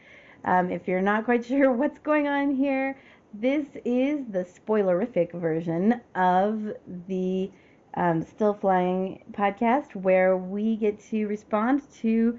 Um, 0.43 0.69
if 0.69 0.89
you're 0.89 1.01
not 1.01 1.23
quite 1.23 1.45
sure 1.51 1.71
what's 1.71 1.99
going 1.99 2.27
on 2.27 2.53
here, 2.53 2.97
this 3.33 3.65
is 3.85 4.25
the 4.29 4.43
spoilerific 4.43 5.31
version 5.31 6.01
of 6.15 6.73
the 7.07 7.49
um, 7.93 8.23
Still 8.23 8.55
Flying 8.55 9.23
podcast, 9.31 9.95
where 9.95 10.35
we 10.35 10.75
get 10.75 10.99
to 11.11 11.27
respond 11.27 11.81
to 12.01 12.37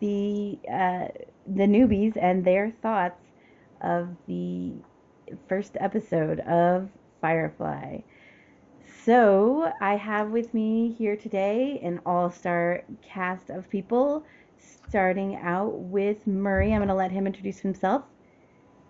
the 0.00 0.58
uh, 0.70 1.08
the 1.46 1.64
newbies 1.64 2.16
and 2.20 2.44
their 2.44 2.70
thoughts 2.82 3.20
of 3.80 4.08
the 4.26 4.72
first 5.48 5.76
episode 5.80 6.40
of 6.40 6.88
Firefly. 7.20 8.00
So, 9.04 9.72
I 9.80 9.96
have 9.96 10.30
with 10.30 10.54
me 10.54 10.94
here 10.96 11.16
today 11.16 11.80
an 11.82 12.00
all 12.06 12.30
star 12.30 12.84
cast 13.02 13.50
of 13.50 13.68
people, 13.68 14.24
starting 14.86 15.36
out 15.36 15.72
with 15.78 16.26
Murray. 16.26 16.72
I'm 16.72 16.78
going 16.78 16.88
to 16.88 16.94
let 16.94 17.10
him 17.10 17.26
introduce 17.26 17.58
himself 17.58 18.04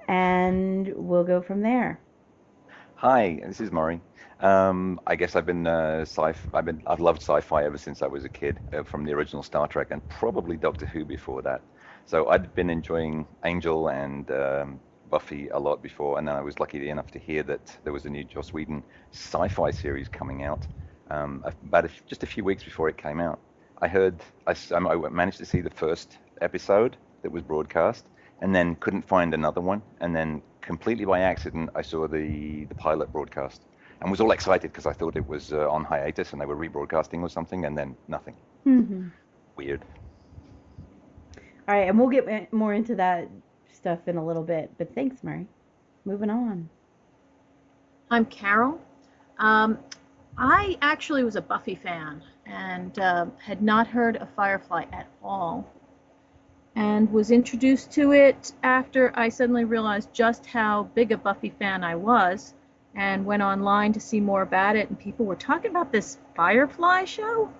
and 0.08 0.92
we'll 0.94 1.24
go 1.24 1.40
from 1.40 1.62
there. 1.62 2.00
Hi, 2.96 3.40
this 3.46 3.60
is 3.60 3.72
Murray. 3.72 4.00
Um, 4.40 5.00
I 5.06 5.16
guess 5.16 5.36
I've 5.36 5.46
been 5.46 5.66
uh, 5.66 6.00
sci. 6.02 6.34
I've 6.52 6.64
been. 6.64 6.82
I've 6.86 7.00
loved 7.00 7.22
sci-fi 7.22 7.64
ever 7.64 7.78
since 7.78 8.02
I 8.02 8.06
was 8.08 8.24
a 8.24 8.28
kid, 8.28 8.58
uh, 8.72 8.82
from 8.82 9.04
the 9.04 9.12
original 9.12 9.42
Star 9.42 9.68
Trek 9.68 9.88
and 9.90 10.06
probably 10.08 10.56
Doctor 10.56 10.86
Who 10.86 11.04
before 11.04 11.42
that. 11.42 11.62
So 12.06 12.28
I'd 12.28 12.54
been 12.54 12.70
enjoying 12.70 13.26
Angel 13.44 13.88
and 13.88 14.30
um, 14.30 14.80
Buffy 15.10 15.48
a 15.48 15.58
lot 15.58 15.82
before, 15.82 16.18
and 16.18 16.26
then 16.26 16.34
I 16.34 16.40
was 16.40 16.58
lucky 16.58 16.88
enough 16.88 17.10
to 17.12 17.18
hear 17.18 17.42
that 17.44 17.76
there 17.84 17.92
was 17.92 18.04
a 18.04 18.10
new 18.10 18.24
Joss 18.24 18.52
Whedon 18.52 18.82
sci-fi 19.12 19.70
series 19.70 20.08
coming 20.08 20.42
out 20.42 20.66
um, 21.10 21.44
about 21.66 21.84
a, 21.84 21.90
just 22.06 22.22
a 22.22 22.26
few 22.26 22.44
weeks 22.44 22.64
before 22.64 22.88
it 22.88 22.96
came 22.96 23.20
out. 23.20 23.38
I 23.80 23.88
heard. 23.88 24.20
I, 24.46 24.54
um, 24.72 24.86
I 24.86 24.96
managed 25.08 25.38
to 25.38 25.46
see 25.46 25.60
the 25.60 25.70
first 25.70 26.18
episode 26.40 26.96
that 27.22 27.30
was 27.30 27.42
broadcast, 27.42 28.06
and 28.40 28.54
then 28.54 28.76
couldn't 28.76 29.06
find 29.06 29.34
another 29.34 29.60
one, 29.60 29.82
and 30.00 30.14
then 30.14 30.42
completely 30.60 31.04
by 31.04 31.20
accident 31.20 31.70
I 31.74 31.82
saw 31.82 32.06
the 32.06 32.64
the 32.64 32.74
pilot 32.74 33.12
broadcast 33.12 33.62
and 34.02 34.10
was 34.10 34.20
all 34.20 34.32
excited 34.32 34.72
because 34.72 34.86
I 34.86 34.92
thought 34.92 35.16
it 35.16 35.26
was 35.26 35.52
uh, 35.52 35.70
on 35.70 35.84
hiatus 35.84 36.32
and 36.32 36.40
they 36.40 36.46
were 36.46 36.56
rebroadcasting 36.56 37.22
or 37.22 37.28
something, 37.28 37.64
and 37.64 37.78
then 37.78 37.96
nothing. 38.08 38.34
Mm-hmm. 38.66 39.08
Weird. 39.56 39.82
All 41.68 41.74
right, 41.76 41.88
and 41.88 41.98
we'll 41.98 42.08
get 42.08 42.52
more 42.52 42.74
into 42.74 42.94
that 42.96 43.28
stuff 43.72 44.00
in 44.06 44.16
a 44.16 44.24
little 44.24 44.42
bit, 44.42 44.70
but 44.78 44.94
thanks, 44.94 45.22
Murray. 45.22 45.46
Moving 46.04 46.30
on. 46.30 46.68
I'm 48.10 48.24
Carol. 48.26 48.80
Um, 49.38 49.78
I 50.36 50.76
actually 50.82 51.24
was 51.24 51.36
a 51.36 51.40
Buffy 51.40 51.74
fan 51.74 52.22
and 52.46 52.98
um 52.98 53.32
had 53.38 53.62
not 53.62 53.86
heard 53.86 54.16
of 54.16 54.28
Firefly 54.30 54.84
at 54.92 55.06
all, 55.22 55.64
and 56.74 57.10
was 57.12 57.30
introduced 57.30 57.92
to 57.92 58.12
it 58.12 58.52
after 58.62 59.12
I 59.14 59.28
suddenly 59.28 59.64
realized 59.64 60.12
just 60.12 60.46
how 60.46 60.84
big 60.94 61.12
a 61.12 61.16
Buffy 61.16 61.50
fan 61.50 61.84
I 61.84 61.94
was, 61.94 62.54
and 62.94 63.24
went 63.24 63.42
online 63.42 63.92
to 63.92 64.00
see 64.00 64.20
more 64.20 64.42
about 64.42 64.74
it. 64.76 64.88
And 64.88 64.98
people 64.98 65.24
were 65.26 65.36
talking 65.36 65.70
about 65.70 65.92
this 65.92 66.18
Firefly 66.34 67.04
show. 67.04 67.50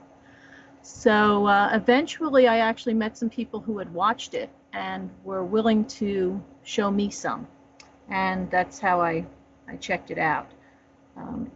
So 0.82 1.47
uh, 1.47 1.70
eventually, 1.72 2.48
I 2.48 2.59
actually 2.59 2.94
met 2.94 3.16
some 3.16 3.31
people 3.31 3.60
who 3.60 3.78
had 3.78 3.93
watched 3.94 4.34
it 4.34 4.50
and 4.72 5.10
were 5.22 5.44
willing 5.44 5.84
to 5.84 6.43
show 6.65 6.91
me 6.91 7.10
some, 7.10 7.47
and 8.09 8.50
that's 8.50 8.81
how 8.81 9.00
I 9.00 9.25
I 9.69 9.76
checked 9.76 10.10
it 10.10 10.19
out. 10.19 10.50
Um, 11.16 11.50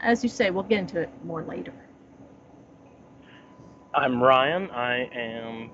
as 0.00 0.22
you 0.22 0.30
say, 0.30 0.50
we'll 0.50 0.62
get 0.62 0.78
into 0.78 1.00
it 1.00 1.10
more 1.24 1.42
later. 1.42 1.74
I'm 3.94 4.22
Ryan. 4.22 4.70
I 4.70 5.08
am 5.12 5.70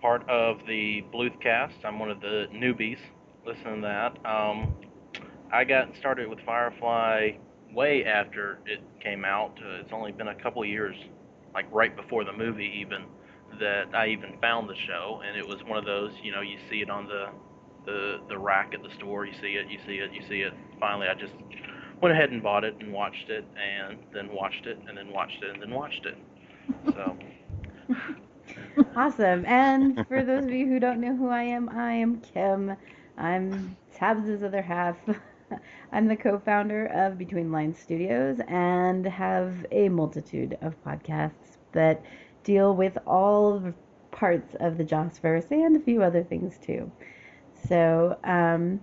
part 0.00 0.28
of 0.28 0.58
the 0.66 1.04
Bluthcast. 1.12 1.84
I'm 1.84 1.98
one 1.98 2.10
of 2.10 2.20
the 2.20 2.46
newbies. 2.52 2.98
Listen 3.46 3.76
to 3.76 3.80
that. 3.82 4.26
Um, 4.26 4.74
I 5.52 5.64
got 5.64 5.96
started 5.96 6.28
with 6.28 6.40
Firefly 6.44 7.32
way 7.72 8.04
after 8.04 8.58
it 8.66 8.80
came 9.00 9.24
out. 9.24 9.58
Uh, 9.62 9.80
it's 9.80 9.92
only 9.92 10.12
been 10.12 10.28
a 10.28 10.34
couple 10.34 10.64
years, 10.64 10.96
like 11.54 11.66
right 11.72 11.94
before 11.96 12.24
the 12.24 12.32
movie 12.32 12.70
even, 12.80 13.04
that 13.60 13.94
I 13.94 14.08
even 14.08 14.38
found 14.40 14.68
the 14.68 14.76
show. 14.86 15.22
And 15.26 15.36
it 15.36 15.46
was 15.46 15.62
one 15.64 15.78
of 15.78 15.84
those, 15.84 16.12
you 16.22 16.32
know, 16.32 16.40
you 16.40 16.58
see 16.70 16.80
it 16.82 16.90
on 16.90 17.06
the 17.06 17.28
the 17.86 18.20
the 18.28 18.38
rack 18.38 18.72
at 18.74 18.82
the 18.82 18.90
store. 18.96 19.24
You 19.26 19.34
see 19.40 19.54
it, 19.56 19.68
you 19.68 19.78
see 19.86 19.96
it, 19.98 20.12
you 20.12 20.22
see 20.28 20.40
it. 20.42 20.52
Finally, 20.80 21.08
I 21.08 21.14
just 21.14 21.34
went 22.00 22.14
ahead 22.14 22.30
and 22.30 22.42
bought 22.42 22.64
it 22.64 22.76
and 22.80 22.92
watched 22.92 23.30
it, 23.30 23.44
and 23.56 23.98
then 24.12 24.32
watched 24.32 24.66
it, 24.66 24.78
and 24.88 24.96
then 24.96 25.12
watched 25.12 25.42
it, 25.42 25.52
and 25.52 25.62
then 25.62 25.70
watched 25.70 26.06
it. 26.06 26.16
So. 26.94 27.16
Awesome. 28.96 29.44
And 29.46 30.06
for 30.08 30.24
those 30.24 30.44
of 30.44 30.50
you 30.52 30.66
who 30.66 30.78
don't 30.80 31.00
know 31.00 31.16
who 31.16 31.28
I 31.28 31.42
am, 31.42 31.68
I 31.68 31.92
am 31.92 32.20
Kim. 32.20 32.76
I'm 33.16 33.76
Tabs' 33.92 34.42
other 34.42 34.62
half. 34.62 34.96
I'm 35.92 36.08
the 36.08 36.16
co 36.16 36.38
founder 36.38 36.86
of 36.86 37.18
Between 37.18 37.52
Lines 37.52 37.78
Studios 37.78 38.40
and 38.48 39.06
have 39.06 39.66
a 39.70 39.88
multitude 39.88 40.58
of 40.60 40.82
podcasts 40.84 41.56
that 41.72 42.02
deal 42.44 42.74
with 42.74 42.96
all 43.06 43.72
parts 44.10 44.54
of 44.60 44.78
the 44.78 44.84
Jossverse 44.84 45.50
and 45.50 45.76
a 45.76 45.80
few 45.80 46.02
other 46.02 46.22
things 46.22 46.58
too. 46.58 46.90
So, 47.68 48.18
um, 48.24 48.80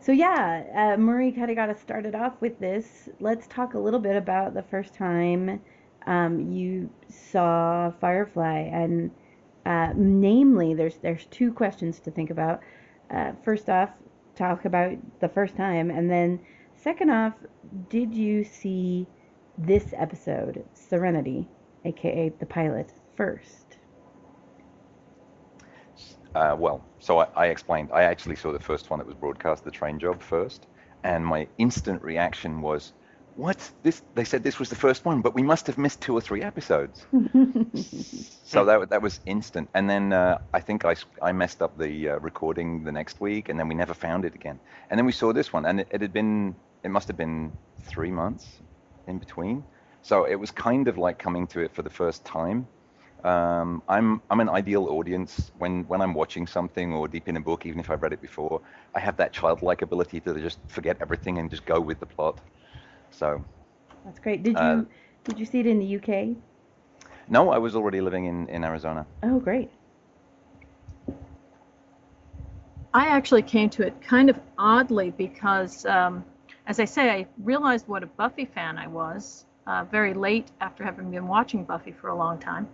so 0.00 0.12
yeah, 0.12 0.64
uh, 0.74 0.96
Murray 0.96 1.32
kind 1.32 1.50
of 1.50 1.56
got 1.56 1.68
us 1.68 1.80
started 1.80 2.14
off 2.14 2.34
with 2.40 2.58
this. 2.58 3.08
Let's 3.20 3.46
talk 3.46 3.74
a 3.74 3.78
little 3.78 4.00
bit 4.00 4.16
about 4.16 4.54
the 4.54 4.62
first 4.62 4.94
time 4.94 5.60
um, 6.06 6.52
you 6.52 6.90
saw 7.08 7.92
Firefly, 8.00 8.70
and 8.72 9.10
uh, 9.64 9.92
namely, 9.94 10.74
there's 10.74 10.96
there's 10.96 11.26
two 11.26 11.52
questions 11.52 12.00
to 12.00 12.10
think 12.10 12.30
about. 12.30 12.60
Uh, 13.10 13.32
first 13.44 13.68
off, 13.68 13.90
talk 14.36 14.64
about 14.64 14.96
the 15.20 15.28
first 15.28 15.56
time, 15.56 15.90
and 15.90 16.10
then 16.10 16.40
second 16.76 17.10
off, 17.10 17.34
did 17.88 18.14
you 18.14 18.44
see 18.44 19.06
this 19.58 19.92
episode, 19.96 20.64
Serenity, 20.74 21.46
aka 21.84 22.30
the 22.40 22.46
pilot, 22.46 22.92
first? 23.16 23.76
Uh, 26.34 26.56
well, 26.58 26.82
so 26.98 27.18
I, 27.18 27.26
I 27.36 27.46
explained. 27.46 27.90
I 27.92 28.04
actually 28.04 28.36
saw 28.36 28.52
the 28.52 28.58
first 28.58 28.90
one 28.90 28.98
that 28.98 29.06
was 29.06 29.14
broadcast, 29.14 29.64
the 29.64 29.70
train 29.70 29.98
job 29.98 30.22
first, 30.22 30.66
and 31.04 31.24
my 31.24 31.46
instant 31.58 32.02
reaction 32.02 32.62
was, 32.62 32.92
"What? 33.36 33.70
This? 33.82 34.02
They 34.14 34.24
said 34.24 34.42
this 34.42 34.58
was 34.58 34.68
the 34.68 34.76
first 34.76 35.04
one, 35.04 35.22
but 35.22 35.34
we 35.34 35.42
must 35.42 35.66
have 35.66 35.78
missed 35.78 36.00
two 36.00 36.14
or 36.14 36.20
three 36.20 36.42
episodes." 36.42 37.06
so 38.44 38.64
that 38.64 38.90
that 38.90 39.02
was 39.02 39.20
instant. 39.26 39.68
And 39.74 39.88
then 39.88 40.12
uh, 40.12 40.38
I 40.52 40.60
think 40.60 40.84
I, 40.84 40.96
I 41.22 41.32
messed 41.32 41.62
up 41.62 41.78
the 41.78 42.10
uh, 42.10 42.18
recording 42.18 42.84
the 42.84 42.92
next 42.92 43.20
week, 43.20 43.48
and 43.48 43.58
then 43.58 43.68
we 43.68 43.74
never 43.74 43.94
found 43.94 44.24
it 44.24 44.34
again. 44.34 44.60
And 44.90 44.98
then 44.98 45.06
we 45.06 45.12
saw 45.12 45.32
this 45.32 45.52
one, 45.52 45.66
and 45.66 45.80
it, 45.80 45.88
it 45.90 46.00
had 46.00 46.12
been 46.12 46.56
it 46.84 46.90
must 46.90 47.08
have 47.08 47.16
been 47.16 47.52
three 47.80 48.10
months 48.10 48.46
in 49.06 49.18
between. 49.18 49.64
So 50.02 50.24
it 50.24 50.34
was 50.34 50.50
kind 50.50 50.88
of 50.88 50.98
like 50.98 51.18
coming 51.18 51.46
to 51.48 51.60
it 51.60 51.74
for 51.74 51.82
the 51.82 51.90
first 51.90 52.24
time. 52.24 52.66
Um, 53.24 53.82
I'm 53.88 54.20
I'm 54.30 54.40
an 54.40 54.48
ideal 54.48 54.86
audience 54.88 55.52
when 55.58 55.84
when 55.84 56.00
I'm 56.00 56.12
watching 56.12 56.46
something 56.46 56.92
or 56.92 57.06
deep 57.06 57.28
in 57.28 57.36
a 57.36 57.40
book, 57.40 57.66
even 57.66 57.78
if 57.78 57.88
I've 57.88 58.02
read 58.02 58.12
it 58.12 58.20
before. 58.20 58.60
I 58.94 59.00
have 59.00 59.16
that 59.18 59.32
childlike 59.32 59.82
ability 59.82 60.20
to 60.20 60.34
just 60.40 60.58
forget 60.66 60.96
everything 61.00 61.38
and 61.38 61.48
just 61.48 61.64
go 61.64 61.80
with 61.80 62.00
the 62.00 62.06
plot. 62.06 62.40
So 63.12 63.44
That's 64.04 64.18
great. 64.18 64.42
Did 64.42 64.58
you 64.58 64.60
Uh, 64.60 64.84
did 65.24 65.38
you 65.38 65.46
see 65.46 65.60
it 65.60 65.66
in 65.66 65.78
the 65.78 65.96
UK? 65.96 66.36
no, 67.28 67.50
I 67.50 67.58
was 67.58 67.76
already 67.76 68.00
living 68.00 68.24
in 68.26 68.48
in 68.48 68.64
Arizona. 68.64 69.06
Oh, 69.22 69.38
great. 69.38 69.70
I 72.94 73.06
actually 73.06 73.42
came 73.42 73.70
to 73.70 73.86
it 73.86 74.02
kind 74.02 74.28
of 74.28 74.38
oddly 74.58 75.10
because, 75.10 75.86
um, 75.86 76.24
as 76.66 76.78
I 76.78 76.84
say, 76.84 77.10
I 77.10 77.26
realized 77.42 77.88
what 77.88 78.02
a 78.02 78.06
Buffy 78.06 78.44
fan 78.44 78.76
I 78.76 78.86
was 78.86 79.46
uh, 79.66 79.84
very 79.84 80.12
late 80.12 80.50
after 80.60 80.84
having 80.84 81.10
been 81.10 81.26
watching 81.26 81.64
Buffy 81.64 81.92
for 81.92 82.08
a 82.08 82.14
long 82.14 82.38
time. 82.38 82.68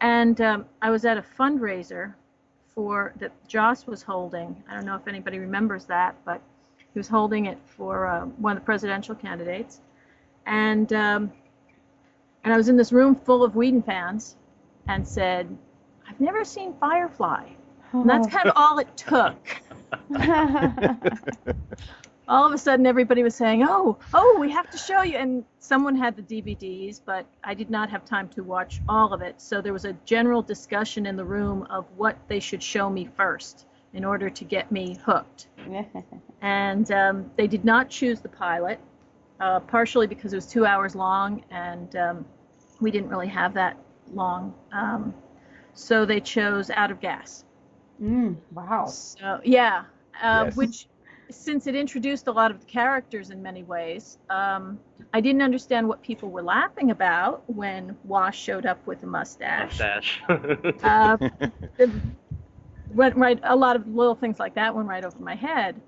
And 0.00 0.40
um, 0.40 0.64
I 0.80 0.90
was 0.90 1.04
at 1.04 1.18
a 1.18 1.22
fundraiser 1.22 2.14
for 2.74 3.12
that 3.18 3.32
Joss 3.46 3.86
was 3.86 4.02
holding. 4.02 4.62
I 4.68 4.74
don't 4.74 4.86
know 4.86 4.96
if 4.96 5.06
anybody 5.06 5.38
remembers 5.38 5.84
that, 5.86 6.16
but 6.24 6.40
he 6.92 6.98
was 6.98 7.08
holding 7.08 7.46
it 7.46 7.58
for 7.76 8.06
uh, 8.06 8.26
one 8.26 8.56
of 8.56 8.62
the 8.62 8.66
presidential 8.66 9.14
candidates. 9.14 9.80
And 10.46 10.92
um, 10.92 11.32
and 12.44 12.52
I 12.52 12.56
was 12.56 12.68
in 12.68 12.76
this 12.76 12.92
room 12.92 13.14
full 13.14 13.44
of 13.44 13.54
Whedon 13.54 13.82
fans, 13.82 14.36
and 14.88 15.06
said, 15.06 15.56
"I've 16.08 16.20
never 16.20 16.44
seen 16.44 16.74
Firefly." 16.80 17.48
And 17.92 18.08
that's 18.08 18.26
kind 18.28 18.48
of 18.48 18.54
all 18.56 18.78
it 18.78 18.96
took. 18.96 19.36
all 22.28 22.46
of 22.46 22.52
a 22.52 22.58
sudden, 22.58 22.86
everybody 22.86 23.22
was 23.22 23.34
saying, 23.34 23.62
"Oh, 23.62 23.98
oh, 24.12 24.36
we 24.40 24.50
have 24.50 24.68
to 24.70 24.78
show 24.78 25.02
you." 25.02 25.16
And 25.16 25.44
someone 25.60 25.94
had 25.94 26.16
the 26.16 26.22
DVDs, 26.22 27.00
but 27.04 27.26
I 27.44 27.54
did 27.54 27.70
not 27.70 27.88
have 27.90 28.04
time 28.04 28.28
to 28.30 28.42
watch 28.42 28.80
all 28.88 29.12
of 29.14 29.22
it. 29.22 29.40
So 29.40 29.62
there 29.62 29.72
was 29.72 29.84
a 29.84 29.92
general 30.04 30.42
discussion 30.42 31.06
in 31.06 31.16
the 31.16 31.24
room 31.24 31.62
of 31.70 31.86
what 31.96 32.18
they 32.28 32.40
should 32.40 32.62
show 32.62 32.90
me 32.90 33.08
first 33.16 33.66
in 33.94 34.04
order 34.04 34.30
to 34.30 34.44
get 34.44 34.70
me 34.70 34.98
hooked. 35.04 35.48
And 36.40 36.90
um, 36.90 37.30
they 37.36 37.46
did 37.46 37.64
not 37.64 37.88
choose 37.88 38.20
the 38.20 38.28
pilot, 38.28 38.80
uh, 39.40 39.60
partially 39.60 40.06
because 40.06 40.32
it 40.32 40.36
was 40.36 40.46
two 40.46 40.64
hours 40.66 40.94
long, 40.94 41.42
and 41.50 41.94
um, 41.96 42.24
we 42.80 42.90
didn't 42.90 43.08
really 43.08 43.28
have 43.28 43.54
that 43.54 43.76
long. 44.12 44.54
Um, 44.72 45.14
so 45.74 46.04
they 46.04 46.20
chose 46.20 46.70
Out 46.70 46.90
of 46.90 47.00
Gas. 47.00 47.44
mm, 48.00 48.36
wow. 48.50 48.98
So 49.16 49.40
yeah, 49.44 49.84
uh, 50.22 50.44
Yes. 50.44 50.54
which 50.54 50.88
since 51.30 51.66
it 51.66 51.74
introduced 51.74 52.26
a 52.26 52.32
lot 52.32 52.50
of 52.50 52.60
the 52.60 52.66
characters 52.66 53.30
in 53.30 53.42
many 53.42 53.62
ways, 53.62 54.18
um, 54.30 54.78
I 55.12 55.20
didn't 55.20 55.42
understand 55.42 55.88
what 55.88 56.02
people 56.02 56.30
were 56.30 56.42
laughing 56.42 56.90
about 56.90 57.42
when 57.48 57.96
Wash 58.04 58.38
showed 58.38 58.66
up 58.66 58.86
with 58.86 59.02
a 59.02 59.06
mustache. 59.06 59.88
Mustache. 59.88 60.22
Uh, 60.82 61.16
it 61.78 61.90
went 62.94 63.16
right. 63.16 63.38
A 63.44 63.56
lot 63.56 63.76
of 63.76 63.86
little 63.86 64.14
things 64.14 64.38
like 64.38 64.54
that 64.54 64.74
went 64.74 64.88
right 64.88 65.04
over 65.04 65.18
my 65.18 65.34
head, 65.34 65.80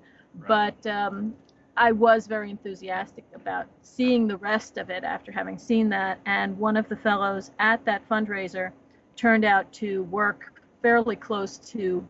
but 0.47 0.85
um, 0.87 1.33
I 1.77 1.91
was 1.91 2.27
very 2.27 2.49
enthusiastic 2.49 3.25
about 3.33 3.67
seeing 3.81 4.27
the 4.27 4.37
rest 4.37 4.77
of 4.77 4.89
it 4.89 5.03
after 5.03 5.31
having 5.31 5.57
seen 5.57 5.89
that. 5.89 6.19
And 6.25 6.57
one 6.57 6.77
of 6.77 6.87
the 6.89 6.95
fellows 6.95 7.51
at 7.59 7.83
that 7.85 8.07
fundraiser 8.09 8.71
turned 9.15 9.45
out 9.45 9.71
to 9.73 10.03
work 10.03 10.53
fairly 10.81 11.15
close 11.15 11.57
to 11.57 12.07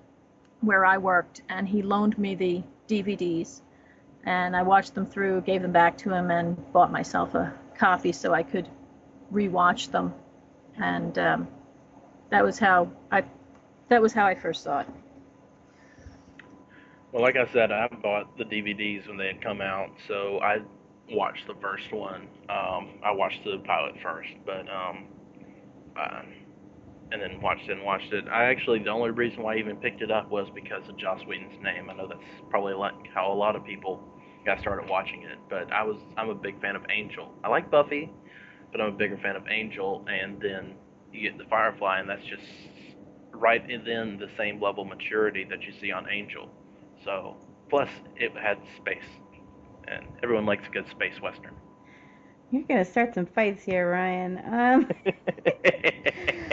where 0.62 0.86
I 0.86 0.98
worked, 0.98 1.42
and 1.50 1.68
he 1.68 1.82
loaned 1.82 2.18
me 2.18 2.36
the 2.36 2.64
DVDs, 2.88 3.62
and 4.26 4.56
I 4.56 4.64
watched 4.64 4.96
them 4.96 5.06
through, 5.06 5.42
gave 5.42 5.62
them 5.62 5.72
back 5.72 5.98
to 6.00 6.14
him, 6.14 6.32
and 6.32 6.58
bought 6.74 6.92
myself 6.92 7.36
a 7.36 7.54
copy 7.78 8.12
so 8.12 8.34
I 8.34 8.44
could 8.44 8.68
rewatch 9.32 9.92
them, 9.92 10.14
and 10.78 11.18
um, 11.20 11.48
that 12.32 12.44
was 12.44 12.58
how 12.58 12.90
I 13.12 13.24
that 13.90 14.02
was 14.02 14.14
how 14.14 14.26
I 14.26 14.36
first 14.36 14.64
saw 14.64 14.82
it. 14.82 14.88
Well, 17.12 17.22
like 17.22 17.36
I 17.38 17.52
said, 17.54 17.72
I 17.72 17.88
bought 18.02 18.38
the 18.38 18.44
DVDs 18.44 19.08
when 19.08 19.18
they 19.18 19.28
had 19.28 19.42
come 19.42 19.62
out, 19.62 19.90
so 20.08 20.40
I 20.40 20.58
watched 21.12 21.48
the 21.48 21.54
first 21.62 21.92
one. 21.94 22.28
Um, 22.50 23.00
I 23.04 23.12
watched 23.12 23.44
the 23.46 23.58
pilot 23.66 23.96
first, 24.04 24.30
but 24.46 24.68
um, 24.70 25.06
uh, 25.98 26.22
and 27.12 27.22
then 27.22 27.42
watched 27.42 27.70
it 27.70 27.74
and 27.74 27.84
watched 27.84 28.12
it. 28.12 28.26
I 28.28 28.46
actually 28.46 28.80
the 28.80 28.90
only 28.90 29.12
reason 29.12 29.44
why 29.44 29.56
I 29.56 29.60
even 29.60 29.78
picked 29.78 30.02
it 30.02 30.12
up 30.12 30.30
was 30.30 30.48
because 30.54 30.88
of 30.90 30.98
Joss 30.98 31.22
Whedon's 31.28 31.62
name. 31.64 31.90
I 31.90 31.94
know 31.94 32.08
that's 32.08 32.20
probably 32.50 32.74
like 32.74 32.96
how 33.14 33.32
a 33.32 33.34
lot 33.34 33.56
of 33.56 33.64
people 33.64 34.04
got 34.46 34.60
started 34.60 34.90
watching 34.90 35.24
it, 35.24 35.38
but 35.50 35.72
I 35.72 35.84
was 35.84 35.98
I'm 36.18 36.30
a 36.30 36.36
big 36.36 36.60
fan 36.62 36.76
of 36.76 36.84
Angel. 36.90 37.32
I 37.44 37.50
like 37.50 37.72
Buffy, 37.72 38.12
but 38.72 38.82
I'm 38.82 38.94
a 38.94 38.98
bigger 38.98 39.18
fan 39.24 39.36
of 39.36 39.48
Angel, 39.48 40.06
and 40.10 40.42
then 40.42 40.76
you 41.14 41.30
get 41.30 41.38
the 41.38 41.46
Firefly, 41.46 42.00
and 42.00 42.10
that's 42.10 42.26
just 42.26 42.44
right 43.36 43.62
within 43.62 44.18
the 44.18 44.30
same 44.38 44.62
level 44.62 44.84
of 44.84 44.90
maturity 44.90 45.46
that 45.50 45.62
you 45.62 45.74
see 45.80 45.92
on 45.92 46.10
Angel. 46.10 46.50
So, 47.04 47.36
plus 47.70 47.90
it 48.16 48.32
had 48.36 48.58
space, 48.78 49.04
and 49.88 50.06
everyone 50.24 50.46
likes 50.46 50.68
a 50.68 50.72
good 50.72 50.90
space 50.90 51.22
western. 51.22 51.56
You're 52.52 52.64
gonna 52.64 52.86
start 52.86 53.14
some 53.14 53.26
fights 53.26 53.64
here, 53.64 53.92
Ryan. 53.92 54.38
Um, 54.46 54.88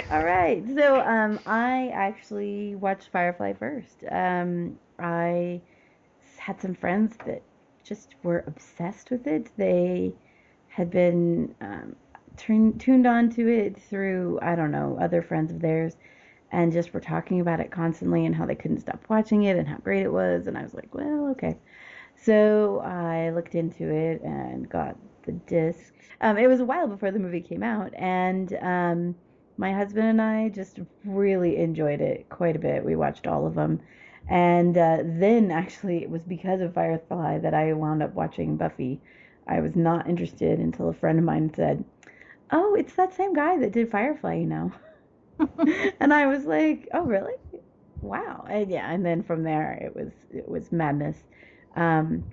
all 0.11 0.23
right. 0.23 0.64
So, 0.75 1.00
um, 1.00 1.38
I 1.46 1.90
actually 1.94 2.75
watched 2.75 3.08
Firefly 3.12 3.55
first. 3.55 4.05
Um, 4.11 4.79
I 4.99 5.61
had 6.37 6.61
some 6.61 6.75
friends 6.75 7.17
that 7.26 7.43
just 7.84 8.14
were 8.23 8.44
obsessed 8.46 9.11
with 9.11 9.26
it. 9.26 9.50
They 9.56 10.12
had 10.69 10.90
been 10.90 11.55
um, 11.61 11.96
turn, 12.37 12.79
tuned 12.79 13.06
on 13.06 13.31
to 13.31 13.49
it 13.49 13.81
through 13.81 14.38
I 14.43 14.55
don't 14.55 14.70
know 14.70 14.99
other 15.00 15.23
friends 15.23 15.52
of 15.52 15.61
theirs, 15.61 15.96
and 16.53 16.71
just 16.71 16.93
were 16.93 17.01
talking 17.01 17.41
about 17.41 17.61
it 17.61 17.71
constantly 17.71 18.27
and 18.27 18.37
how 18.37 18.45
they 18.45 18.55
couldn't 18.55 18.81
stop 18.81 19.03
watching 19.09 19.45
it 19.45 19.57
and 19.57 19.67
how 19.67 19.79
great 19.79 20.03
it 20.03 20.13
was. 20.13 20.47
And 20.47 20.57
I 20.57 20.63
was 20.63 20.75
like, 20.75 20.95
well, 20.95 21.31
okay. 21.31 21.57
So 22.15 22.81
I 22.81 23.31
looked 23.31 23.55
into 23.55 23.89
it 23.91 24.23
and 24.23 24.69
got 24.69 24.97
the 25.25 25.33
disc. 25.33 25.95
Um, 26.21 26.37
it 26.37 26.47
was 26.47 26.61
a 26.61 26.65
while 26.65 26.87
before 26.87 27.11
the 27.11 27.19
movie 27.19 27.41
came 27.41 27.63
out, 27.63 27.93
and 27.95 28.53
um, 28.61 29.17
my 29.57 29.73
husband 29.73 30.07
and 30.07 30.21
I 30.21 30.51
just 30.51 30.79
really 31.05 31.57
enjoyed 31.57 32.01
it 32.01 32.29
quite 32.29 32.55
a 32.55 32.61
bit. 32.61 32.85
We 32.85 32.97
watched 32.97 33.27
all 33.27 33.47
of 33.47 33.55
them, 33.55 33.81
and 34.29 34.77
uh, 34.77 34.99
then 35.05 35.51
actually 35.51 36.03
it 36.03 36.11
was 36.11 36.23
because 36.23 36.61
of 36.61 36.75
Firefly 36.75 37.39
that 37.39 37.55
I 37.55 37.73
wound 37.73 38.03
up 38.03 38.15
watching 38.15 38.57
Buffy. 38.57 39.01
I 39.47 39.61
was 39.61 39.75
not 39.75 40.09
interested 40.09 40.61
until 40.61 40.89
a 40.89 40.95
friend 40.95 41.19
of 41.19 41.25
mine 41.25 41.53
said, 41.55 41.85
"Oh, 42.51 42.75
it's 42.75 42.95
that 42.95 43.15
same 43.15 43.33
guy 43.33 43.59
that 43.59 43.73
did 43.73 43.91
Firefly, 43.91 44.35
you 44.35 44.47
know." 44.47 44.71
and 46.00 46.12
I 46.12 46.27
was 46.27 46.44
like, 46.44 46.89
"Oh, 46.93 47.05
really? 47.05 47.35
Wow!" 48.00 48.44
And 48.49 48.71
yeah, 48.71 48.91
and 48.91 49.05
then 49.05 49.23
from 49.23 49.43
there 49.43 49.73
it 49.73 49.94
was 49.94 50.12
it 50.31 50.49
was 50.49 50.73
madness. 50.73 51.19
Um, 51.77 52.25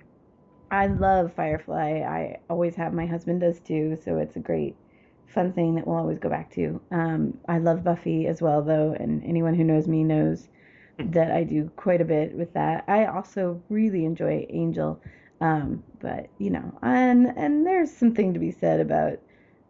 I 0.70 0.86
love 0.86 1.32
Firefly. 1.34 2.02
I 2.06 2.40
always 2.48 2.76
have. 2.76 2.92
My 2.92 3.06
husband 3.06 3.40
does 3.40 3.60
too. 3.60 3.98
So 4.04 4.18
it's 4.18 4.36
a 4.36 4.40
great, 4.40 4.76
fun 5.26 5.52
thing 5.52 5.74
that 5.74 5.86
we'll 5.86 5.96
always 5.96 6.18
go 6.18 6.28
back 6.28 6.50
to. 6.52 6.80
Um, 6.90 7.38
I 7.48 7.58
love 7.58 7.84
Buffy 7.84 8.26
as 8.26 8.40
well, 8.40 8.62
though, 8.62 8.96
and 8.98 9.24
anyone 9.24 9.54
who 9.54 9.64
knows 9.64 9.88
me 9.88 10.04
knows 10.04 10.48
that 10.98 11.30
I 11.30 11.44
do 11.44 11.70
quite 11.76 12.00
a 12.00 12.04
bit 12.04 12.34
with 12.34 12.52
that. 12.54 12.84
I 12.86 13.06
also 13.06 13.62
really 13.68 14.04
enjoy 14.04 14.46
Angel, 14.50 15.00
um, 15.40 15.82
but 16.00 16.28
you 16.38 16.50
know, 16.50 16.78
and 16.82 17.32
and 17.36 17.66
there's 17.66 17.90
something 17.90 18.34
to 18.34 18.40
be 18.40 18.52
said 18.52 18.80
about 18.80 19.18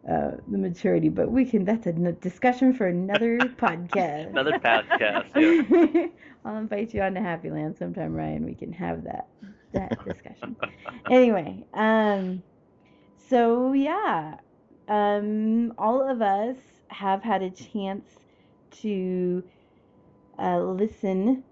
uh, 0.09 0.31
the 0.47 0.57
maturity, 0.57 1.09
but 1.09 1.31
we 1.31 1.45
can. 1.45 1.65
That's 1.65 1.85
a 1.85 1.89
n- 1.89 2.17
discussion 2.21 2.73
for 2.73 2.87
another 2.87 3.37
podcast. 3.57 4.29
Another 4.29 4.53
podcast. 4.59 5.27
Yeah. 5.35 6.07
I'll 6.45 6.57
invite 6.57 6.93
you 6.93 7.01
on 7.01 7.13
to 7.13 7.19
Happyland 7.19 7.77
sometime, 7.77 8.13
Ryan. 8.13 8.45
We 8.45 8.55
can 8.55 8.73
have 8.73 9.03
that 9.03 9.27
that 9.73 10.03
discussion. 10.03 10.55
anyway, 11.09 11.63
um, 11.73 12.41
so 13.29 13.73
yeah, 13.73 14.37
um, 14.87 15.73
all 15.77 16.07
of 16.09 16.21
us 16.21 16.57
have 16.89 17.21
had 17.23 17.41
a 17.43 17.49
chance 17.51 18.05
to 18.81 19.43
uh, 20.39 20.59
listen 20.61 21.43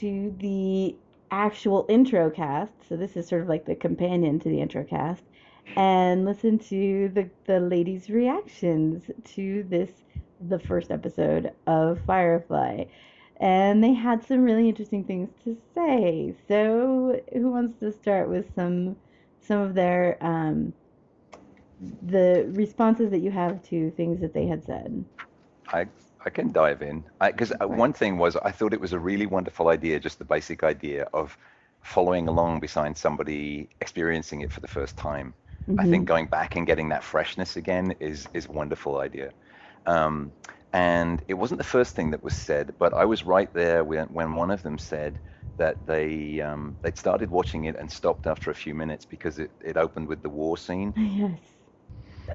to 0.00 0.34
the 0.38 0.96
actual 1.30 1.86
intro 1.88 2.30
cast. 2.30 2.72
So 2.88 2.96
this 2.96 3.16
is 3.16 3.26
sort 3.28 3.42
of 3.42 3.48
like 3.48 3.64
the 3.66 3.74
companion 3.74 4.38
to 4.40 4.48
the 4.48 4.60
intro 4.60 4.84
cast, 4.84 5.24
and 5.76 6.24
listen 6.24 6.58
to 6.58 7.10
the 7.14 7.28
the 7.46 7.60
ladies' 7.60 8.10
reactions 8.10 9.10
to 9.24 9.64
this 9.68 9.90
the 10.40 10.58
first 10.58 10.90
episode 10.90 11.52
of 11.66 12.00
Firefly 12.06 12.84
and 13.40 13.82
they 13.82 13.92
had 13.92 14.26
some 14.26 14.42
really 14.42 14.68
interesting 14.68 15.04
things 15.04 15.30
to 15.44 15.56
say. 15.74 16.34
So, 16.48 17.20
who 17.32 17.50
wants 17.50 17.78
to 17.80 17.92
start 17.92 18.28
with 18.28 18.52
some 18.54 18.96
some 19.40 19.60
of 19.60 19.74
their 19.74 20.18
um, 20.20 20.72
the 22.02 22.46
responses 22.52 23.10
that 23.10 23.20
you 23.20 23.30
have 23.30 23.62
to 23.64 23.90
things 23.92 24.20
that 24.20 24.34
they 24.34 24.46
had 24.46 24.64
said? 24.64 25.04
I 25.68 25.86
I 26.24 26.30
can 26.30 26.50
dive 26.50 26.82
in 26.82 27.04
because 27.20 27.52
one 27.60 27.92
thing 27.92 28.18
was 28.18 28.36
I 28.36 28.50
thought 28.50 28.72
it 28.72 28.80
was 28.80 28.92
a 28.92 28.98
really 28.98 29.26
wonderful 29.26 29.68
idea, 29.68 30.00
just 30.00 30.18
the 30.18 30.24
basic 30.24 30.64
idea 30.64 31.08
of 31.14 31.36
following 31.82 32.26
along 32.26 32.58
beside 32.58 32.96
somebody 32.96 33.68
experiencing 33.80 34.40
it 34.40 34.52
for 34.52 34.60
the 34.60 34.68
first 34.68 34.96
time. 34.96 35.32
I 35.76 35.84
think 35.86 36.06
going 36.06 36.26
back 36.26 36.56
and 36.56 36.66
getting 36.66 36.88
that 36.90 37.04
freshness 37.04 37.56
again 37.56 37.94
is 38.00 38.28
is 38.34 38.46
a 38.46 38.52
wonderful 38.52 38.98
idea. 38.98 39.32
Um, 39.86 40.32
and 40.72 41.22
it 41.28 41.34
wasn't 41.34 41.58
the 41.58 41.64
first 41.64 41.94
thing 41.94 42.10
that 42.10 42.22
was 42.22 42.34
said, 42.34 42.74
but 42.78 42.92
I 42.94 43.04
was 43.06 43.24
right 43.24 43.52
there 43.54 43.84
when, 43.84 44.06
when 44.08 44.34
one 44.34 44.50
of 44.50 44.62
them 44.62 44.78
said, 44.78 45.18
that 45.58 45.76
they 45.84 46.40
um, 46.40 46.76
they'd 46.82 46.96
started 46.98 47.30
watching 47.30 47.64
it 47.64 47.76
and 47.76 47.90
stopped 47.90 48.26
after 48.26 48.50
a 48.50 48.54
few 48.54 48.74
minutes 48.74 49.04
because 49.06 49.38
it, 49.38 49.50
it 49.60 49.76
opened 49.76 50.08
with 50.08 50.22
the 50.22 50.28
war 50.30 50.56
scene, 50.56 50.94
Yes. 50.96 51.56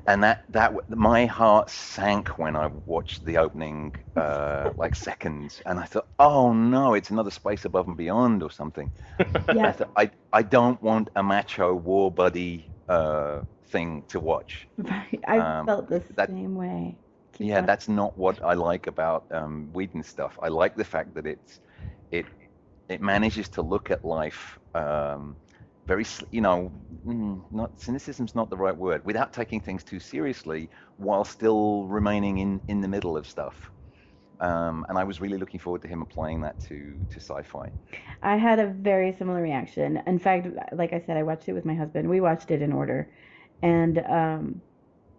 and 0.08 0.24
that 0.24 0.44
that 0.50 0.74
my 0.90 1.26
heart 1.26 1.70
sank 1.70 2.38
when 2.38 2.56
I 2.56 2.68
watched 2.86 3.24
the 3.26 3.38
opening 3.38 3.94
uh, 4.16 4.72
like 4.78 4.96
seconds, 4.96 5.62
and 5.66 5.80
I 5.80 5.86
thought, 5.86 6.08
oh 6.20 6.54
no, 6.54 6.94
it's 6.94 7.10
another 7.10 7.32
Space 7.32 7.66
Above 7.66 7.88
and 7.88 7.98
Beyond 7.98 8.44
or 8.44 8.52
something. 8.52 8.90
I, 9.64 9.72
Yeah. 9.72 9.74
th- 9.74 9.90
I 9.96 10.12
I 10.34 10.44
don't 10.44 10.82
want 10.82 11.10
a 11.16 11.24
macho 11.24 11.74
war 11.76 12.12
buddy 12.12 12.73
uh, 12.90 13.42
thing 13.72 14.04
to 14.10 14.20
watch. 14.20 14.68
Right. 14.78 15.22
I 15.28 15.42
Um, 15.42 15.66
felt 15.66 15.90
the 15.90 16.02
that- 16.16 16.32
same 16.32 16.56
way. 16.56 16.98
Keep 17.34 17.52
yeah, 17.52 17.62
going. 17.62 17.68
that's 17.68 17.90
not 17.90 18.18
what 18.18 18.44
I 18.44 18.54
like 18.54 18.88
about 18.88 19.26
um, 19.32 19.72
Whedon 19.74 20.04
stuff. 20.04 20.40
I 20.42 20.50
like 20.50 20.76
the 20.76 20.86
fact 20.86 21.16
that 21.16 21.28
it's 21.28 21.62
it 22.12 22.28
it 22.90 23.02
manages 23.02 23.50
to 23.50 23.64
look 23.64 23.92
at 23.92 24.06
life 24.06 24.60
um, 24.76 25.38
very, 25.88 26.06
you 26.32 26.42
know, 26.42 26.72
mm, 27.08 27.44
not 27.52 27.80
cynicism's 27.80 28.36
not 28.36 28.50
the 28.50 28.58
right 28.58 28.78
word, 28.78 29.06
without 29.06 29.34
taking 29.34 29.62
things 29.62 29.84
too 29.84 30.00
seriously, 30.00 30.70
while 30.98 31.26
still 31.26 31.88
remaining 31.88 32.40
in 32.40 32.62
in 32.70 32.82
the 32.82 32.90
middle 32.90 33.18
of 33.18 33.28
stuff. 33.28 33.73
Um, 34.44 34.86
and 34.90 34.98
I 34.98 35.06
was 35.06 35.22
really 35.22 35.38
looking 35.38 35.60
forward 35.60 35.82
to 35.84 35.88
him 35.88 36.02
applying 36.02 36.42
that 36.42 36.60
to 36.68 37.00
to 37.10 37.20
sci-fi. 37.20 37.72
I 38.22 38.36
had 38.36 38.60
a 38.60 38.68
very 38.68 39.14
similar 39.14 39.42
reaction. 39.42 40.04
In 40.06 40.20
fact, 40.20 40.48
like 40.74 40.92
I 40.92 41.00
said, 41.00 41.16
I 41.16 41.24
watched 41.24 41.48
it 41.48 41.54
with 41.54 41.64
my 41.64 41.74
husband. 41.74 42.10
We 42.10 42.20
watched 42.20 42.52
it 42.52 42.62
in 42.62 42.74
order. 42.74 43.10
And 43.62 44.00
um, 44.00 44.62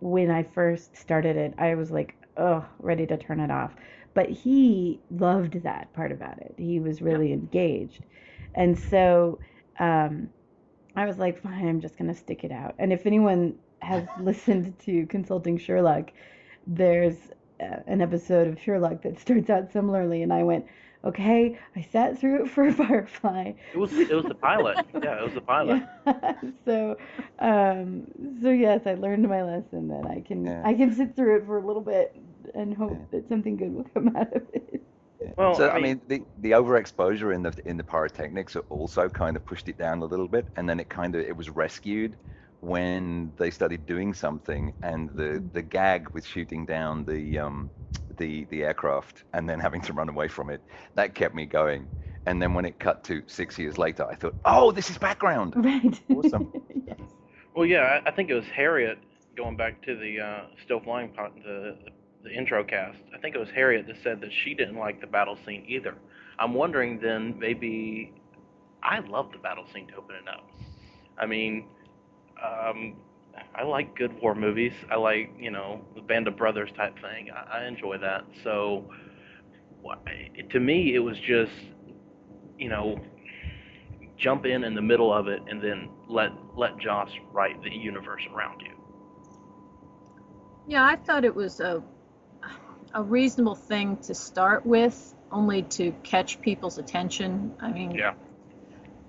when 0.01 0.31
I 0.31 0.43
first 0.43 0.95
started 0.95 1.37
it, 1.37 1.55
I 1.57 1.75
was 1.75 1.91
like, 1.91 2.15
oh, 2.37 2.67
ready 2.79 3.07
to 3.07 3.17
turn 3.17 3.41
it 3.41 3.51
off. 3.51 3.75
But 4.13 4.29
he 4.29 5.01
loved 5.11 5.63
that 5.63 5.91
part 5.95 6.13
about 6.13 6.39
it. 6.43 6.55
He 6.59 6.79
was 6.79 7.01
really 7.01 7.33
engaged. 7.33 8.05
And 8.55 8.79
so 8.79 9.39
um, 9.79 10.29
I 10.97 11.07
was 11.07 11.19
like, 11.19 11.41
fine, 11.41 11.67
I'm 11.67 11.81
just 11.81 11.97
going 11.97 12.13
to 12.13 12.15
stick 12.15 12.45
it 12.45 12.53
out. 12.53 12.75
And 12.79 12.93
if 12.93 13.07
anyone 13.07 13.55
has 13.81 14.07
listened 14.21 14.79
to 14.81 15.07
Consulting 15.07 15.57
Sherlock, 15.57 16.13
there's 16.67 17.17
an 17.87 18.01
episode 18.01 18.49
of 18.49 18.61
Sherlock 18.61 19.03
that 19.03 19.19
starts 19.21 19.51
out 19.51 19.73
similarly. 19.73 20.23
And 20.23 20.33
I 20.33 20.43
went, 20.43 20.67
okay, 21.05 21.59
I 21.77 21.83
sat 21.83 22.19
through 22.19 22.45
it 22.45 22.51
for 22.55 22.67
a 22.67 22.73
Firefly. 22.73 23.53
It 23.73 23.79
was 23.79 23.93
it 23.93 24.11
was 24.15 24.25
the 24.25 24.35
pilot. 24.35 24.79
Yeah, 25.03 25.19
it 25.21 25.25
was 25.25 25.35
the 25.35 25.41
pilot. 25.55 25.83
Yeah. 26.07 26.33
so, 26.65 26.97
um, 27.39 28.07
so 28.43 28.51
yes, 28.51 28.83
I 28.87 28.95
learned 28.95 29.29
my 29.29 29.43
lesson 29.43 29.89
that 29.89 30.07
I 30.07 30.21
can 30.21 30.45
Yeah. 30.45 30.63
I 30.65 30.75
can 30.75 30.95
sit 30.95 31.15
through 31.17 31.37
it 31.39 31.47
for 31.47 31.59
a 31.59 31.67
little 31.67 31.83
bit 31.83 32.15
and 32.55 32.75
hope 32.75 32.93
Yeah. 32.93 33.07
that 33.13 33.29
something 33.29 33.57
good 33.57 33.75
will 33.75 33.85
come 33.95 34.15
out 34.17 34.35
of 34.35 34.43
it. 34.53 34.83
Well, 35.37 35.55
so 35.55 35.69
I 35.69 35.77
I 35.77 35.81
mean, 35.81 36.01
the, 36.07 36.23
the 36.41 36.51
overexposure 36.53 37.35
in 37.35 37.43
the 37.43 37.53
in 37.65 37.77
the 37.79 37.85
pyrotechnics 37.85 38.57
also 38.69 39.09
kind 39.09 39.37
of 39.37 39.45
pushed 39.47 39.69
it 39.69 39.79
down 39.79 40.03
a 40.03 40.05
little 40.05 40.29
bit, 40.29 40.47
and 40.57 40.69
then 40.69 40.79
it 40.81 40.89
kind 40.91 41.15
of 41.15 41.23
it 41.23 41.35
was 41.35 41.49
rescued 41.49 42.17
when 42.65 43.33
they 43.39 43.51
started 43.51 43.87
doing 43.87 44.15
something, 44.15 44.73
and 44.83 45.11
the 45.15 45.43
the 45.53 45.63
gag 45.63 46.09
with 46.13 46.25
shooting 46.27 46.67
down 46.67 47.05
the 47.05 47.39
um 47.39 47.71
the 48.19 48.45
the 48.51 48.63
aircraft 48.65 49.25
and 49.33 49.49
then 49.49 49.61
having 49.61 49.81
to 49.83 49.93
run 49.93 50.09
away 50.09 50.29
from 50.29 50.51
it 50.51 50.63
that 50.95 51.15
kept 51.15 51.35
me 51.35 51.47
going. 51.47 51.89
And 52.27 52.41
then 52.41 52.55
when 52.55 52.65
it 52.65 52.79
cut 52.79 53.05
to 53.05 53.23
six 53.27 53.59
years 53.59 53.77
later, 53.77 54.07
I 54.11 54.15
thought, 54.15 54.35
oh, 54.47 54.73
this 54.73 54.89
is 54.91 54.97
background. 54.99 55.55
Right. 55.59 56.01
Awesome. 56.09 56.51
yes. 56.87 56.99
Well, 57.55 57.67
yeah, 57.67 58.01
I, 58.05 58.09
I 58.09 58.13
think 58.13 58.31
it 58.31 58.35
was 58.35 58.47
Harriet. 58.47 58.99
Going 59.37 59.57
back 59.57 59.83
to 59.83 59.97
the 59.97 60.21
uh, 60.21 60.41
still 60.65 60.81
flying 60.81 61.11
part, 61.11 61.35
the, 61.45 61.77
the 61.85 61.91
the 62.25 62.31
intro 62.35 62.65
cast. 62.65 62.99
I 63.15 63.19
think 63.19 63.35
it 63.35 63.39
was 63.39 63.51
Harriet 63.51 63.87
that 63.87 63.97
said 64.03 64.21
that 64.23 64.31
she 64.33 64.55
didn't 64.55 64.77
like 64.79 65.01
the 65.01 65.07
battle 65.07 65.37
scene 65.45 65.65
either. 65.69 65.95
I'm 66.39 66.55
wondering 66.55 66.99
then 67.01 67.39
maybe 67.39 68.13
I 68.83 69.01
love 69.01 69.31
the 69.33 69.39
battle 69.39 69.67
scene 69.73 69.87
to 69.89 69.97
open 69.97 70.17
it 70.17 70.29
up. 70.29 70.47
I 71.19 71.27
mean, 71.27 71.69
um, 72.43 72.97
I 73.55 73.63
like 73.63 73.97
good 73.97 74.13
war 74.21 74.35
movies. 74.35 74.73
I 74.91 74.97
like 74.97 75.35
you 75.39 75.51
know 75.51 75.81
the 75.95 76.03
Band 76.03 76.29
of 76.29 76.37
Brothers 76.37 76.71
type 76.77 76.95
thing. 77.01 77.31
I, 77.31 77.61
I 77.61 77.67
enjoy 77.67 77.99
that. 77.99 78.25
So 78.43 78.85
to 80.51 80.61
me, 80.61 80.95
it 80.95 81.01
was 81.01 81.19
just 81.21 81.53
you 82.59 82.69
know 82.69 83.01
jump 84.17 84.47
in 84.47 84.65
in 84.65 84.75
the 84.75 84.83
middle 84.83 85.13
of 85.13 85.29
it 85.29 85.43
and 85.49 85.63
then 85.63 85.89
let 86.09 86.31
let 86.57 86.79
Joss 86.79 87.11
write 87.33 87.63
the 87.63 87.71
universe 87.71 88.23
around 88.35 88.61
you. 88.61 88.73
Yeah, 90.67 90.85
I 90.87 90.97
thought 90.97 91.25
it 91.25 91.35
was 91.35 91.61
a 91.61 91.83
a 92.95 93.03
reasonable 93.03 93.57
thing 93.57 93.97
to 93.99 94.15
start 94.15 94.65
with, 94.65 95.15
only 95.33 95.63
to 95.63 95.93
catch 96.05 96.41
people's 96.41 96.79
attention. 96.79 97.53
I 97.61 97.73
mean, 97.73 97.91
Yeah. 97.91 98.15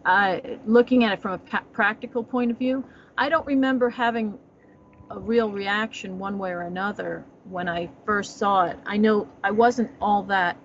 uh, 0.06 0.40
looking 0.66 1.04
at 1.04 1.14
it 1.14 1.22
from 1.22 1.34
a 1.34 1.38
pa- 1.38 1.64
practical 1.72 2.24
point 2.24 2.50
of 2.50 2.58
view, 2.58 2.84
I 3.18 3.30
don't 3.30 3.46
remember 3.46 3.90
having 3.90 4.38
a 5.10 5.20
real 5.20 5.50
reaction 5.50 6.20
one 6.20 6.38
way 6.38 6.52
or 6.52 6.62
another 6.62 7.26
when 7.46 7.70
I 7.70 7.90
first 8.06 8.38
saw 8.38 8.66
it. 8.66 8.78
I 8.86 8.98
know 8.98 9.30
I 9.44 9.52
wasn't 9.52 9.92
all 10.02 10.24
that 10.24 10.58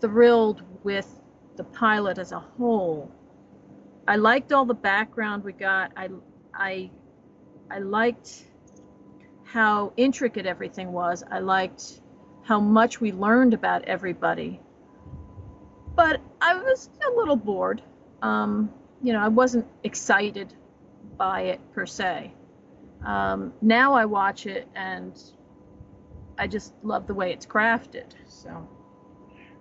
thrilled 0.00 0.62
with 0.84 1.08
the 1.56 1.64
pilot 1.64 2.18
as 2.18 2.32
a 2.32 2.38
whole. 2.38 3.10
I 4.06 4.16
liked 4.16 4.52
all 4.52 4.64
the 4.64 4.74
background 4.74 5.42
we 5.44 5.52
got. 5.52 5.92
I 5.96 6.08
I 6.54 6.90
I 7.70 7.78
liked 7.78 8.44
how 9.44 9.92
intricate 9.96 10.46
everything 10.46 10.92
was. 10.92 11.24
I 11.28 11.40
liked 11.40 12.00
how 12.42 12.60
much 12.60 13.00
we 13.00 13.12
learned 13.12 13.54
about 13.54 13.84
everybody. 13.86 14.60
But 15.94 16.20
I 16.40 16.54
was 16.54 16.88
a 17.06 17.16
little 17.16 17.36
bored. 17.36 17.82
Um, 18.22 18.72
you 19.02 19.12
know, 19.12 19.20
I 19.20 19.28
wasn't 19.28 19.66
excited 19.82 20.54
by 21.20 21.42
it 21.42 21.60
per 21.74 21.84
se. 21.86 22.32
Um, 23.04 23.52
now 23.60 23.92
I 23.92 24.06
watch 24.06 24.46
it 24.46 24.66
and 24.74 25.12
I 26.38 26.46
just 26.46 26.72
love 26.82 27.06
the 27.06 27.14
way 27.14 27.30
it's 27.30 27.44
crafted. 27.46 28.06
So 28.26 28.66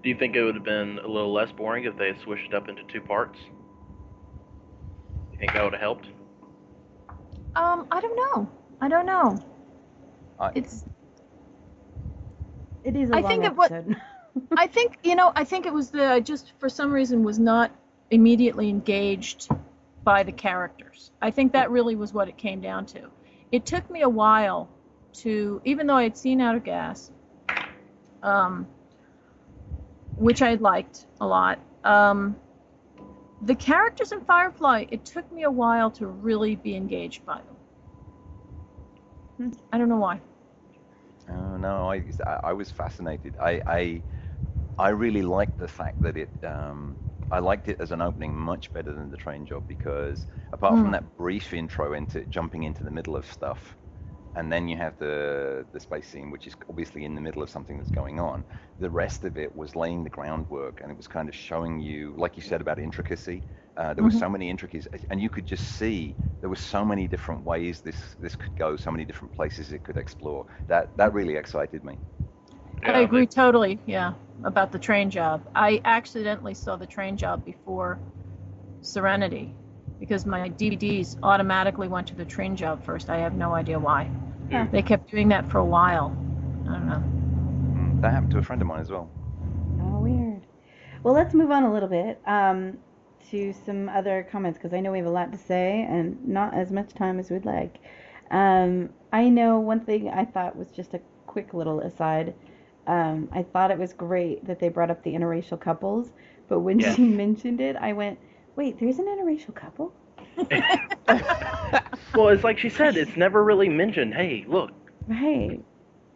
Do 0.01 0.09
you 0.09 0.15
think 0.17 0.35
it 0.37 0.43
would 0.43 0.55
have 0.55 0.63
been 0.63 0.99
a 0.99 1.07
little 1.07 1.33
less 1.33 1.51
boring 1.51 1.83
if 1.83 1.97
they 1.97 2.07
had 2.07 2.19
switched 2.23 2.45
it 2.47 2.53
up 2.53 2.69
into 2.69 2.83
two 2.91 3.01
parts? 3.01 3.37
You 5.33 5.37
think 5.39 5.53
that 5.53 5.63
would 5.63 5.73
have 5.73 5.81
helped? 5.81 6.07
um, 7.55 7.87
I 7.91 7.99
don't 7.99 8.15
know. 8.15 8.49
I 8.81 8.87
don't 8.87 9.05
know. 9.05 9.37
I- 10.39 10.51
It's 10.55 10.85
It 12.83 12.95
is 12.95 13.09
a 13.09 13.15
I 13.15 13.21
long 13.21 13.31
think 13.31 13.43
it 13.43 13.55
was. 13.55 13.71
I 14.57 14.67
think 14.67 14.97
you 15.03 15.15
know. 15.15 15.33
I 15.35 15.43
think 15.43 15.65
it 15.65 15.73
was 15.73 15.91
the 15.91 16.05
I 16.05 16.19
just 16.21 16.53
for 16.59 16.69
some 16.69 16.91
reason 16.93 17.23
was 17.23 17.39
not 17.39 17.71
immediately 18.11 18.69
engaged 18.69 19.49
by 20.03 20.23
the 20.23 20.31
characters. 20.31 21.11
I 21.21 21.31
think 21.31 21.53
that 21.53 21.71
really 21.71 21.95
was 21.95 22.13
what 22.13 22.27
it 22.27 22.37
came 22.37 22.61
down 22.61 22.85
to. 22.87 23.09
It 23.51 23.65
took 23.65 23.89
me 23.89 24.01
a 24.01 24.09
while 24.09 24.69
to, 25.13 25.61
even 25.65 25.87
though 25.87 25.95
I 25.95 26.03
had 26.03 26.17
seen 26.17 26.41
Out 26.41 26.55
of 26.55 26.63
Gas, 26.63 27.11
um, 28.23 28.67
which 30.15 30.41
I 30.41 30.55
liked 30.55 31.05
a 31.19 31.27
lot. 31.27 31.59
Um, 31.83 32.35
the 33.41 33.55
characters 33.55 34.11
in 34.11 34.21
Firefly, 34.21 34.85
it 34.91 35.05
took 35.05 35.31
me 35.31 35.43
a 35.43 35.51
while 35.51 35.91
to 35.91 36.07
really 36.07 36.55
be 36.55 36.75
engaged 36.75 37.25
by 37.25 37.41
them. 39.37 39.51
I 39.71 39.77
don't 39.77 39.87
know 39.87 39.97
why. 39.97 40.19
Oh 41.29 41.57
no, 41.57 41.89
I 41.89 42.03
I 42.43 42.53
was 42.53 42.69
fascinated. 42.69 43.35
I 43.41 43.61
I, 43.65 44.01
I 44.77 44.89
really 44.89 45.21
liked 45.21 45.57
the 45.57 45.67
fact 45.67 46.01
that 46.01 46.17
it. 46.17 46.29
Um, 46.43 46.97
I 47.31 47.39
liked 47.39 47.67
it 47.67 47.77
as 47.79 47.91
an 47.91 48.01
opening 48.01 48.35
much 48.35 48.71
better 48.73 48.93
than 48.93 49.09
the 49.11 49.17
train 49.17 49.45
job 49.45 49.65
because 49.67 50.25
apart 50.53 50.77
Hmm. 50.77 50.81
from 50.81 50.91
that 50.91 51.15
brief 51.17 51.53
intro 51.53 51.93
into 51.93 52.25
jumping 52.25 52.63
into 52.63 52.83
the 52.83 52.91
middle 52.91 53.15
of 53.15 53.25
stuff, 53.25 53.77
and 54.35 54.51
then 54.51 54.67
you 54.67 54.77
have 54.77 54.97
the 54.99 55.65
the 55.71 55.79
space 55.79 56.07
scene, 56.07 56.31
which 56.31 56.47
is 56.47 56.55
obviously 56.69 57.05
in 57.05 57.15
the 57.15 57.21
middle 57.21 57.41
of 57.43 57.49
something 57.49 57.77
that's 57.77 57.91
going 57.91 58.19
on. 58.19 58.45
The 58.79 58.89
rest 58.89 59.23
of 59.25 59.37
it 59.37 59.55
was 59.55 59.75
laying 59.75 60.03
the 60.03 60.09
groundwork, 60.09 60.81
and 60.81 60.91
it 60.91 60.97
was 60.97 61.07
kind 61.07 61.29
of 61.29 61.35
showing 61.35 61.79
you, 61.79 62.13
like 62.17 62.35
you 62.37 62.41
said 62.41 62.61
about 62.61 62.79
intricacy. 62.79 63.43
Uh, 63.77 63.93
there 63.93 64.03
were 64.03 64.11
so 64.11 64.29
many 64.29 64.49
intricacies, 64.49 64.87
and 65.09 65.21
you 65.21 65.29
could 65.29 65.45
just 65.45 65.65
see 65.65 66.17
there 66.41 66.49
were 66.49 66.55
so 66.55 66.85
many 66.85 67.07
different 67.07 67.43
ways 67.43 67.81
this 67.81 68.15
this 68.19 68.35
could 68.35 68.55
go, 68.55 68.75
so 68.75 68.91
many 68.91 69.05
different 69.05 69.33
places 69.33 69.71
it 69.71 69.83
could 69.83 69.97
explore. 69.97 70.45
That 70.67 70.89
that 70.97 71.13
really 71.13 71.35
excited 71.35 71.83
me. 71.83 71.99
I 72.85 72.99
agree 73.01 73.25
they- 73.25 73.27
totally, 73.27 73.79
yeah, 73.85 74.13
about 74.43 74.71
the 74.71 74.79
train 74.79 75.09
job. 75.09 75.41
I 75.55 75.81
accidentally 75.85 76.53
saw 76.53 76.75
the 76.75 76.85
train 76.87 77.17
job 77.17 77.45
before 77.45 77.99
Serenity 78.81 79.53
because 79.99 80.25
my 80.25 80.49
DVDs 80.49 81.17
automatically 81.23 81.87
went 81.87 82.07
to 82.07 82.15
the 82.15 82.25
train 82.25 82.55
job 82.55 82.83
first. 82.85 83.09
I 83.09 83.17
have 83.17 83.33
no 83.33 83.53
idea 83.53 83.79
why. 83.79 84.09
Huh. 84.51 84.65
They 84.71 84.81
kept 84.81 85.11
doing 85.11 85.29
that 85.29 85.49
for 85.51 85.59
a 85.59 85.65
while. 85.65 86.15
I 86.67 86.71
don't 86.73 86.87
know. 86.87 87.03
Mm, 87.75 88.01
That 88.01 88.13
happened 88.13 88.31
to 88.31 88.37
a 88.39 88.41
friend 88.43 88.61
of 88.61 88.67
mine 88.67 88.79
as 88.79 88.89
well. 88.89 89.09
Oh, 89.81 89.99
weird. 89.99 90.41
Well, 91.03 91.13
let's 91.13 91.33
move 91.33 91.51
on 91.51 91.63
a 91.63 91.71
little 91.73 91.89
bit 91.89 92.21
um, 92.25 92.77
to 93.29 93.53
some 93.53 93.89
other 93.89 94.27
comments 94.31 94.57
because 94.57 94.73
I 94.73 94.79
know 94.79 94.91
we 94.91 94.97
have 94.99 95.07
a 95.07 95.11
lot 95.11 95.31
to 95.31 95.37
say 95.37 95.85
and 95.89 96.25
not 96.27 96.53
as 96.53 96.71
much 96.71 96.93
time 96.93 97.19
as 97.19 97.29
we'd 97.29 97.45
like. 97.45 97.79
Um, 98.31 98.89
I 99.11 99.29
know 99.29 99.59
one 99.59 99.81
thing 99.81 100.09
I 100.09 100.25
thought 100.25 100.55
was 100.55 100.71
just 100.71 100.93
a 100.93 101.01
quick 101.27 101.53
little 101.53 101.79
aside. 101.81 102.33
Um, 102.89 103.29
I 103.31 103.43
thought 103.43 103.69
it 103.71 103.77
was 103.77 103.93
great 103.93 104.43
that 104.47 104.59
they 104.59 104.67
brought 104.69 104.89
up 104.89 105.03
the 105.03 105.13
interracial 105.13 105.59
couples 105.59 106.11
But 106.47 106.61
when 106.61 106.79
Yeah. 106.79 106.95
she 106.95 107.03
mentioned 107.23 107.61
it, 107.61 107.75
I 107.75 107.93
went, 107.93 108.17
"Wait, 108.55 108.79
there's 108.79 108.97
an 108.99 109.05
interracial 109.05 109.53
couple." 109.53 109.93
well, 112.15 112.29
it's 112.29 112.43
like 112.43 112.57
she 112.57 112.69
said, 112.69 112.97
it's 112.97 113.15
never 113.15 113.43
really 113.43 113.69
mentioned. 113.69 114.13
Hey, 114.15 114.45
look, 114.47 114.71
Right. 115.07 115.59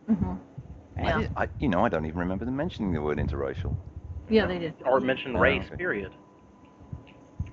Mhm. 0.10 0.40
I 0.98 1.04
Yeah. 1.04 1.18
did- 1.20 1.30
I, 1.38 1.48
you 1.60 1.70
know, 1.70 1.86
I 1.86 1.90
don't 1.90 2.06
even 2.06 2.20
remember 2.20 2.46
them 2.46 2.56
mentioning 2.56 2.92
the 2.94 3.02
word 3.02 3.18
interracial. 3.20 3.76
Yeah, 4.30 4.46
they 4.48 4.58
did. 4.60 4.74
or 4.86 5.00
mention 5.00 5.36
Oh, 5.36 5.40
race. 5.40 5.66
okay. 5.68 5.76
Period. 5.76 6.12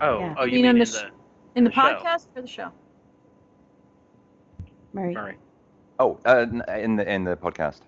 Oh, 0.00 0.20
Yeah. 0.20 0.34
oh, 0.38 0.44
you 0.44 0.52
You 0.52 0.56
mean 0.58 0.62
know, 0.64 0.70
in 0.70 0.78
Miss- 0.78 0.98
the 1.00 1.10
In 1.56 1.64
the 1.64 1.70
The 1.70 1.74
show. 1.74 1.80
podcast 1.82 2.28
or 2.36 2.42
the 2.42 2.48
show? 2.48 2.70
Murray. 4.94 5.14
Murray? 5.14 5.36
Oh, 5.98 6.18
uh, 6.24 6.46
in 6.74 6.96
the 6.96 7.12
in 7.12 7.24
the 7.24 7.36
podcast. 7.36 7.80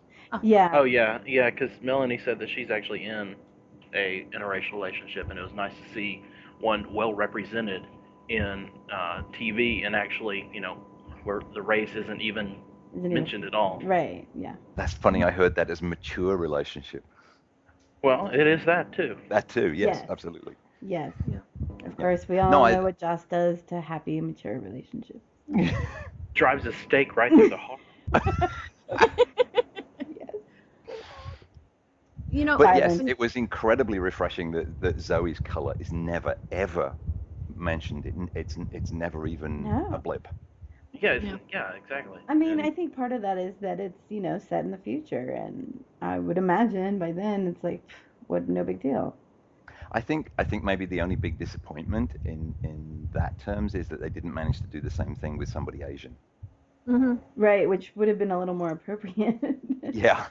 Yeah. 0.42 0.70
Oh 0.72 0.84
yeah, 0.84 1.18
yeah. 1.26 1.50
Because 1.50 1.70
Melanie 1.82 2.18
said 2.24 2.38
that 2.38 2.48
she's 2.50 2.70
actually 2.70 3.04
in 3.04 3.34
a 3.94 4.26
interracial 4.34 4.72
relationship, 4.72 5.28
and 5.30 5.38
it 5.38 5.42
was 5.42 5.52
nice 5.52 5.72
to 5.74 5.94
see 5.94 6.22
one 6.60 6.92
well 6.94 7.12
represented 7.12 7.82
in 8.28 8.70
uh, 8.92 9.22
TV, 9.32 9.84
and 9.84 9.94
actually, 9.94 10.48
you 10.52 10.60
know, 10.60 10.74
where 11.24 11.42
the 11.54 11.60
race 11.60 11.90
isn't 11.94 12.20
even 12.22 12.56
Isn't 12.96 13.10
it- 13.10 13.14
mentioned 13.14 13.44
at 13.44 13.54
all. 13.54 13.80
Right. 13.82 14.26
Yeah. 14.34 14.54
That's 14.76 14.92
funny. 14.94 15.22
I 15.24 15.30
heard 15.30 15.54
that 15.56 15.68
as 15.70 15.82
mature 15.82 16.36
relationship. 16.36 17.04
Well, 18.02 18.28
it 18.32 18.46
is 18.46 18.64
that 18.64 18.92
too. 18.92 19.16
That 19.28 19.48
too. 19.48 19.72
Yes, 19.74 19.98
Yes. 20.00 20.10
absolutely. 20.10 20.54
Yes. 20.80 21.12
Yeah. 21.30 21.38
Of 21.86 21.96
course, 21.96 22.28
we 22.28 22.38
all 22.38 22.50
No, 22.50 22.64
I- 22.64 22.72
know 22.72 22.82
what 22.82 22.98
Joss 22.98 23.24
does 23.26 23.62
to 23.64 23.80
happy, 23.80 24.20
mature 24.20 24.58
relationships. 24.58 25.24
Drives 26.34 26.64
a 26.66 26.72
stake 26.72 27.14
right 27.16 27.30
through 27.30 27.50
the 27.50 27.56
heart. 27.58 27.80
You 32.32 32.46
know, 32.46 32.56
But 32.56 32.76
yes, 32.76 32.92
Violent. 32.92 33.10
it 33.10 33.18
was 33.18 33.36
incredibly 33.36 33.98
refreshing 33.98 34.50
that, 34.52 34.80
that 34.80 34.98
Zoe's 35.00 35.38
color 35.38 35.74
is 35.78 35.92
never 35.92 36.34
ever 36.50 36.94
mentioned. 37.54 38.06
It, 38.06 38.14
it's 38.34 38.56
it's 38.72 38.90
never 38.90 39.26
even 39.26 39.64
No. 39.64 39.88
a 39.92 39.98
blip. 39.98 40.26
Yeah, 40.94 41.12
it's, 41.12 41.24
Yeah. 41.26 41.36
yeah. 41.52 41.72
exactly. 41.74 42.20
I 42.28 42.34
mean, 42.34 42.58
And- 42.58 42.62
I 42.62 42.70
think 42.70 42.96
part 42.96 43.12
of 43.12 43.20
that 43.22 43.36
is 43.36 43.54
that 43.60 43.78
it's 43.80 43.98
you 44.08 44.20
know 44.20 44.38
set 44.38 44.64
in 44.64 44.70
the 44.70 44.78
future, 44.78 45.30
and 45.30 45.84
I 46.00 46.18
would 46.18 46.38
imagine 46.38 46.98
by 46.98 47.12
then 47.12 47.46
it's 47.48 47.62
like, 47.62 47.82
what? 48.28 48.48
No 48.48 48.64
big 48.64 48.80
deal. 48.80 49.14
I 49.92 50.00
think 50.00 50.30
I 50.38 50.44
think 50.44 50.64
maybe 50.64 50.86
the 50.86 51.02
only 51.02 51.16
big 51.16 51.38
disappointment 51.38 52.12
in 52.24 52.54
in 52.62 53.08
that 53.12 53.38
terms 53.40 53.74
is 53.74 53.88
that 53.88 54.00
they 54.00 54.08
didn't 54.08 54.32
manage 54.32 54.58
to 54.62 54.66
do 54.68 54.80
the 54.80 54.90
same 54.90 55.14
thing 55.14 55.36
with 55.36 55.50
somebody 55.50 55.82
Asian. 55.82 56.16
Mm-hmm. 56.88 57.16
Right, 57.36 57.68
which 57.68 57.92
would 57.94 58.08
have 58.08 58.18
been 58.18 58.30
a 58.30 58.38
little 58.38 58.54
more 58.54 58.70
appropriate. 58.70 59.38
Yeah. 59.92 60.26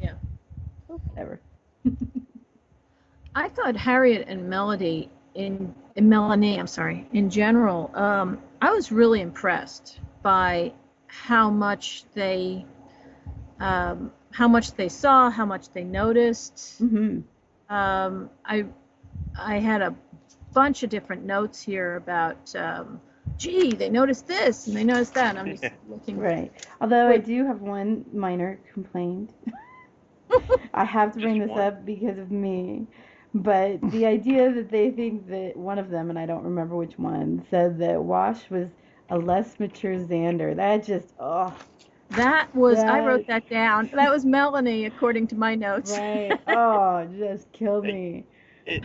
Yeah. 0.00 0.14
Whatever. 0.98 1.40
I 3.34 3.48
thought 3.48 3.76
Harriet 3.76 4.26
and 4.28 4.48
Melody 4.48 5.10
in, 5.34 5.74
in 5.96 6.08
Melanie, 6.08 6.58
I'm 6.58 6.66
sorry, 6.66 7.06
in 7.12 7.30
general, 7.30 7.90
um, 7.94 8.38
I 8.60 8.70
was 8.72 8.90
really 8.90 9.20
impressed 9.20 10.00
by 10.22 10.72
how 11.06 11.50
much 11.50 12.04
they, 12.14 12.64
um, 13.60 14.12
how 14.32 14.48
much 14.48 14.72
they 14.72 14.88
saw, 14.88 15.30
how 15.30 15.46
much 15.46 15.70
they 15.70 15.84
noticed. 15.84 16.78
hmm 16.78 17.20
Um, 17.68 18.30
I, 18.44 18.66
I 19.38 19.58
had 19.58 19.82
a 19.82 19.94
bunch 20.52 20.82
of 20.82 20.90
different 20.90 21.24
notes 21.24 21.62
here 21.62 21.96
about, 21.96 22.54
um, 22.56 23.00
gee, 23.36 23.74
they 23.74 23.88
noticed 23.88 24.26
this 24.26 24.66
and 24.66 24.76
they 24.76 24.84
noticed 24.84 25.14
that. 25.14 25.36
And 25.36 25.38
I'm 25.38 25.56
just 25.56 25.72
looking. 25.88 26.18
Right. 26.18 26.52
Although 26.80 27.08
I 27.08 27.18
do 27.18 27.46
have 27.46 27.60
one 27.60 28.04
minor 28.12 28.58
complaint. 28.72 29.30
I 30.74 30.84
have 30.84 31.12
to 31.14 31.20
bring 31.20 31.38
Just 31.38 31.40
this 31.40 31.56
one? 31.56 31.58
up 31.58 31.84
because 31.84 32.18
of 32.18 32.30
me. 32.30 32.86
But 33.34 33.90
the 33.90 34.06
idea 34.06 34.52
that 34.52 34.70
they 34.70 34.90
think 34.90 35.26
that 35.28 35.56
one 35.56 35.78
of 35.78 35.90
them, 35.90 36.10
and 36.10 36.18
I 36.18 36.26
don't 36.26 36.44
remember 36.44 36.76
which 36.76 36.98
one, 36.98 37.44
said 37.50 37.78
that 37.78 38.02
Wash 38.04 38.50
was 38.50 38.68
a 39.10 39.18
less 39.18 39.58
mature 39.58 39.96
Xander. 39.96 40.54
That 40.56 40.84
just, 40.84 41.14
oh, 41.18 41.56
That 42.10 42.54
was, 42.54 42.84
I 42.84 43.00
wrote 43.00 43.26
that 43.26 43.48
down. 43.48 43.90
That 43.92 44.10
was 44.10 44.24
Melanie, 44.24 44.84
according 44.86 45.28
to 45.28 45.36
my 45.36 45.54
notes. 45.54 46.00
right. 46.00 46.40
Oh, 46.48 47.06
just 47.18 47.52
killed 47.52 47.86
me. 47.86 48.26
It, 48.66 48.84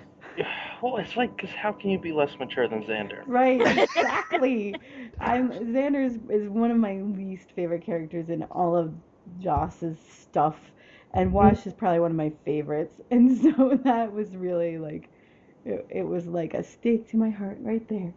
well, 0.82 0.98
it's 0.98 1.16
like, 1.16 1.36
because 1.36 1.52
how 1.56 1.72
can 1.72 1.90
you 1.90 2.00
be 2.00 2.12
less 2.12 2.38
mature 2.40 2.68
than 2.68 2.84
Xander? 2.84 3.24
Right, 3.26 3.62
exactly. 3.66 4.80
I'm 5.20 5.50
Xander 5.52 6.06
is, 6.06 6.20
is 6.30 6.50
one 6.50 6.72
of 6.72 6.78
my 6.78 6.96
least 7.02 7.52
favorite 7.52 7.84
characters 7.84 8.30
in 8.30 8.44
all 8.44 8.76
of 8.76 8.94
Joss's 9.40 10.00
stuff, 10.00 10.58
and 11.16 11.30
mm. 11.30 11.34
Wash 11.34 11.66
is 11.66 11.74
probably 11.74 12.00
one 12.00 12.12
of 12.12 12.18
my 12.18 12.32
favorites. 12.44 13.00
And 13.12 13.38
so 13.38 13.80
that 13.84 14.12
was 14.12 14.36
really 14.36 14.78
like, 14.78 15.10
it, 15.66 15.86
it 15.90 16.04
was 16.04 16.28
like 16.28 16.54
a 16.54 16.64
stake 16.64 17.10
to 17.12 17.18
my 17.18 17.30
heart 17.30 17.58
right 17.62 17.88
there. 17.88 18.14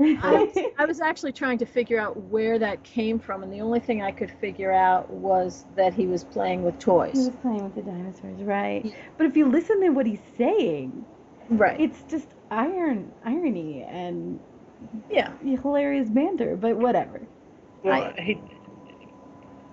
I 0.00 0.44
was, 0.44 0.64
I 0.78 0.84
was 0.84 1.00
actually 1.00 1.32
trying 1.32 1.58
to 1.58 1.66
figure 1.66 1.98
out 1.98 2.16
where 2.16 2.58
that 2.58 2.82
came 2.84 3.18
from, 3.18 3.42
and 3.42 3.52
the 3.52 3.60
only 3.60 3.80
thing 3.80 4.02
I 4.02 4.12
could 4.12 4.30
figure 4.30 4.72
out 4.72 5.10
was 5.10 5.64
that 5.76 5.94
he 5.94 6.06
was 6.06 6.22
playing 6.22 6.62
with 6.62 6.78
toys. 6.78 7.12
he 7.14 7.18
was 7.18 7.36
playing 7.36 7.64
with 7.64 7.74
the 7.74 7.82
dinosaurs, 7.82 8.42
right? 8.42 8.94
But 9.16 9.26
if 9.26 9.36
you 9.36 9.46
listen 9.46 9.80
to 9.80 9.90
what 9.90 10.06
he's 10.06 10.22
saying, 10.36 11.04
Right. 11.48 11.80
it's 11.80 12.02
just 12.04 12.28
iron 12.50 13.10
irony 13.24 13.82
and 13.82 14.38
Yeah. 15.10 15.32
hilarious 15.40 16.08
banter. 16.08 16.56
But 16.56 16.76
whatever. 16.76 17.20
Well, 17.82 18.12
he 18.18 18.38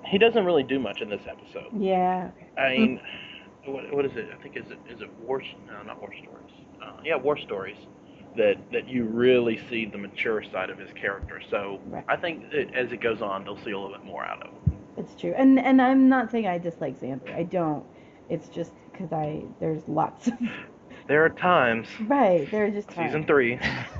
he 0.06 0.18
doesn't 0.18 0.44
really 0.44 0.64
do 0.64 0.80
much 0.80 1.02
in 1.02 1.10
this 1.10 1.22
episode. 1.28 1.68
Yeah. 1.80 2.32
I 2.58 2.70
mean, 2.78 3.00
what, 3.66 3.94
what 3.94 4.06
is 4.06 4.12
it? 4.16 4.30
I 4.38 4.42
think 4.42 4.58
is 4.58 4.66
it 4.70 4.80
is 4.92 5.02
it 5.02 5.10
war? 5.20 5.42
No, 5.68 5.82
not 5.84 6.00
war 6.00 6.12
stories. 6.22 6.54
Uh, 6.84 7.02
yeah, 7.04 7.16
war 7.16 7.38
stories. 7.38 7.78
That 8.38 8.56
that 8.72 8.88
you 8.88 9.06
really 9.06 9.60
see 9.70 9.86
the 9.86 9.98
mature 9.98 10.44
side 10.52 10.70
of 10.70 10.78
his 10.78 10.90
character. 10.94 11.42
So 11.50 11.80
Right. 11.88 12.06
I 12.08 12.16
think 12.16 12.52
that 12.52 12.74
as 12.76 12.92
it 12.92 13.02
goes 13.02 13.22
on, 13.22 13.44
they'll 13.44 13.58
see 13.64 13.72
a 13.72 13.80
little 13.80 13.96
bit 13.98 14.06
more 14.06 14.24
out 14.26 14.42
of 14.46 14.54
him. 14.54 14.78
It's 14.98 15.16
true, 15.16 15.34
and 15.36 15.60
and 15.60 15.82
I'm 15.82 16.10
not 16.10 16.32
saying 16.32 16.48
I 16.48 16.58
dislike 16.58 17.00
Xander. 17.00 17.34
I 17.36 17.44
don't. 17.44 17.86
It's 18.30 18.50
just 18.50 18.74
because 18.92 19.12
I 19.12 19.44
there's 19.60 19.88
lots 19.88 20.28
of 20.28 20.34
There 21.08 21.26
are 21.26 21.30
times. 21.30 21.88
right. 22.08 22.50
There 22.52 22.66
are 22.66 22.70
just 22.70 22.90
Season 22.90 23.24
times. 23.24 23.26
three. 23.26 23.60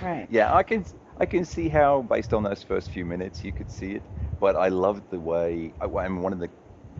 Right. 0.00 0.28
yeah, 0.28 0.54
I 0.54 0.62
can 0.62 0.84
I 1.18 1.26
can 1.26 1.44
see 1.44 1.68
how 1.68 2.02
based 2.02 2.32
on 2.34 2.42
those 2.42 2.62
first 2.62 2.90
few 2.90 3.04
minutes 3.04 3.44
you 3.44 3.52
could 3.52 3.70
see 3.70 3.92
it, 3.92 4.04
but 4.40 4.56
I 4.56 4.68
loved 4.68 5.04
the 5.10 5.20
way. 5.20 5.74
I, 5.80 5.86
I 5.86 6.08
mean, 6.08 6.22
one 6.22 6.32
of 6.32 6.38
the 6.38 6.50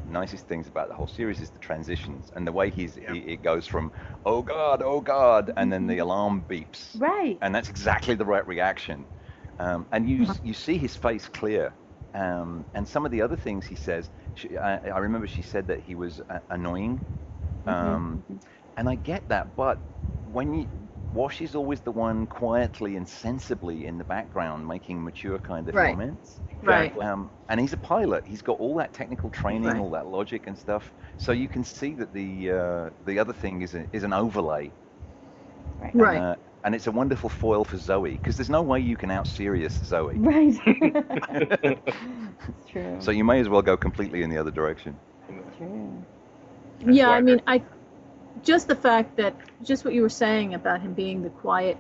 nicest 0.04 0.46
things 0.46 0.68
about 0.68 0.88
the 0.88 0.94
whole 0.94 1.06
series 1.06 1.40
is 1.40 1.50
the 1.50 1.58
transitions 1.58 2.30
and 2.34 2.46
the 2.46 2.52
way 2.52 2.70
he's 2.70 2.94
Yeah. 3.00 3.06
he, 3.06 3.18
it 3.18 3.42
goes 3.42 3.66
from 3.66 3.92
oh 4.24 4.42
god 4.42 4.82
oh 4.82 5.00
god 5.00 5.52
and 5.56 5.72
then 5.72 5.86
the 5.86 5.98
alarm 5.98 6.44
beeps 6.48 7.00
Right. 7.00 7.40
and 7.40 7.54
that's 7.54 7.68
exactly 7.70 8.14
the 8.14 8.24
right 8.24 8.46
reaction. 8.46 9.06
Um, 9.58 9.86
and 9.92 10.08
you 10.08 10.26
Uh-huh. 10.26 10.34
you 10.42 10.54
see 10.54 10.78
his 10.78 10.96
face 10.96 11.28
clear. 11.28 11.74
Um, 12.14 12.66
and 12.74 12.86
some 12.88 13.04
of 13.04 13.10
the 13.12 13.22
other 13.22 13.36
things 13.36 13.66
he 13.66 13.74
says, 13.76 14.10
she, 14.34 14.56
I, 14.56 14.76
I 14.88 14.98
remember 14.98 15.26
she 15.26 15.42
said 15.42 15.66
that 15.68 15.80
he 15.80 15.94
was 15.94 16.20
uh, 16.28 16.38
annoying, 16.50 17.02
Mm-hmm. 17.66 17.96
um, 17.96 18.24
and 18.76 18.88
I 18.88 18.94
get 18.96 19.28
that. 19.28 19.56
But 19.56 19.82
when 20.24 20.54
you 20.54 20.68
Wash 21.14 21.40
is 21.40 21.54
always 21.54 21.80
the 21.80 21.92
one 21.92 22.26
quietly 22.26 22.96
and 22.96 23.08
sensibly 23.08 23.86
in 23.86 23.98
the 23.98 24.04
background 24.04 24.66
making 24.66 25.02
mature 25.02 25.38
kind 25.38 25.68
of 25.68 25.74
Right. 25.74 25.92
comments. 25.92 26.40
Right. 26.62 26.92
Um, 27.00 27.30
and 27.48 27.60
he's 27.60 27.72
a 27.72 27.76
pilot. 27.78 28.26
He's 28.26 28.42
got 28.42 28.58
all 28.58 28.76
that 28.76 28.92
technical 28.94 29.30
training, 29.30 29.68
Right. 29.70 29.80
all 29.80 29.90
that 29.92 30.06
logic 30.06 30.46
and 30.46 30.58
stuff. 30.58 30.92
So 31.18 31.32
you 31.32 31.48
can 31.48 31.64
see 31.64 31.94
that 31.94 32.12
the 32.12 32.50
uh, 32.52 32.90
the 33.06 33.18
other 33.18 33.32
thing 33.32 33.62
is 33.62 33.74
a, 33.74 33.86
is 33.92 34.02
an 34.04 34.12
overlay 34.12 34.72
Right. 35.80 35.94
Right. 35.94 36.20
uh, 36.20 36.36
and 36.64 36.74
it's 36.74 36.86
a 36.86 36.92
wonderful 36.92 37.28
foil 37.28 37.64
for 37.64 37.76
Zoe 37.76 38.12
because 38.12 38.36
there's 38.36 38.50
no 38.50 38.62
way 38.62 38.80
you 38.80 38.96
can 38.96 39.10
out 39.10 39.26
serious 39.26 39.78
Zoe. 39.84 40.16
Right. 40.18 40.54
it's 42.48 42.66
true. 42.70 42.98
So 43.00 43.10
you 43.10 43.24
may 43.24 43.40
as 43.40 43.48
well 43.48 43.62
go 43.62 43.76
completely 43.76 44.22
in 44.22 44.30
the 44.30 44.38
other 44.38 44.50
direction. 44.50 44.98
It's 45.28 45.56
true. 45.56 46.06
That's 46.80 46.98
yeah, 46.98 47.10
I 47.10 47.16
I 47.18 47.20
mean, 47.20 47.40
I 47.46 47.62
just 48.44 48.68
the 48.68 48.76
fact 48.76 49.16
that 49.16 49.34
just 49.62 49.84
what 49.84 49.94
you 49.94 50.02
were 50.02 50.08
saying 50.08 50.54
about 50.54 50.80
him 50.80 50.92
being 50.94 51.22
the 51.22 51.30
quiet 51.30 51.76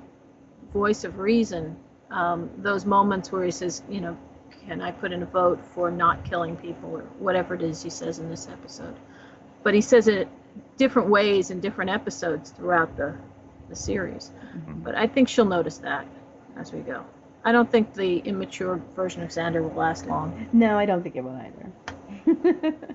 voice 0.72 1.04
of 1.04 1.18
reason, 1.18 1.76
um, 2.10 2.50
those 2.58 2.84
moments 2.84 3.30
where 3.30 3.44
he 3.44 3.50
says, 3.50 3.82
you 3.88 4.00
know, 4.00 4.16
can 4.66 4.80
I 4.80 4.92
put 4.92 5.12
in 5.12 5.22
a 5.22 5.26
vote 5.26 5.60
for 5.74 5.90
not 5.90 6.24
killing 6.24 6.56
people 6.56 6.90
or 6.90 7.02
whatever 7.18 7.54
it 7.54 7.62
is 7.62 7.82
he 7.82 7.90
says 7.90 8.18
in 8.18 8.30
this 8.30 8.48
episode, 8.48 8.94
but 9.62 9.74
he 9.74 9.80
says 9.80 10.08
it 10.08 10.28
different 10.76 11.08
ways 11.08 11.50
in 11.50 11.60
different 11.60 11.90
episodes 11.90 12.50
throughout 12.50 12.96
the 12.96 13.14
the 13.68 13.76
series. 13.76 14.30
But 14.82 14.94
I 14.94 15.06
think 15.06 15.28
she'll 15.28 15.44
notice 15.46 15.78
that 15.78 16.06
as 16.56 16.72
we 16.72 16.80
go. 16.80 17.04
I 17.44 17.52
don't 17.52 17.70
think 17.70 17.94
the 17.94 18.18
immature 18.18 18.80
version 18.94 19.22
of 19.22 19.30
Xander 19.30 19.62
will 19.62 19.74
last 19.74 20.06
long. 20.06 20.48
No, 20.52 20.78
I 20.78 20.86
don't 20.86 21.02
think 21.02 21.16
it 21.16 21.24
will 21.24 21.40
either. 21.40 22.74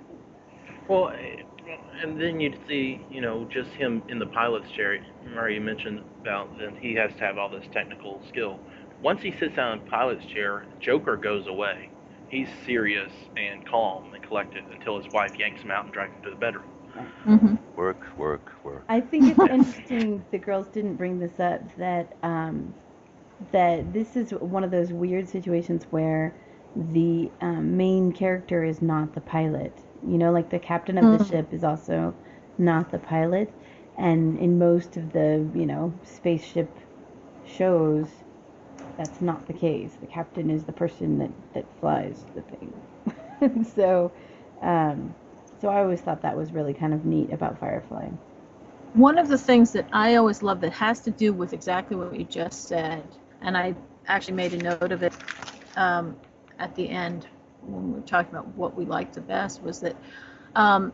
Well, 0.90 1.14
and 2.02 2.20
then 2.20 2.40
you'd 2.40 2.60
see, 2.68 3.06
you 3.10 3.22
know, 3.22 3.46
just 3.46 3.70
him 3.72 4.02
in 4.10 4.20
the 4.20 4.26
pilot's 4.28 4.70
chair. 4.72 5.00
Murray 5.26 5.56
you 5.56 5.62
mentioned 5.62 6.02
about 6.22 6.58
that 6.58 6.78
he 6.80 6.94
has 6.96 7.12
to 7.16 7.20
have 7.20 7.38
all 7.38 7.50
this 7.50 7.66
technical 7.72 8.22
skill. 8.30 8.60
Once 9.02 9.22
he 9.22 9.32
sits 9.40 9.56
down 9.56 9.78
in 9.80 9.84
the 9.86 9.90
pilot's 9.90 10.26
chair, 10.26 10.66
Joker 10.80 11.18
goes 11.18 11.48
away. 11.48 11.90
He's 12.30 12.48
serious 12.66 13.12
and 13.38 13.66
calm 13.66 14.14
and 14.14 14.24
collected 14.24 14.64
until 14.72 15.02
his 15.02 15.12
wife 15.12 15.34
yanks 15.38 15.62
him 15.62 15.72
out 15.72 15.86
and 15.86 15.94
drags 15.94 16.14
him 16.16 16.24
to 16.24 16.30
the 16.32 16.36
bedroom. 16.36 16.66
hmm 17.24 17.56
Work, 17.76 18.06
work, 18.18 18.52
work. 18.64 18.86
I 18.90 19.00
think 19.02 19.30
it's 19.30 19.46
interesting 19.50 20.26
the 20.32 20.38
girls 20.38 20.68
didn't 20.70 20.96
bring 20.98 21.20
this 21.20 21.40
up 21.40 21.62
that 21.78 22.18
um, 22.24 22.74
that 23.52 23.94
this 23.94 24.16
is 24.16 24.32
one 24.32 24.64
of 24.64 24.72
those 24.72 24.92
weird 24.94 25.28
situations 25.30 25.86
where 25.92 26.36
the 26.76 27.32
um, 27.42 27.78
main 27.78 28.12
character 28.12 28.64
is 28.64 28.82
not 28.82 29.14
the 29.14 29.22
pilot. 29.22 29.84
You 30.06 30.18
know, 30.18 30.32
like 30.32 30.50
the 30.50 30.60
captain 30.60 30.98
of 30.98 31.12
the 31.12 31.20
Mhm. 31.20 31.20
ship 31.20 31.54
is 31.54 31.64
also 31.64 32.14
not 32.58 32.92
the 32.92 33.00
pilot, 33.00 33.52
and 33.98 34.38
in 34.38 34.58
most 34.60 34.98
of 34.98 35.12
the 35.14 35.48
you 35.54 35.66
know 35.66 35.94
spaceship 36.04 36.78
shows, 37.46 38.08
that's 38.98 39.22
not 39.22 39.48
the 39.48 39.54
case. 39.54 39.96
The 39.96 40.08
captain 40.08 40.50
is 40.50 40.66
the 40.66 40.74
person 40.74 41.18
that 41.20 41.32
that 41.54 41.66
flies 41.80 42.26
the 42.36 42.42
thing. 42.42 43.64
so, 43.76 44.12
um, 44.62 45.16
so 45.60 45.70
I 45.70 45.82
always 45.82 46.02
thought 46.02 46.22
that 46.22 46.38
was 46.38 46.54
really 46.54 46.74
kind 46.74 46.94
of 46.94 47.06
neat 47.06 47.32
about 47.32 47.60
Firefly. 47.60 48.10
One 48.94 49.18
of 49.18 49.28
the 49.28 49.38
things 49.38 49.72
that 49.74 49.88
I 49.92 50.16
always 50.16 50.42
love 50.44 50.62
that 50.62 50.74
has 50.74 51.00
to 51.02 51.12
do 51.12 51.34
with 51.34 51.54
exactly 51.54 51.96
what 51.98 52.16
you 52.18 52.26
just 52.26 52.68
said, 52.68 53.04
and 53.42 53.58
I 53.58 53.76
actually 54.08 54.36
made 54.36 54.54
a 54.54 54.58
note 54.64 54.92
of 54.92 55.04
it 55.04 55.14
um, 55.76 56.16
at 56.60 56.76
the 56.76 56.90
end 56.90 57.28
when 57.64 57.90
we 57.94 58.00
were 58.00 58.06
talking 58.08 58.32
about 58.34 58.48
what 58.56 58.76
we 58.76 58.86
liked 58.86 59.14
the 59.16 59.22
best, 59.22 59.62
was 59.62 59.80
that 59.82 59.96
um, 60.56 60.94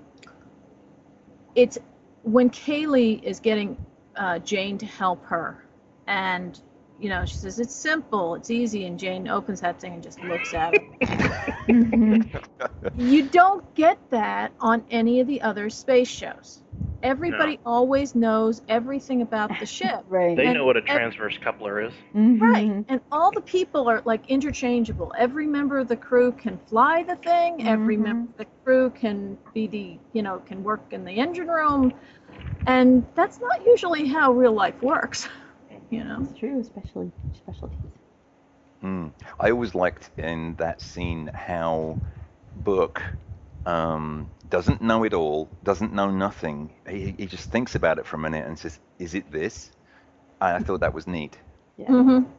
it's 1.56 1.78
when 2.24 2.50
Kaylee 2.50 3.22
is 3.24 3.40
getting 3.40 3.78
uh, 4.16 4.40
Jayne 4.40 4.78
to 4.80 4.86
help 4.86 5.24
her, 5.26 5.64
and 6.08 6.60
you 7.00 7.10
know 7.10 7.26
she 7.26 7.36
says 7.36 7.60
it's 7.60 7.76
simple, 7.76 8.36
it's 8.36 8.52
easy, 8.52 8.86
and 8.86 9.00
Jayne 9.00 9.28
opens 9.28 9.62
that 9.62 9.80
thing 9.80 9.94
and 9.94 10.04
just 10.04 10.22
looks 10.24 10.54
at 10.54 10.74
it. 10.76 10.84
Mhm. 11.68 12.30
You 12.98 13.24
don't 13.30 13.74
get 13.76 13.98
that 14.12 14.54
on 14.60 14.86
any 14.90 15.20
of 15.20 15.28
the 15.28 15.42
other 15.42 15.70
space 15.70 16.08
shows. 16.08 16.62
Everybody 17.04 17.60
always 17.66 18.16
knows 18.16 18.62
everything 18.68 19.22
about 19.22 19.52
the 19.60 19.66
ship. 19.78 20.04
Right. 20.10 20.36
They 20.36 20.46
And- 20.48 20.56
know 20.56 20.66
what 20.66 20.76
a 20.76 20.80
and- 20.80 20.88
transverse 20.88 21.38
coupler 21.38 21.82
is. 21.82 21.94
Mhm. 22.16 22.42
Right. 22.42 22.84
And 22.88 23.00
all 23.12 23.32
the 23.32 23.42
people 23.42 23.88
are 23.88 24.02
like 24.06 24.28
interchangeable. 24.30 25.14
Every 25.18 25.46
member 25.46 25.78
of 25.78 25.88
the 25.88 25.96
crew 25.98 26.32
can 26.32 26.58
fly 26.68 27.04
the 27.04 27.16
thing. 27.18 27.68
Every 27.68 27.96
Mhm. 27.98 28.02
member 28.04 28.32
of 28.32 28.38
the 28.38 28.46
crew 28.64 28.90
can 28.90 29.38
be 29.54 29.68
the, 29.68 30.00
you 30.14 30.24
know, 30.24 30.40
can 30.48 30.64
work 30.64 30.82
in 30.94 31.06
the 31.06 31.12
engine 31.12 31.48
room. 31.48 31.94
And 32.66 33.06
that's 33.14 33.40
not 33.40 33.64
usually 33.66 34.08
how 34.08 34.32
real 34.32 34.54
life 34.54 34.82
works. 34.82 35.28
You 35.92 36.04
know. 36.04 36.18
It's 36.24 36.34
true, 36.34 36.60
especially 36.60 37.12
specialties. 37.36 37.78
Mm. 38.84 39.12
I 39.40 39.52
always 39.52 39.76
liked 39.76 40.10
in 40.18 40.56
that 40.56 40.82
scene 40.82 41.28
how 41.34 42.00
Book 42.56 43.02
um, 43.68 44.28
doesn't 44.50 44.82
know 44.82 45.04
it 45.04 45.14
all, 45.14 45.50
doesn't 45.64 45.94
know 45.94 46.10
nothing. 46.12 46.72
He, 46.88 47.16
he 47.18 47.26
just 47.26 47.52
thinks 47.52 47.76
about 47.76 47.98
it 48.00 48.06
for 48.06 48.16
a 48.18 48.20
minute 48.20 48.46
and 48.46 48.58
says, 48.58 48.80
"Is 49.00 49.16
it 49.16 49.32
this?" 49.32 49.72
I, 50.42 50.56
I 50.56 50.60
thought 50.60 50.82
that 50.82 50.94
was 50.94 51.08
neat. 51.08 51.38
Yeah. 51.78 51.88
Mm-hmm. 51.88 52.32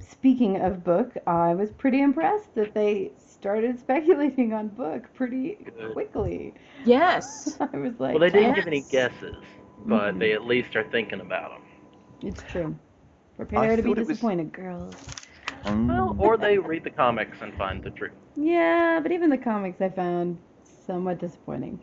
Speaking 0.00 0.60
of 0.60 0.82
book, 0.82 1.12
I 1.26 1.54
was 1.54 1.70
pretty 1.70 2.00
impressed 2.02 2.54
that 2.56 2.74
they 2.74 3.12
started 3.16 3.78
speculating 3.84 4.52
on 4.52 4.68
book 4.68 5.04
pretty 5.14 5.58
Good. 5.78 5.92
quickly. 5.92 6.54
Yes. 6.84 7.56
I 7.60 7.76
was 7.76 7.92
like, 8.00 8.12
Well, 8.14 8.18
they 8.20 8.30
didn't 8.30 8.48
yes. 8.48 8.56
give 8.56 8.66
any 8.66 8.80
guesses, 8.82 9.36
but 9.84 10.14
Mhm. 10.14 10.18
they 10.18 10.32
at 10.32 10.44
least 10.44 10.74
are 10.76 10.84
thinking 10.90 11.20
about 11.20 11.50
them. 11.50 11.62
it's 12.22 12.42
true. 12.50 12.76
Prepare 13.36 13.76
to 13.76 13.82
be 13.82 13.90
thought 13.90 13.98
it 13.98 14.00
was- 14.00 14.08
disappointed, 14.08 14.52
girls. 14.52 14.94
Mm. 15.64 15.88
Well, 15.88 16.16
or 16.18 16.36
they 16.36 16.58
read 16.58 16.84
the 16.84 16.90
comics 16.90 17.38
and 17.40 17.52
find 17.56 17.82
the 17.82 17.90
truth. 17.90 18.12
Yeah, 18.36 19.00
but 19.02 19.10
even 19.12 19.30
the 19.30 19.38
comics 19.38 19.80
I 19.80 19.88
found 19.88 20.38
somewhat 20.86 21.18
disappointing. 21.18 21.80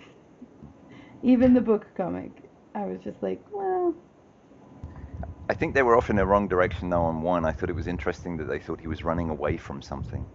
Even 1.23 1.53
the 1.53 1.61
book 1.61 1.85
comic, 1.95 2.31
I 2.75 2.85
was 2.85 2.99
just 3.03 3.21
like, 3.21 3.41
well, 3.51 3.93
I 5.49 5.53
think 5.53 5.73
they 5.73 5.83
were 5.83 5.95
off 5.95 6.09
in 6.09 6.15
the 6.15 6.25
wrong 6.25 6.47
direction 6.47 6.89
though 6.89 7.03
on 7.03 7.21
one. 7.21 7.45
I 7.45 7.51
thought 7.51 7.69
it 7.69 7.75
was 7.75 7.87
interesting 7.87 8.37
that 8.37 8.45
they 8.45 8.59
thought 8.59 8.79
he 8.79 8.87
was 8.87 9.03
running 9.03 9.29
away 9.29 9.57
from 9.57 9.81
something. 9.81 10.25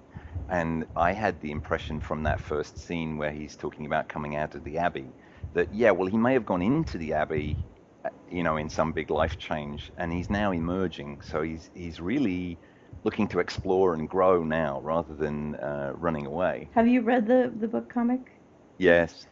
And 0.50 0.86
I 0.96 1.12
had 1.12 1.40
the 1.40 1.50
impression 1.50 2.00
from 2.00 2.22
that 2.24 2.40
first 2.40 2.78
scene 2.78 3.18
where 3.18 3.30
he's 3.30 3.56
talking 3.56 3.86
about 3.86 4.08
coming 4.08 4.36
out 4.36 4.54
of 4.54 4.64
the 4.64 4.78
Abbey 4.78 5.08
that, 5.54 5.74
yeah, 5.74 5.90
well, 5.90 6.08
he 6.08 6.16
may 6.16 6.32
have 6.34 6.46
gone 6.46 6.62
into 6.62 6.98
the 6.98 7.14
Abbey, 7.14 7.56
uh, 8.04 8.10
you 8.30 8.42
know, 8.42 8.56
in 8.56 8.68
some 8.68 8.92
big 8.92 9.10
life 9.10 9.38
change, 9.38 9.90
and 9.98 10.12
he's 10.12 10.30
now 10.30 10.52
emerging. 10.52 11.20
So 11.22 11.42
he's, 11.42 11.70
he's 11.74 12.00
really 12.00 12.58
looking 13.04 13.28
to 13.28 13.40
explore 13.40 13.94
and 13.94 14.08
grow 14.08 14.42
now 14.44 14.80
rather 14.82 15.14
than 15.14 15.56
uh, 15.56 15.92
running 15.96 16.26
away. 16.26 16.68
have 16.74 16.88
you 16.88 17.02
read 17.02 17.26
the 17.26 17.52
the 17.60 17.68
book 17.68 17.88
comic? 17.92 18.37
Yes. 18.78 19.26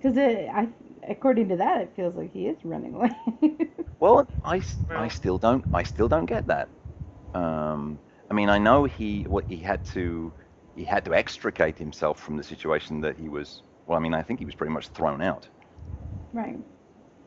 Because 0.00 0.16
I, 0.18 0.68
according 1.08 1.48
to 1.50 1.56
that, 1.56 1.80
it 1.82 1.92
feels 1.96 2.14
like 2.14 2.32
he 2.32 2.46
is 2.46 2.64
running 2.64 2.94
away. 2.94 3.10
Well, 4.00 4.28
I, 4.44 4.62
Well- 4.88 5.08
still 5.08 5.38
don't 5.38 5.64
I 5.72 5.82
still 5.84 6.08
don't 6.08 6.26
get 6.26 6.46
that. 6.48 6.70
Um, 7.34 8.00
I 8.30 8.34
mean, 8.34 8.50
I 8.50 8.58
know 8.58 8.84
he 8.84 9.24
what 9.24 9.46
he 9.48 9.58
had 9.58 9.84
to 9.86 10.34
he 10.74 10.84
had 10.84 11.04
to 11.06 11.14
extricate 11.14 11.78
himself 11.78 12.20
from 12.20 12.36
the 12.36 12.44
situation 12.44 13.00
that 13.02 13.18
he 13.18 13.28
was. 13.28 13.62
Well, 13.86 13.98
I 13.98 14.00
mean, 14.00 14.14
I 14.14 14.22
think 14.22 14.40
he 14.40 14.46
was 14.46 14.54
pretty 14.56 14.72
much 14.72 14.88
thrown 14.88 15.22
out. 15.22 15.48
right. 16.32 16.58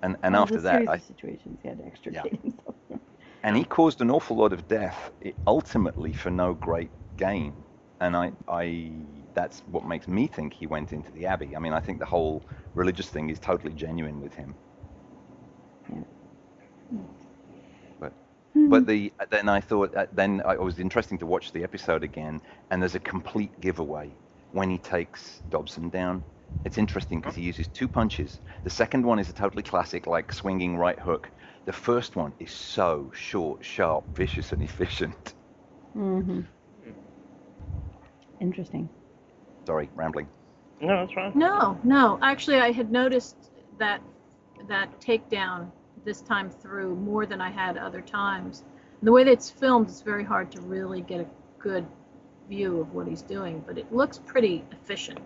And 0.03 0.17
and 0.23 0.36
Well, 0.36 0.43
after 0.43 0.62
that, 0.62 0.84
I, 0.88 0.97
situations 0.99 1.60
he 1.62 1.67
had 1.69 1.79
to 1.79 1.86
extricate 1.86 2.41
himself 2.41 2.75
from. 2.88 3.01
and 3.43 3.55
he 3.57 3.63
caused 3.65 4.01
an 4.01 4.12
awful 4.12 4.38
lot 4.38 4.53
of 4.53 4.67
death, 4.67 5.12
ultimately 5.47 6.13
for 6.13 6.29
no 6.31 6.53
great 6.53 6.91
gain. 7.17 7.65
And 7.99 8.15
I 8.15 8.34
I 8.47 9.20
that's 9.33 9.61
what 9.67 9.85
makes 9.85 10.07
me 10.07 10.27
think 10.27 10.53
he 10.53 10.67
went 10.67 10.93
into 10.93 11.11
the 11.11 11.25
abbey. 11.25 11.55
I 11.55 11.59
mean, 11.59 11.73
I 11.73 11.79
think 11.79 11.99
the 11.99 12.05
whole 12.05 12.43
religious 12.75 13.09
thing 13.09 13.29
is 13.29 13.39
totally 13.39 13.73
genuine 13.73 14.21
with 14.21 14.33
him. 14.33 14.55
But 17.99 18.13
But 18.69 18.85
the 18.85 19.13
then 19.29 19.49
I 19.49 19.61
thought 19.61 19.95
uh, 19.95 20.07
then 20.11 20.41
I- 20.45 20.53
it 20.53 20.61
was 20.61 20.79
interesting 20.79 21.17
to 21.19 21.25
watch 21.25 21.51
the 21.51 21.63
episode 21.63 22.03
again, 22.03 22.41
and 22.69 22.81
there's 22.81 22.95
a 22.95 22.99
complete 22.99 23.59
giveaway 23.61 24.11
when 24.51 24.69
he 24.69 24.77
takes 24.77 25.41
Dobson 25.49 25.89
down. 25.89 26.23
It's 26.65 26.77
interesting 26.77 27.19
because 27.21 27.35
he 27.35 27.43
uses 27.43 27.67
two 27.67 27.87
punches. 27.87 28.39
The 28.63 28.69
second 28.69 29.05
one 29.05 29.19
is 29.19 29.29
a 29.29 29.33
totally 29.33 29.63
classic, 29.63 30.05
like 30.07 30.31
swinging 30.31 30.77
right 30.77 30.99
hook. 30.99 31.29
The 31.65 31.73
first 31.73 32.15
one 32.15 32.33
is 32.39 32.51
so 32.51 33.11
short, 33.13 33.63
sharp, 33.65 34.05
vicious, 34.15 34.51
and 34.51 34.61
efficient. 34.61 35.33
Mm-hmm. 35.95 36.41
Interesting. 38.39 38.89
Sorry, 39.65 39.89
rambling. 39.95 40.28
No, 40.82 41.06
that's 41.06 41.13
fine. 41.13 41.32
No, 41.36 41.80
no. 41.84 42.17
Actually, 42.21 42.58
I 42.60 42.71
had 42.71 42.91
noticed 42.91 43.52
that 43.78 44.02
that 44.67 45.00
takedown 45.00 45.71
this 46.04 46.21
time 46.21 46.50
through 46.50 46.95
more 46.95 47.26
than 47.26 47.41
I 47.41 47.50
had 47.50 47.78
other 47.78 48.02
times. 48.02 48.63
The 49.04 49.12
way 49.12 49.24
that 49.24 49.32
it's 49.32 49.50
filmed, 49.50 49.89
it's 49.89 50.02
very 50.02 50.24
hard 50.24 50.52
to 50.52 50.62
really 50.62 51.02
get 51.02 51.21
a 51.21 51.26
good 51.60 51.86
view 52.50 52.80
of 52.80 52.93
what 52.93 53.08
he's 53.08 53.21
doing, 53.21 53.63
but 53.65 53.78
it 53.78 53.91
looks 53.93 54.19
pretty 54.19 54.63
efficient. 54.71 55.19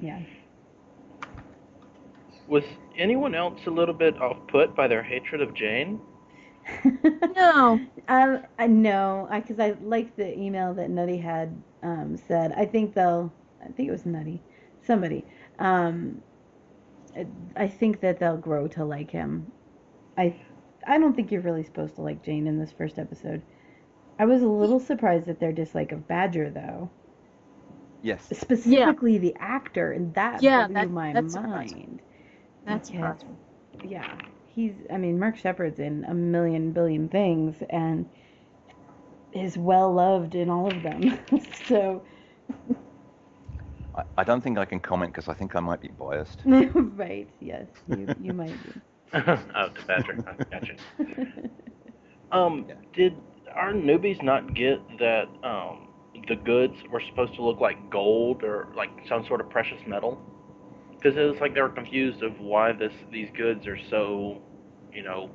Yeah. 0.00 0.20
Was 2.48 2.64
anyone 2.96 3.34
else 3.34 3.60
a 3.66 3.70
little 3.70 3.94
bit 3.94 4.20
off 4.20 4.36
put 4.48 4.74
by 4.74 4.88
their 4.88 5.02
hatred 5.02 5.40
of 5.40 5.54
Jayne? 5.54 6.00
No. 7.34 7.80
Um, 8.08 8.42
I 8.58 8.66
know, 8.66 9.28
because 9.32 9.58
I, 9.58 9.74
like 9.82 10.14
the 10.16 10.38
email 10.38 10.74
that 10.74 10.90
Nutty 10.90 11.16
had 11.16 11.60
um, 11.82 12.16
said. 12.16 12.52
I 12.56 12.64
think 12.66 12.94
they'll. 12.94 13.32
I 13.62 13.68
think 13.72 13.88
it 13.88 13.92
was 13.92 14.04
Nutty, 14.06 14.42
somebody. 14.82 15.24
Um, 15.58 16.22
I- 17.16 17.26
I 17.56 17.68
think 17.68 18.00
that 18.00 18.18
they'll 18.18 18.36
grow 18.38 18.66
to 18.68 18.84
like 18.84 19.10
him. 19.10 19.52
I, 20.18 20.34
I 20.86 20.98
don't 20.98 21.14
think 21.14 21.30
you're 21.30 21.42
really 21.42 21.62
supposed 21.62 21.94
to 21.96 22.02
like 22.02 22.22
Jayne 22.24 22.46
in 22.46 22.58
this 22.58 22.72
first 22.72 22.98
episode. 22.98 23.42
I 24.18 24.24
was 24.24 24.42
a 24.42 24.48
little 24.48 24.80
surprised 24.80 25.28
at 25.28 25.38
their 25.40 25.52
dislike 25.52 25.92
of 25.92 26.08
Badger, 26.08 26.50
though. 26.50 26.90
Yes. 28.02 28.24
Specifically, 28.36 29.18
the 29.18 29.34
actor, 29.38 29.92
and 29.92 30.12
that 30.14 30.42
Yeah, 30.42 30.66
blew 30.66 30.74
that- 30.74 30.90
my 30.90 31.12
that's 31.12 31.34
surprising. 31.34 31.78
mind. 31.78 32.02
That's 32.66 32.90
Because- 32.90 33.24
yeah, 33.84 34.16
he's. 34.46 34.74
I 34.90 34.96
mean, 34.98 35.18
Mark 35.18 35.36
Sheppard's 35.36 35.78
in 35.78 36.04
a 36.08 36.14
million 36.14 36.72
billion 36.72 37.08
things 37.08 37.62
and 37.70 38.08
is 39.32 39.56
well 39.56 39.92
loved 39.92 40.34
in 40.34 40.50
all 40.50 40.68
of 40.68 40.82
them. 40.82 41.18
so, 41.68 42.02
I, 43.94 44.02
I 44.18 44.24
don't 44.24 44.42
think 44.42 44.58
I 44.58 44.64
can 44.64 44.80
comment 44.80 45.12
because 45.12 45.28
I 45.28 45.34
think 45.34 45.54
I 45.56 45.60
might 45.60 45.80
be 45.80 45.88
biased. 45.88 46.42
right? 46.44 47.28
Yes, 47.40 47.68
you 47.88 48.08
you 48.18 48.32
might 48.32 48.62
be. 48.62 48.74
oh, 49.14 49.68
to 49.68 49.82
Patrick. 49.86 50.20
I 50.26 50.34
gotcha. 50.50 50.74
Um, 52.32 52.66
Yeah. 52.68 52.74
did 52.94 53.16
our 53.54 53.72
newbies 53.72 54.22
not 54.22 54.54
get 54.54 54.80
that 54.98 55.26
um, 55.44 55.88
the 56.28 56.36
goods 56.36 56.74
were 56.90 57.00
supposed 57.10 57.34
to 57.34 57.42
look 57.42 57.60
like 57.60 57.90
gold 57.90 58.42
or 58.42 58.68
like 58.76 58.90
some 59.08 59.24
sort 59.26 59.40
of 59.40 59.50
precious 59.50 59.80
metal? 59.86 60.20
Because 60.90 61.16
it 61.16 61.22
was 61.24 61.40
like 61.40 61.54
they 61.54 61.60
were 61.60 61.68
confused 61.68 62.22
of 62.22 62.38
why 62.40 62.72
this 62.72 62.92
these 63.10 63.28
goods 63.36 63.66
are 63.66 63.78
so, 63.90 64.40
you 64.92 65.02
know, 65.02 65.30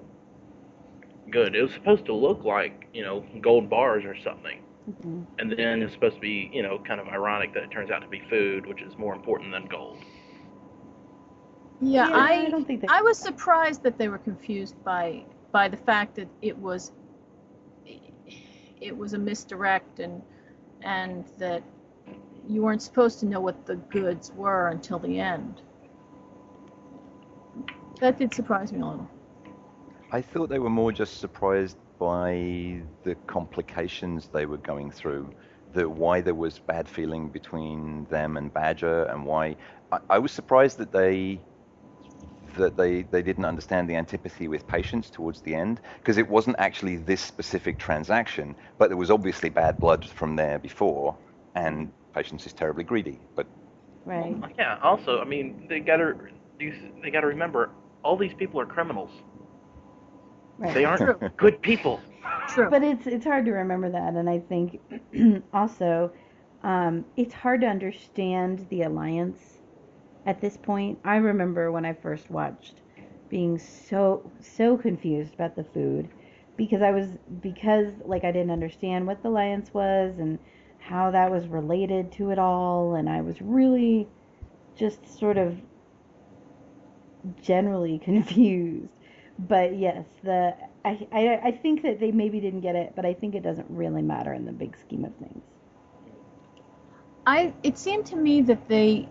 good. 1.31 1.55
It 1.55 1.61
was 1.61 1.73
supposed 1.73 2.05
to 2.05 2.13
look 2.13 2.43
like 2.43 2.87
you 2.93 3.03
know 3.03 3.25
gold 3.41 3.69
bars 3.69 4.05
or 4.05 4.15
something, 4.23 4.61
Mhm. 4.89 5.25
and 5.39 5.51
then 5.51 5.81
it's 5.81 5.93
supposed 5.93 6.15
to 6.15 6.21
be 6.21 6.49
you 6.53 6.63
know 6.63 6.79
kind 6.79 6.99
of 6.99 7.07
ironic 7.07 7.53
that 7.53 7.63
it 7.63 7.71
turns 7.71 7.91
out 7.91 8.01
to 8.01 8.07
be 8.07 8.21
food, 8.29 8.65
which 8.65 8.81
is 8.81 8.97
more 8.97 9.13
important 9.13 9.51
than 9.51 9.65
gold. 9.65 9.97
Yeah, 11.79 12.09
I, 12.11 12.45
I 12.47 12.49
don't 12.49 12.65
think 12.65 12.81
that. 12.81 12.91
I 12.91 13.01
was 13.01 13.17
surprised 13.17 13.83
that 13.83 13.97
they 13.97 14.07
were 14.07 14.17
confused 14.17 14.75
by 14.83 15.23
by 15.51 15.67
the 15.67 15.77
fact 15.77 16.15
that 16.15 16.27
it 16.41 16.57
was 16.57 16.91
it 18.81 18.95
was 18.95 19.13
a 19.13 19.17
misdirect 19.17 19.99
and 19.99 20.21
and 20.83 21.25
that 21.37 21.63
you 22.47 22.61
weren't 22.61 22.81
supposed 22.81 23.19
to 23.19 23.25
know 23.25 23.41
what 23.41 23.65
the 23.65 23.75
goods 23.75 24.31
were 24.33 24.69
until 24.69 24.99
the 24.99 25.19
end. 25.19 25.61
That 27.99 28.17
did 28.17 28.33
surprise 28.33 28.71
me 28.71 28.79
a 28.79 28.85
little. 28.85 29.09
I 30.11 30.21
thought 30.21 30.49
they 30.49 30.59
were 30.59 30.69
more 30.69 30.91
just 30.91 31.19
surprised 31.19 31.77
by 31.99 32.81
the 33.03 33.15
complications 33.27 34.27
they 34.27 34.45
were 34.45 34.57
going 34.57 34.91
through, 34.91 35.33
the 35.73 35.89
why 35.89 36.21
there 36.21 36.35
was 36.35 36.59
bad 36.59 36.87
feeling 36.87 37.29
between 37.29 38.05
them 38.05 38.37
and 38.37 38.53
Badger, 38.53 39.03
and 39.03 39.25
why 39.25 39.57
I, 39.91 39.99
I 40.09 40.19
was 40.19 40.31
surprised 40.31 40.77
that 40.77 40.91
they 40.91 41.39
that 42.55 42.77
they, 42.77 43.03
they 43.03 43.21
didn't 43.21 43.45
understand 43.45 43.89
the 43.89 43.95
antipathy 43.95 44.47
with 44.47 44.65
patience 44.67 45.09
towards 45.09 45.41
the 45.41 45.53
end 45.53 45.79
because 45.99 46.17
it 46.17 46.27
wasn't 46.29 46.55
actually 46.59 46.97
this 46.97 47.21
specific 47.21 47.77
transaction, 47.77 48.55
but 48.77 48.89
there 48.89 48.97
was 48.97 49.11
obviously 49.11 49.49
bad 49.49 49.79
blood 49.79 50.05
from 50.05 50.35
there 50.35 50.57
before, 50.57 51.15
and 51.55 51.91
patience 52.13 52.45
is 52.45 52.53
terribly 52.53 52.83
greedy. 52.83 53.19
But 53.35 53.47
right. 54.05 54.35
Yeah. 54.57 54.79
Also, 54.81 55.19
I 55.19 55.25
mean, 55.25 55.65
they 55.69 55.79
gotta 55.79 56.15
they 56.59 57.11
gotta 57.11 57.27
remember 57.27 57.71
all 58.03 58.17
these 58.17 58.33
people 58.33 58.59
are 58.61 58.65
criminals. 58.65 59.11
Right. 60.57 60.73
They 60.73 60.85
aren't 60.85 61.37
good 61.37 61.61
people. 61.61 61.99
True. 62.49 62.69
But 62.69 62.83
it's 62.83 63.07
it's 63.07 63.25
hard 63.25 63.45
to 63.45 63.51
remember 63.51 63.89
that, 63.91 64.13
and 64.13 64.29
I 64.29 64.39
think 64.39 64.81
also 65.53 66.11
um, 66.63 67.05
it's 67.15 67.33
hard 67.33 67.61
to 67.61 67.67
understand 67.67 68.67
the 68.69 68.83
alliance 68.83 69.59
at 70.25 70.41
this 70.41 70.57
point. 70.57 70.99
I 71.03 71.17
remember 71.17 71.71
when 71.71 71.85
I 71.85 71.93
first 71.93 72.29
watched 72.29 72.81
being 73.29 73.59
so 73.59 74.31
so 74.41 74.77
confused 74.77 75.33
about 75.33 75.55
the 75.55 75.63
food 75.63 76.09
because 76.55 76.81
I 76.81 76.91
was 76.91 77.07
because 77.41 77.93
like 78.05 78.23
I 78.23 78.31
didn't 78.31 78.51
understand 78.51 79.05
what 79.05 79.21
the 79.21 79.29
alliance 79.29 79.73
was 79.73 80.17
and 80.17 80.39
how 80.79 81.11
that 81.11 81.29
was 81.29 81.47
related 81.47 82.11
to 82.13 82.31
it 82.31 82.39
all, 82.39 82.95
and 82.95 83.09
I 83.09 83.21
was 83.21 83.41
really 83.41 84.07
just 84.77 85.19
sort 85.19 85.37
of 85.37 85.57
generally 87.41 87.99
confused. 88.03 88.96
But 89.39 89.77
yes, 89.77 90.05
the 90.23 90.55
I, 90.83 91.07
I 91.11 91.39
I 91.45 91.51
think 91.51 91.83
that 91.83 91.99
they 91.99 92.11
maybe 92.11 92.39
didn't 92.39 92.61
get 92.61 92.75
it, 92.75 92.93
but 92.95 93.05
I 93.05 93.13
think 93.13 93.35
it 93.35 93.43
doesn't 93.43 93.67
really 93.69 94.01
matter 94.01 94.33
in 94.33 94.45
the 94.45 94.51
big 94.51 94.75
scheme 94.77 95.05
of 95.05 95.13
things. 95.15 95.43
I 97.25 97.53
it 97.63 97.77
seemed 97.77 98.05
to 98.07 98.15
me 98.15 98.41
that 98.43 98.67
they 98.67 99.07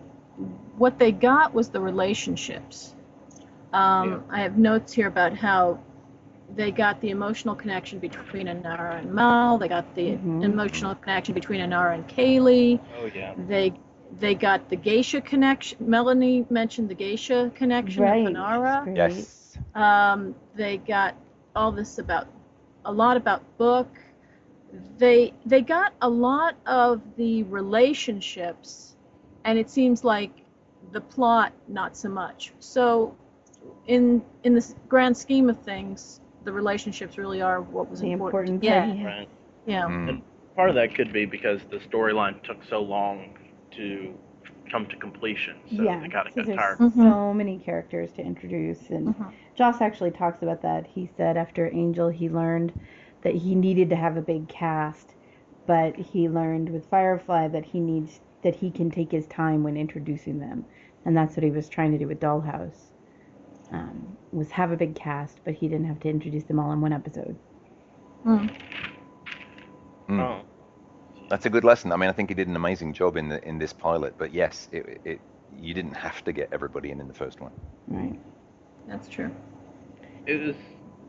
what 0.77 0.99
they 0.99 1.11
got 1.11 1.53
was 1.53 1.69
the 1.69 1.79
relationships. 1.79 2.93
Um, 3.73 4.23
I 4.29 4.41
have 4.41 4.57
notes 4.57 4.93
here 4.93 5.07
about 5.07 5.33
how 5.33 5.79
they 6.55 6.71
got 6.71 6.99
the 7.01 7.09
emotional 7.09 7.55
connection 7.55 7.99
between 7.99 8.47
Inara 8.47 8.99
and 8.99 9.13
Mal. 9.13 9.57
They 9.57 9.67
got 9.67 9.93
the 9.95 10.17
Mhm. 10.17 10.43
emotional 10.43 10.95
connection 10.95 11.33
between 11.33 11.61
Inara 11.61 11.93
and 11.95 12.07
Kaylee. 12.07 12.79
Oh 12.99 13.09
yeah. 13.13 13.33
They 13.47 13.73
they 14.19 14.35
got 14.35 14.69
the 14.69 14.75
geisha 14.77 15.21
connection. 15.21 15.77
Melanie 15.79 16.45
mentioned 16.49 16.89
the 16.89 16.95
geisha 16.95 17.51
connection 17.55 18.03
right. 18.03 18.25
of 18.25 18.33
Inara. 18.33 18.95
Yes, 18.95 19.46
Um, 19.77 20.33
they 20.55 20.77
got 20.77 21.15
all 21.55 21.71
this 21.71 21.99
about 21.99 22.27
a 22.85 22.91
lot 22.91 23.15
about 23.15 23.43
book. 23.59 23.87
They 24.97 25.33
they 25.45 25.61
got 25.61 25.93
a 26.01 26.09
lot 26.09 26.55
of 26.65 27.01
the 27.15 27.43
relationships, 27.43 28.95
and 29.45 29.59
it 29.59 29.69
seems 29.69 30.03
like 30.03 30.31
the 30.91 31.01
plot 31.01 31.53
not 31.67 31.95
so 31.95 32.09
much. 32.09 32.53
So, 32.59 33.15
in 33.85 34.23
in 34.43 34.55
the 34.55 34.73
grand 34.89 35.15
scheme 35.15 35.47
of 35.47 35.59
things, 35.59 36.21
the 36.43 36.51
relationships 36.51 37.19
really 37.19 37.41
are 37.43 37.61
what 37.61 37.87
was 37.87 37.99
The 38.01 38.11
important. 38.11 38.55
important 38.55 38.63
yeah, 38.63 38.85
part. 38.85 38.97
Yeah. 38.97 39.05
Right. 39.05 39.29
yeah. 39.67 39.83
Mm. 39.83 40.21
Part 40.55 40.69
of 40.69 40.75
that 40.75 40.95
could 40.95 41.13
be 41.13 41.25
because 41.25 41.61
the 41.69 41.77
storyline 41.77 42.41
took 42.41 42.57
so 42.67 42.81
long 42.81 43.37
to 43.75 44.17
come 44.71 44.85
to 44.87 44.95
completion, 44.97 45.55
so 45.75 45.83
yeah, 45.83 45.99
they 46.01 46.09
kind 46.09 46.27
of 46.27 46.33
'cause 46.33 46.35
got 46.35 46.45
there's 46.45 46.57
tired. 46.57 46.77
Mhm. 46.79 46.93
so 47.03 47.33
many 47.33 47.59
characters 47.59 48.11
to 48.13 48.21
introduce, 48.21 48.89
and 48.89 49.07
Mhm. 49.15 49.33
Joss 49.55 49.81
actually 49.81 50.11
talks 50.11 50.41
about 50.43 50.61
that. 50.61 50.87
He 50.87 51.07
said 51.07 51.37
after 51.37 51.67
Angel, 51.73 52.09
he 52.09 52.29
learned 52.29 52.73
that 53.23 53.35
he 53.35 53.55
needed 53.55 53.89
to 53.89 53.95
have 53.95 54.17
a 54.17 54.21
big 54.21 54.47
cast, 54.47 55.13
but 55.65 55.95
he 55.97 56.29
learned 56.29 56.69
with 56.69 56.85
Firefly 56.87 57.47
that 57.49 57.65
he 57.65 57.79
needs 57.79 58.21
that 58.43 58.55
he 58.55 58.69
can 58.71 58.89
take 58.91 59.11
his 59.11 59.27
time 59.27 59.63
when 59.63 59.75
introducing 59.75 60.39
them, 60.39 60.65
and 61.05 61.17
that's 61.17 61.35
what 61.35 61.43
he 61.43 61.51
was 61.51 61.67
trying 61.69 61.91
to 61.91 61.97
do 61.97 62.07
with 62.07 62.19
Dollhouse. 62.19 62.91
Um, 63.71 64.17
was 64.31 64.51
have 64.51 64.71
a 64.71 64.77
big 64.77 64.95
cast, 64.95 65.41
but 65.43 65.55
he 65.55 65.67
didn't 65.67 65.87
have 65.87 65.99
to 66.01 66.09
introduce 66.09 66.45
them 66.45 66.59
all 66.59 66.71
in 66.71 66.79
one 66.79 66.93
episode. 66.93 67.37
Mm. 68.25 68.49
Mm. 70.07 70.19
Oh. 70.21 70.46
That's 71.29 71.45
a 71.45 71.49
good 71.49 71.63
lesson. 71.63 71.91
I 71.91 71.97
mean, 71.97 72.09
I 72.09 72.13
think 72.13 72.29
he 72.29 72.35
did 72.35 72.47
an 72.47 72.55
amazing 72.55 72.93
job 72.93 73.17
in 73.17 73.29
the, 73.29 73.45
in 73.47 73.57
this 73.59 73.73
pilot. 73.73 74.15
But 74.17 74.33
yes, 74.33 74.67
it, 74.71 75.01
it 75.05 75.21
you 75.59 75.73
didn't 75.73 75.93
have 75.95 76.23
to 76.25 76.33
get 76.33 76.49
everybody 76.51 76.91
in 76.91 76.99
in 76.99 77.07
the 77.07 77.13
first 77.13 77.39
one. 77.41 77.51
Right. 77.87 78.19
That's 78.87 79.07
true. 79.07 79.31
It 80.25 80.39
was 80.45 80.55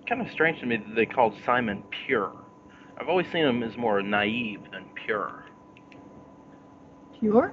kind 0.09 0.21
of 0.23 0.31
strange 0.31 0.61
to 0.61 0.67
me 0.67 0.77
that 0.77 0.95
they 0.95 1.07
called 1.07 1.35
Simon 1.45 1.83
pure. 2.07 2.33
I've 2.99 3.09
always 3.09 3.27
seen 3.31 3.45
him 3.45 3.63
as 3.63 3.77
more 3.77 4.01
naive 4.03 4.61
than 4.73 4.87
pure. 5.05 5.45
Pure? 7.19 7.53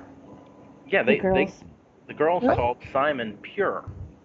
Yeah, 0.87 1.03
The 1.03 1.11
they, 1.13 1.15
they 1.17 1.21
girls. 1.21 1.63
the 2.07 2.13
girls 2.13 2.43
Really? 2.43 2.55
called 2.55 2.77
Simon 2.93 3.37
pure. 3.41 3.83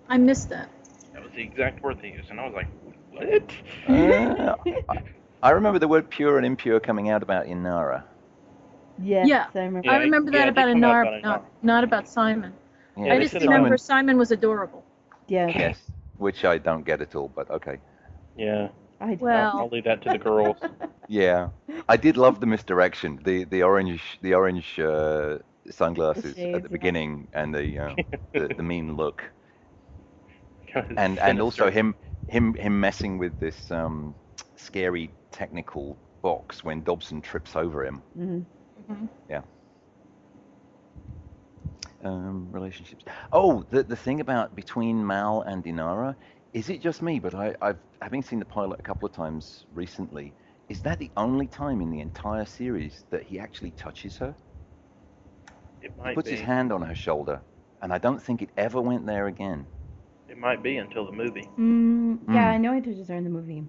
I 0.09 0.17
missed 0.19 0.49
that. 0.51 0.71
That 1.13 1.23
was 1.23 1.33
the 1.35 1.43
exact 1.43 1.83
word 1.83 1.99
they 2.03 2.09
used, 2.13 2.31
and 2.31 2.39
I 2.41 2.47
was 2.47 2.55
like, 2.55 2.69
what? 3.11 3.53
Uh, 3.89 4.55
I, 4.89 5.03
I 5.43 5.51
remember 5.51 5.79
the 5.79 5.89
word 5.89 6.09
pure 6.11 6.37
and 6.37 6.47
impure 6.47 6.79
coming 6.81 7.09
out 7.09 7.23
about 7.23 7.47
Inara. 7.47 8.05
Yes, 9.03 9.29
Yeah. 9.29 9.47
I 9.55 9.61
remember. 9.61 9.89
Yeah, 9.89 9.93
I 9.93 9.97
remember 9.99 10.31
that 10.33 10.49
it 10.49 10.49
about 10.49 10.67
did 10.67 10.71
come 10.71 10.83
Anar, 10.83 11.01
about 11.01 11.23
not, 11.23 11.45
not 11.63 11.85
about 11.85 12.09
Simon. 12.09 12.53
Yeah, 12.97 13.05
Yeah, 13.05 13.15
I 13.15 13.19
just 13.21 13.33
said 13.33 13.43
remember 13.43 13.77
Simon- 13.77 13.79
Simon 13.79 14.19
was 14.19 14.31
adorable. 14.31 14.85
Yeah, 15.29 15.55
Yes, 15.55 15.79
which 16.17 16.45
I 16.45 16.59
don't 16.59 16.85
get 16.85 17.01
at 17.01 17.15
all, 17.15 17.29
but 17.29 17.51
okay. 17.51 17.79
Yeah, 18.37 18.69
I 19.01 19.15
do. 19.15 19.25
Well- 19.25 19.59
I'll 19.59 19.69
leave 19.69 19.85
that 19.85 20.03
to 20.03 20.11
the 20.11 20.19
girls. 20.19 20.57
Yeah, 21.09 21.51
I 21.89 21.97
did 21.97 22.17
love 22.17 22.41
the 22.41 22.47
misdirection. 22.47 23.21
The 23.25 23.45
the 23.45 23.63
orange 23.63 24.19
the 24.23 24.35
orange 24.35 24.79
uh, 24.79 25.39
sunglasses 25.71 26.37
shades, 26.37 26.55
at 26.55 26.63
the 26.63 26.69
yeah. 26.69 26.73
beginning 26.73 27.29
and 27.33 27.55
the, 27.55 27.79
uh, 27.79 27.97
the 28.35 28.49
the 28.57 28.63
mean 28.63 28.97
look, 28.97 29.23
Kinda 30.67 30.95
and 30.97 31.19
and 31.19 31.41
also 31.41 31.71
him 31.71 31.95
him 32.29 32.55
him 32.55 32.81
messing 32.81 33.19
with 33.19 33.39
this 33.39 33.71
um, 33.71 34.17
scary 34.57 35.15
technical 35.33 35.99
box 36.23 36.63
when 36.65 36.83
Dobson 36.83 37.21
trips 37.23 37.57
over 37.57 37.85
him. 37.85 38.03
Mhm. 38.91 39.09
Um, 42.03 42.51
relationships. 42.53 43.05
Oh, 43.33 43.65
the 43.71 43.83
the 43.83 43.97
thing 43.97 44.21
about 44.21 44.55
between 44.55 45.07
Mal 45.07 45.43
and 45.43 45.65
Inara, 45.65 46.17
is 46.53 46.69
it 46.71 46.81
just 46.83 47.03
me? 47.03 47.19
But 47.21 47.35
I, 47.35 47.55
I've 47.61 47.79
having 48.01 48.23
seen 48.23 48.39
the 48.39 48.47
pilot 48.47 48.81
a 48.81 48.83
couple 48.83 49.07
of 49.09 49.15
times 49.15 49.67
recently. 49.73 50.35
Is 50.69 50.83
that 50.83 50.99
the 50.99 51.11
only 51.17 51.47
time 51.49 51.81
in 51.83 51.91
the 51.91 52.01
entire 52.01 52.47
series 52.47 53.05
that 53.11 53.25
he 53.25 53.39
actually 53.39 53.73
touches 53.73 54.17
her? 54.19 54.35
It 55.83 55.97
He 55.97 56.03
might 56.03 56.15
puts 56.15 56.29
be. 56.31 56.37
his 56.37 56.41
hand 56.41 56.73
on 56.73 56.83
her 56.83 56.95
shoulder, 56.95 57.43
and 57.83 57.93
I 57.93 57.99
don't 57.99 58.23
think 58.23 58.43
it 58.43 58.51
ever 58.57 58.81
went 58.81 59.07
there 59.07 59.27
again. 59.27 59.67
It 60.29 60.39
might 60.39 60.63
be 60.63 60.77
until 60.79 61.07
the 61.07 61.13
movie. 61.13 61.49
Mm, 61.59 62.21
yeah, 62.35 62.47
Mm. 62.47 62.55
I 62.55 62.59
know 62.59 62.73
he 62.75 62.81
touches 62.81 63.09
her 63.09 63.17
in 63.17 63.25
the 63.25 63.31
movie. 63.31 63.65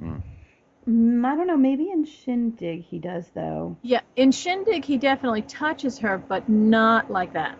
Mm. 0.00 0.22
Mm, 0.88 1.24
I 1.24 1.36
don't 1.36 1.46
know. 1.46 1.56
Maybe 1.56 1.90
in 1.90 2.04
Shindig 2.04 2.84
he 2.84 2.98
does 2.98 3.30
though. 3.34 3.76
Yeah, 3.82 4.00
in 4.14 4.32
Shindig 4.32 4.84
he 4.84 4.98
definitely 4.98 5.42
touches 5.42 5.98
her, 5.98 6.18
but 6.18 6.48
not 6.48 7.10
like 7.10 7.32
that. 7.32 7.58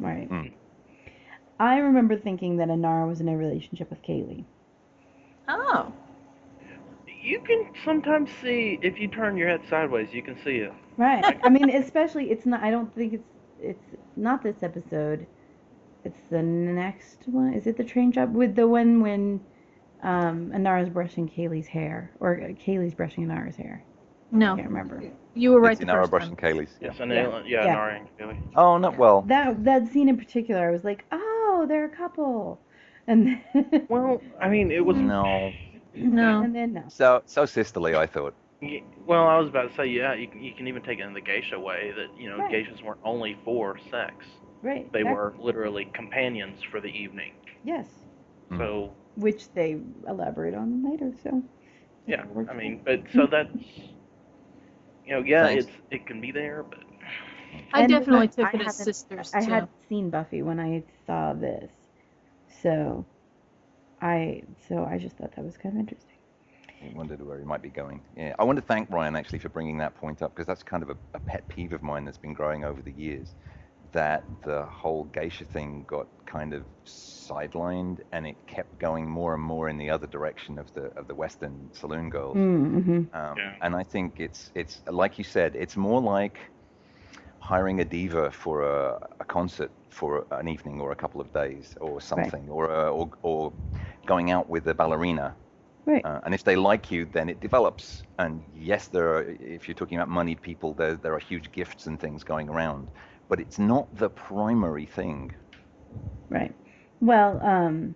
Right. 0.00 0.28
Mm. 0.30 0.52
I 1.58 1.78
remember 1.78 2.16
thinking 2.16 2.56
that 2.56 2.68
Inara 2.68 3.06
was 3.06 3.20
in 3.20 3.28
a 3.28 3.36
relationship 3.36 3.90
with 3.90 4.02
Kaylee. 4.02 4.44
Oh, 5.48 5.92
You 7.22 7.40
can 7.40 7.66
sometimes 7.84 8.30
see 8.40 8.78
if 8.82 8.98
you 8.98 9.08
turn 9.08 9.36
your 9.36 9.48
head 9.48 9.60
sideways, 9.68 10.08
you 10.12 10.22
can 10.22 10.36
see 10.42 10.56
it. 10.56 10.72
Right. 10.96 11.38
I 11.42 11.48
mean, 11.48 11.70
especially 11.70 12.30
it's 12.30 12.46
not. 12.46 12.62
I 12.62 12.70
don't 12.70 12.92
think 12.94 13.12
it's 13.14 13.28
it's 13.60 13.96
not 14.16 14.42
this 14.42 14.62
episode. 14.62 15.26
It's 16.04 16.20
the 16.30 16.42
next 16.42 17.28
one. 17.28 17.54
Is 17.54 17.66
it 17.66 17.76
the 17.76 17.84
train 17.84 18.12
job 18.12 18.34
with 18.34 18.56
the 18.56 18.66
one 18.66 19.00
when 19.00 19.40
um, 20.02 20.50
Inara's 20.54 20.88
brushing 20.88 21.28
Kaylee's 21.28 21.66
hair 21.66 22.10
or 22.20 22.36
Kaylee's 22.66 22.94
brushing 22.94 23.26
Inara's 23.26 23.56
hair? 23.56 23.82
I 24.32 24.36
no, 24.36 24.56
can't 24.56 24.68
remember. 24.68 25.02
you 25.34 25.50
were 25.52 25.60
right 25.60 25.72
it's 25.72 25.80
the 25.80 25.86
Inara 25.86 26.00
first 26.00 26.10
Brush 26.10 26.22
time. 26.22 26.30
and 26.30 26.38
Kaylee's. 26.38 26.70
Yes, 26.80 26.96
I 27.00 27.04
Yeah. 27.04 27.22
know. 27.24 27.42
Yeah, 27.46 27.64
Yeah. 27.64 27.72
Nara 27.74 27.94
and 27.96 28.08
Billy. 28.18 28.38
Oh 28.56 28.78
no, 28.78 28.90
well, 28.90 29.22
That 29.22 29.64
that 29.64 29.88
scene 29.88 30.08
in 30.08 30.16
particular, 30.16 30.68
I 30.68 30.72
was 30.72 30.84
like, 30.84 31.04
oh, 31.12 31.66
they're 31.68 31.84
a 31.84 31.96
couple, 31.96 32.60
and 33.06 33.26
then, 33.52 33.86
Well, 33.88 34.20
I 34.40 34.48
mean, 34.48 34.70
it 34.70 34.84
was. 34.84 34.96
no. 34.96 35.52
No. 35.94 36.40
and 36.42 36.54
then 36.54 36.72
no. 36.72 36.84
So 36.88 37.22
so 37.26 37.44
sisterly, 37.44 37.94
I 37.94 38.06
thought. 38.06 38.34
Well, 39.06 39.26
I 39.26 39.38
was 39.38 39.48
about 39.48 39.70
to 39.70 39.76
say, 39.76 39.86
yeah, 39.86 40.14
you 40.14 40.28
can, 40.28 40.42
you 40.42 40.54
can 40.54 40.68
even 40.68 40.82
take 40.82 41.00
it 41.00 41.02
in 41.02 41.12
the 41.12 41.20
geisha 41.20 41.58
way 41.58 41.92
that 41.96 42.06
you 42.18 42.30
know 42.30 42.38
Right. 42.38 42.50
geishas 42.52 42.82
weren't 42.82 43.00
only 43.04 43.36
for 43.44 43.76
sex. 43.90 44.14
Right. 44.62 44.90
They 44.92 45.00
exactly. 45.00 45.14
were 45.14 45.34
literally 45.38 45.90
companions 45.92 46.60
for 46.70 46.80
the 46.80 46.86
evening. 46.88 47.32
Yes. 47.64 47.86
Mm. 48.50 48.58
So 48.58 48.92
Which 49.16 49.52
they 49.52 49.76
elaborate 50.08 50.54
on 50.54 50.82
later. 50.90 51.12
So. 51.22 51.42
yeah, 52.06 52.24
I 52.48 52.54
mean, 52.54 52.82
but 52.84 53.00
so 53.14 53.26
that's 53.30 53.54
you 55.04 55.14
know, 55.14 55.22
yeah, 55.24 55.46
Thanks. 55.46 55.66
it's 55.66 55.76
it 55.90 56.06
can 56.06 56.20
be 56.20 56.30
there, 56.30 56.62
but 56.62 56.78
I 57.74 57.80
And 57.80 57.88
definitely 57.88 58.28
I- 58.28 58.30
took 58.30 58.48
I 58.48 58.52
it 58.54 58.66
as 58.66 58.76
sisters 58.76 59.30
I 59.32 59.40
too. 59.40 59.50
had 59.50 59.68
seen 59.88 60.10
Buffy 60.10 60.42
when 60.42 60.60
I 60.60 60.84
saw 61.06 61.32
this, 61.32 61.70
so 62.62 63.06
I 64.00 64.42
so 64.68 64.84
I 64.84 64.98
just 64.98 65.16
thought 65.16 65.34
that 65.36 65.44
was 65.44 65.56
kind 65.56 65.74
of 65.74 65.80
interesting. 65.80 66.16
I 66.82 66.96
wondered 66.96 67.24
where 67.24 67.38
he 67.38 67.44
might 67.44 67.62
be 67.62 67.68
going. 67.70 68.02
Yeah, 68.16 68.34
I 68.38 68.44
want 68.44 68.56
to 68.58 68.64
thank 68.64 68.90
Ryan 68.90 69.16
actually 69.16 69.38
for 69.38 69.48
bringing 69.48 69.78
that 69.78 69.94
point 69.94 70.22
up 70.22 70.34
because 70.34 70.46
that's 70.46 70.62
kind 70.62 70.82
of 70.82 70.90
a, 70.90 70.96
a 71.14 71.20
pet 71.20 71.46
peeve 71.48 71.72
of 71.72 71.82
mine 71.82 72.04
that's 72.04 72.18
been 72.18 72.34
growing 72.34 72.64
over 72.64 72.82
the 72.82 72.92
years. 72.92 73.34
That 73.92 74.24
the 74.44 74.62
whole 74.64 75.04
geisha 75.04 75.44
thing 75.44 75.84
got 75.86 76.06
kind 76.26 76.54
of 76.54 76.64
sidelined 76.86 78.00
and 78.12 78.26
it 78.26 78.36
kept 78.46 78.78
going 78.78 79.08
more 79.08 79.34
and 79.34 79.42
more 79.42 79.68
in 79.68 79.76
the 79.78 79.90
other 79.90 80.06
direction 80.06 80.58
of 80.58 80.72
the 80.74 80.84
of 80.96 81.06
the 81.06 81.14
Western 81.14 81.68
saloon 81.72 82.08
girls. 82.10 82.36
Mm-hmm. 82.36 83.14
Um, 83.14 83.36
Yeah. 83.36 83.54
And 83.60 83.74
I 83.76 83.82
think 83.82 84.18
it's 84.18 84.50
it's 84.54 84.80
like 84.86 85.18
you 85.18 85.24
said, 85.24 85.54
it's 85.54 85.76
more 85.76 86.00
like 86.00 86.38
hiring 87.40 87.80
a 87.80 87.84
diva 87.84 88.30
for 88.30 88.62
a, 88.62 89.08
a 89.20 89.24
concert 89.24 89.70
for 89.90 90.24
an 90.30 90.48
evening 90.48 90.80
or 90.80 90.92
a 90.92 90.96
couple 90.96 91.20
of 91.20 91.32
days 91.32 91.74
or 91.80 92.00
something, 92.00 92.48
or, 92.48 92.70
uh, 92.70 92.88
or 92.88 93.10
or 93.22 93.52
going 94.06 94.30
out 94.30 94.48
with 94.48 94.66
a 94.68 94.74
ballerina. 94.74 95.34
Right. 95.84 96.04
Uh, 96.04 96.20
and 96.24 96.32
if 96.34 96.44
they 96.44 96.54
like 96.54 96.90
you, 96.92 97.04
then 97.12 97.28
it 97.28 97.40
develops. 97.40 98.04
And 98.18 98.42
yes, 98.56 98.86
there 98.86 99.08
are. 99.14 99.22
If 99.40 99.66
you're 99.66 99.74
talking 99.74 99.98
about 99.98 100.08
moneyed 100.08 100.40
people, 100.40 100.72
there 100.74 100.94
there 100.94 101.12
are 101.14 101.18
huge 101.18 101.50
gifts 101.52 101.86
and 101.88 101.98
things 101.98 102.22
going 102.24 102.48
around, 102.48 102.88
but 103.32 103.40
it's 103.40 103.58
not 103.58 103.86
the 103.96 104.10
primary 104.10 104.84
thing. 104.84 105.34
Right. 106.28 106.54
Well, 107.00 107.40
um, 107.42 107.94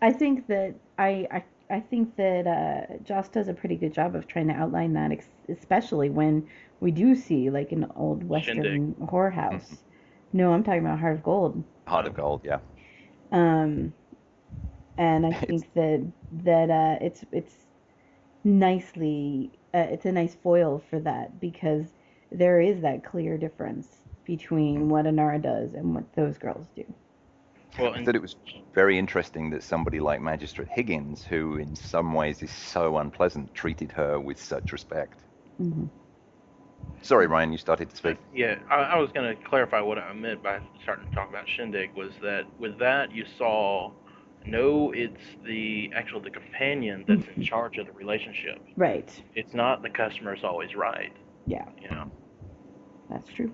I 0.00 0.10
think 0.14 0.46
that 0.46 0.76
I, 0.96 1.28
I 1.30 1.44
I 1.68 1.80
think 1.80 2.16
that 2.16 2.46
uh, 2.46 2.96
Joss 3.04 3.28
does 3.28 3.48
a 3.48 3.52
pretty 3.52 3.76
good 3.76 3.92
job 3.92 4.14
of 4.16 4.26
trying 4.26 4.48
to 4.48 4.54
outline 4.54 4.94
that, 4.94 5.12
ex- 5.12 5.28
especially 5.50 6.08
when 6.08 6.48
we 6.80 6.90
do 6.90 7.14
see 7.14 7.50
like 7.50 7.70
an 7.72 7.84
old 7.94 8.24
Western 8.24 8.62
Shindig. 8.62 8.98
whorehouse. 9.10 9.76
no, 10.32 10.54
I'm 10.54 10.64
talking 10.64 10.80
about 10.80 10.98
Heart 10.98 11.16
of 11.18 11.22
Gold. 11.22 11.62
Heart 11.86 12.06
of 12.06 12.14
gold, 12.14 12.40
yeah. 12.44 12.60
Um, 13.30 13.92
and 14.96 15.26
I 15.26 15.28
It's- 15.28 15.44
think 15.46 15.74
that 15.74 16.12
that 16.44 16.70
uh, 16.70 16.96
it's 17.04 17.26
it's 17.30 17.66
nicely 18.42 19.50
uh, 19.74 19.86
it's 19.90 20.06
a 20.06 20.12
nice 20.12 20.34
foil 20.34 20.82
for 20.88 20.98
that 21.00 21.38
because 21.38 21.88
there 22.38 22.60
is 22.60 22.82
that 22.82 23.04
clear 23.04 23.38
difference 23.38 23.88
between 24.24 24.88
what 24.88 25.06
Inara 25.06 25.40
does 25.42 25.74
and 25.74 25.94
what 25.94 26.12
those 26.14 26.38
girls 26.38 26.66
do. 26.76 26.84
well, 27.78 27.92
I 27.94 27.98
and 27.98 28.06
thought 28.06 28.16
it 28.16 28.22
was 28.22 28.36
very 28.74 28.98
interesting 28.98 29.50
that 29.50 29.62
somebody 29.62 30.00
like 30.00 30.20
Magistrate 30.20 30.68
Higgins, 30.68 31.24
who 31.24 31.56
in 31.56 31.76
some 31.76 32.14
ways 32.14 32.42
is 32.42 32.50
so 32.50 32.98
unpleasant, 32.98 33.54
treated 33.54 33.92
her 33.92 34.18
with 34.20 34.40
such 34.40 34.72
respect. 34.72 35.20
hmm 35.58 35.86
Sorry, 37.02 37.26
Ryan, 37.26 37.52
you 37.52 37.58
started 37.58 37.90
to 37.90 37.96
speak. 37.96 38.18
Yeah, 38.32 38.56
I, 38.70 38.76
I 38.76 38.98
was 38.98 39.10
going 39.12 39.36
to 39.36 39.42
clarify 39.44 39.80
what 39.80 39.98
I 39.98 40.12
meant 40.12 40.42
by 40.42 40.60
starting 40.82 41.08
to 41.08 41.14
talk 41.14 41.28
about 41.28 41.48
Shindig 41.48 41.94
was 41.96 42.12
that 42.22 42.44
with 42.60 42.78
that 42.78 43.12
you 43.12 43.24
saw 43.38 43.92
no, 44.44 44.92
it's 44.92 45.20
the 45.44 45.90
actual 45.94 46.20
the 46.20 46.30
companion 46.30 47.04
that's 47.06 47.26
in 47.36 47.42
charge 47.46 47.78
of 47.78 47.86
the 47.86 47.92
relationship. 47.92 48.60
Right. 48.76 49.10
It's 49.34 49.54
not 49.54 49.82
the 49.82 49.90
customer's 49.90 50.40
always 50.44 50.74
right. 50.74 51.12
Yeah, 51.46 51.64
You 51.80 51.90
know. 51.90 52.10
That's 53.12 53.30
true. 53.32 53.52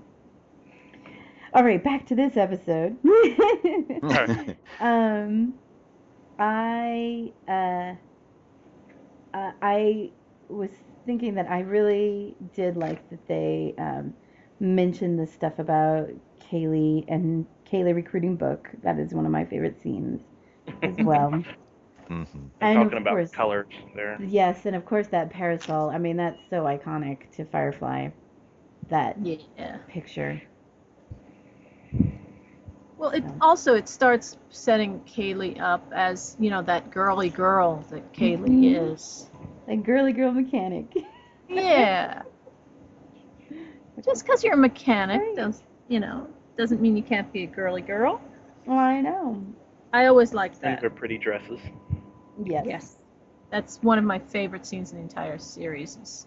All 1.54 1.64
right, 1.64 1.82
back 1.82 2.06
to 2.06 2.14
this 2.14 2.36
episode. 2.36 2.98
um, 4.80 5.54
I 6.38 7.32
uh, 7.48 7.94
uh, 9.34 9.52
I 9.62 10.12
was 10.48 10.70
thinking 11.06 11.34
that 11.34 11.50
I 11.50 11.60
really 11.60 12.36
did 12.54 12.76
like 12.76 13.08
that 13.10 13.26
they 13.28 13.74
um, 13.78 14.14
mentioned 14.60 15.18
the 15.18 15.26
stuff 15.26 15.58
about 15.58 16.08
Kaylee 16.40 17.04
and 17.08 17.46
Kaylee 17.70 17.94
recruiting 17.94 18.36
book. 18.36 18.68
That 18.82 18.98
is 18.98 19.14
one 19.14 19.26
of 19.26 19.32
my 19.32 19.44
favorite 19.44 19.80
scenes 19.82 20.22
as 20.82 20.98
well. 21.02 21.44
hmm 22.08 22.24
and 22.60 22.72
talking 22.72 22.98
of 22.98 23.02
about 23.02 23.04
course, 23.04 23.32
colors 23.32 23.66
there. 23.94 24.18
yes, 24.18 24.66
and 24.66 24.76
of 24.76 24.84
course 24.84 25.08
that 25.08 25.30
parasol. 25.30 25.90
I 25.90 25.98
mean, 25.98 26.16
that's 26.16 26.40
so 26.50 26.64
iconic 26.64 27.30
to 27.36 27.44
Firefly. 27.46 28.10
That 28.88 29.18
Yeah. 29.22 29.78
picture. 29.88 30.42
Well, 32.98 33.10
it 33.10 33.24
So. 33.24 33.34
also 33.40 33.74
it 33.74 33.88
starts 33.88 34.36
setting 34.50 35.00
Kaylee 35.00 35.60
up 35.60 35.82
as 35.92 36.36
you 36.38 36.50
know 36.50 36.62
that 36.62 36.90
girly 36.90 37.28
girl 37.30 37.84
that 37.90 38.12
Kaylee 38.12 38.60
Mhm. 38.60 38.74
is. 38.92 39.30
Like 39.66 39.82
girly 39.84 40.12
girl 40.12 40.32
mechanic. 40.32 40.94
Yeah. 41.48 42.22
Just 44.04 44.24
because 44.24 44.44
you're 44.44 44.54
a 44.54 44.58
mechanic, 44.58 45.20
Right. 45.20 45.34
does 45.34 45.62
you 45.88 46.00
know, 46.00 46.26
doesn't 46.56 46.80
mean 46.80 46.96
you 46.96 47.02
can't 47.02 47.30
be 47.32 47.44
a 47.44 47.46
girly 47.46 47.82
girl. 47.82 48.20
Well, 48.66 48.78
I 48.78 49.00
know. 49.00 49.42
I 49.92 50.06
always 50.06 50.32
liked 50.34 50.60
These 50.62 50.62
that. 50.62 50.84
are 50.84 50.90
pretty 50.90 51.18
dresses. 51.18 51.60
Yes. 52.44 52.66
Yes. 52.66 52.96
That's 53.50 53.82
one 53.82 53.98
of 53.98 54.04
my 54.04 54.18
favorite 54.18 54.66
scenes 54.66 54.92
in 54.92 54.98
the 54.98 55.02
entire 55.02 55.38
series 55.38 55.96
is 55.96 56.26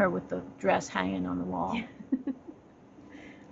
her 0.00 0.10
with 0.10 0.28
the 0.28 0.42
dress 0.58 0.88
hanging 0.88 1.26
on 1.26 1.38
the 1.38 1.44
wall. 1.44 1.78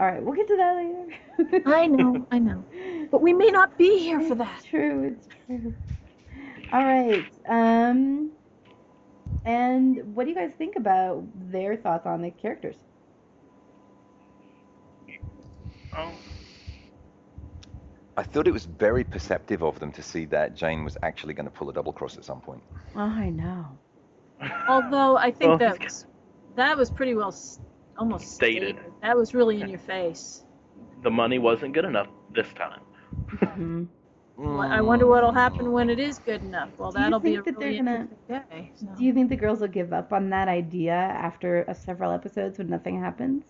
All 0.01 0.07
right, 0.07 0.23
we'll 0.23 0.35
get 0.35 0.49
to 0.49 0.57
that 0.57 0.77
later. 0.77 1.63
I 1.67 1.87
know, 1.87 2.27
I 2.31 2.39
know. 2.39 2.65
But 3.11 3.21
we 3.21 3.33
may 3.33 3.49
not 3.49 3.77
be 3.77 3.99
here 3.99 4.21
for 4.21 4.35
that. 4.37 4.57
It's 4.59 4.67
true. 4.67 5.17
It's 5.17 5.29
true. 5.47 5.75
All 6.73 6.85
right. 6.85 7.25
Um, 7.49 8.31
and 9.45 10.15
what 10.15 10.25
do 10.25 10.31
you 10.31 10.37
guys 10.37 10.53
think 10.57 10.77
about 10.77 11.25
their 11.51 11.77
thoughts 11.77 12.07
on 12.07 12.23
the 12.23 12.31
characters? 12.31 12.77
Oh, 15.97 16.13
I 18.17 18.23
thought 18.23 18.49
it 18.49 18.53
was 18.53 18.65
very 18.67 19.05
perceptive 19.05 19.63
of 19.63 19.79
them 19.81 19.93
to 19.93 20.03
see 20.03 20.25
that 20.27 20.55
Jayne 20.55 20.85
was 20.85 20.97
actually 21.03 21.35
going 21.35 21.47
to 21.47 21.51
pull 21.53 21.69
a 21.71 21.73
double 21.73 21.93
cross 21.93 22.17
at 22.17 22.25
some 22.25 22.41
point. 22.41 22.63
Oh, 22.95 23.01
I 23.01 23.31
know. 23.31 23.67
Although 24.69 25.17
I 25.17 25.31
think 25.31 25.51
Well, 25.51 25.59
that 25.59 25.83
was, 25.83 26.07
that 26.59 26.77
was 26.77 26.91
pretty 26.91 27.15
well 27.15 27.35
almost 27.97 28.35
Stated. 28.35 28.77
That 29.03 29.17
was 29.17 29.35
really 29.35 29.61
in 29.63 29.69
your 29.69 29.79
face. 29.79 30.45
the 31.03 31.11
money 31.11 31.39
wasn't 31.39 31.73
good 31.75 31.85
enough 31.85 32.09
this 32.35 32.47
time. 32.55 32.81
hmm 33.55 33.85
Well, 34.37 34.61
I 34.61 34.81
wonder 34.81 35.07
what'll 35.07 35.33
happen 35.33 35.73
when 35.73 35.91
it 35.91 35.99
is 35.99 36.19
good 36.19 36.43
enough. 36.43 36.71
Well, 36.79 36.93
Do 36.93 36.99
that'll 36.99 37.19
be 37.21 37.35
a 37.37 37.43
think 37.43 37.47
that 37.47 37.59
they're 37.61 37.69
really 37.71 37.79
gonna- 37.79 38.09
interesting 38.11 38.43
day. 38.51 38.73
so. 38.77 38.87
Do 38.97 39.05
you 39.05 39.13
think 39.13 39.29
the 39.31 39.37
girls 39.45 39.61
will 39.61 39.75
give 39.81 39.93
up 39.93 40.13
on 40.13 40.31
that 40.31 40.47
idea 40.49 40.93
after 40.95 41.65
uh, 41.69 41.75
several 41.75 42.13
episodes 42.13 42.59
when 42.59 42.69
nothing 42.69 43.01
happens? 43.01 43.43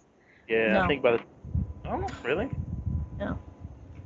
Yeah, 0.48 0.72
No. 0.74 0.82
I 0.82 0.86
think 0.86 1.02
by 1.02 1.12
the. 1.12 1.20
Oh, 1.86 2.06
really? 2.24 2.48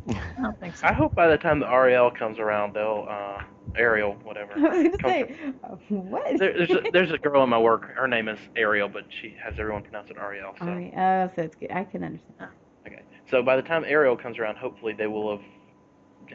I 0.09 0.43
don't 0.43 0.59
think 0.61 0.77
so. 0.77 0.87
I 0.87 0.93
hope 0.93 1.15
by 1.15 1.29
the 1.29 1.38
time 1.38 1.61
the 1.61 1.71
Ariel 1.71 2.11
comes 2.11 2.38
around, 2.38 2.75
they'll 2.75 3.07
uh, 3.09 3.43
Ariel, 3.77 4.15
whatever. 4.25 4.53
I 4.57 4.61
was 4.61 4.73
going 4.73 4.93
to 4.93 4.99
comes 4.99 5.15
say, 5.15 5.37
uh, 5.65 5.69
what? 5.88 6.38
There, 6.38 6.55
there's, 6.57 6.71
a, 6.71 6.83
there's 6.93 7.11
a 7.12 7.19
girl 7.19 7.43
in 7.45 7.51
my 7.51 7.59
work. 7.59 7.95
Her 7.95 8.09
name 8.09 8.29
is 8.29 8.38
Ariel, 8.57 8.88
but 8.88 9.05
she 9.21 9.37
has 9.43 9.55
everyone 9.59 9.83
pronounce 9.83 10.11
it 10.11 10.17
Ariel. 10.19 10.55
So 10.59 10.67
All 10.67 10.75
right. 10.75 10.93
Oh, 10.97 11.31
so 11.37 11.43
it's 11.43 11.55
good. 11.57 11.71
I 11.71 11.85
can 11.85 12.05
understand. 12.05 12.51
okay. 12.87 13.03
So 13.31 13.43
by 13.43 13.57
the 13.57 13.62
time 13.62 13.85
Ariel 13.85 14.17
comes 14.17 14.38
around, 14.38 14.57
hopefully 14.57 14.93
they 14.93 15.07
will 15.07 15.38
have 15.38 15.47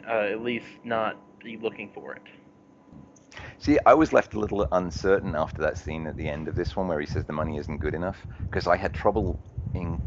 uh, 0.08 0.32
at 0.34 0.42
least 0.42 0.68
not 0.84 1.18
be 1.44 1.58
looking 1.58 1.92
for 1.94 2.14
it. 2.16 2.22
See, 3.60 3.78
I 3.86 3.94
was 3.94 4.14
left 4.14 4.34
a 4.34 4.40
little 4.40 4.68
uncertain 4.72 5.36
after 5.36 5.62
that 5.64 5.78
scene 5.78 6.08
at 6.08 6.16
the 6.16 6.28
end 6.28 6.48
of 6.48 6.56
this 6.56 6.76
one 6.76 6.88
where 6.88 7.00
he 7.00 7.06
says 7.06 7.26
the 7.26 7.34
money 7.34 7.58
isn't 7.58 7.80
good 7.80 7.94
enough 7.94 8.18
because 8.50 8.68
I 8.68 8.78
had 8.78 8.94
trouble 8.94 9.40
in 9.74 10.00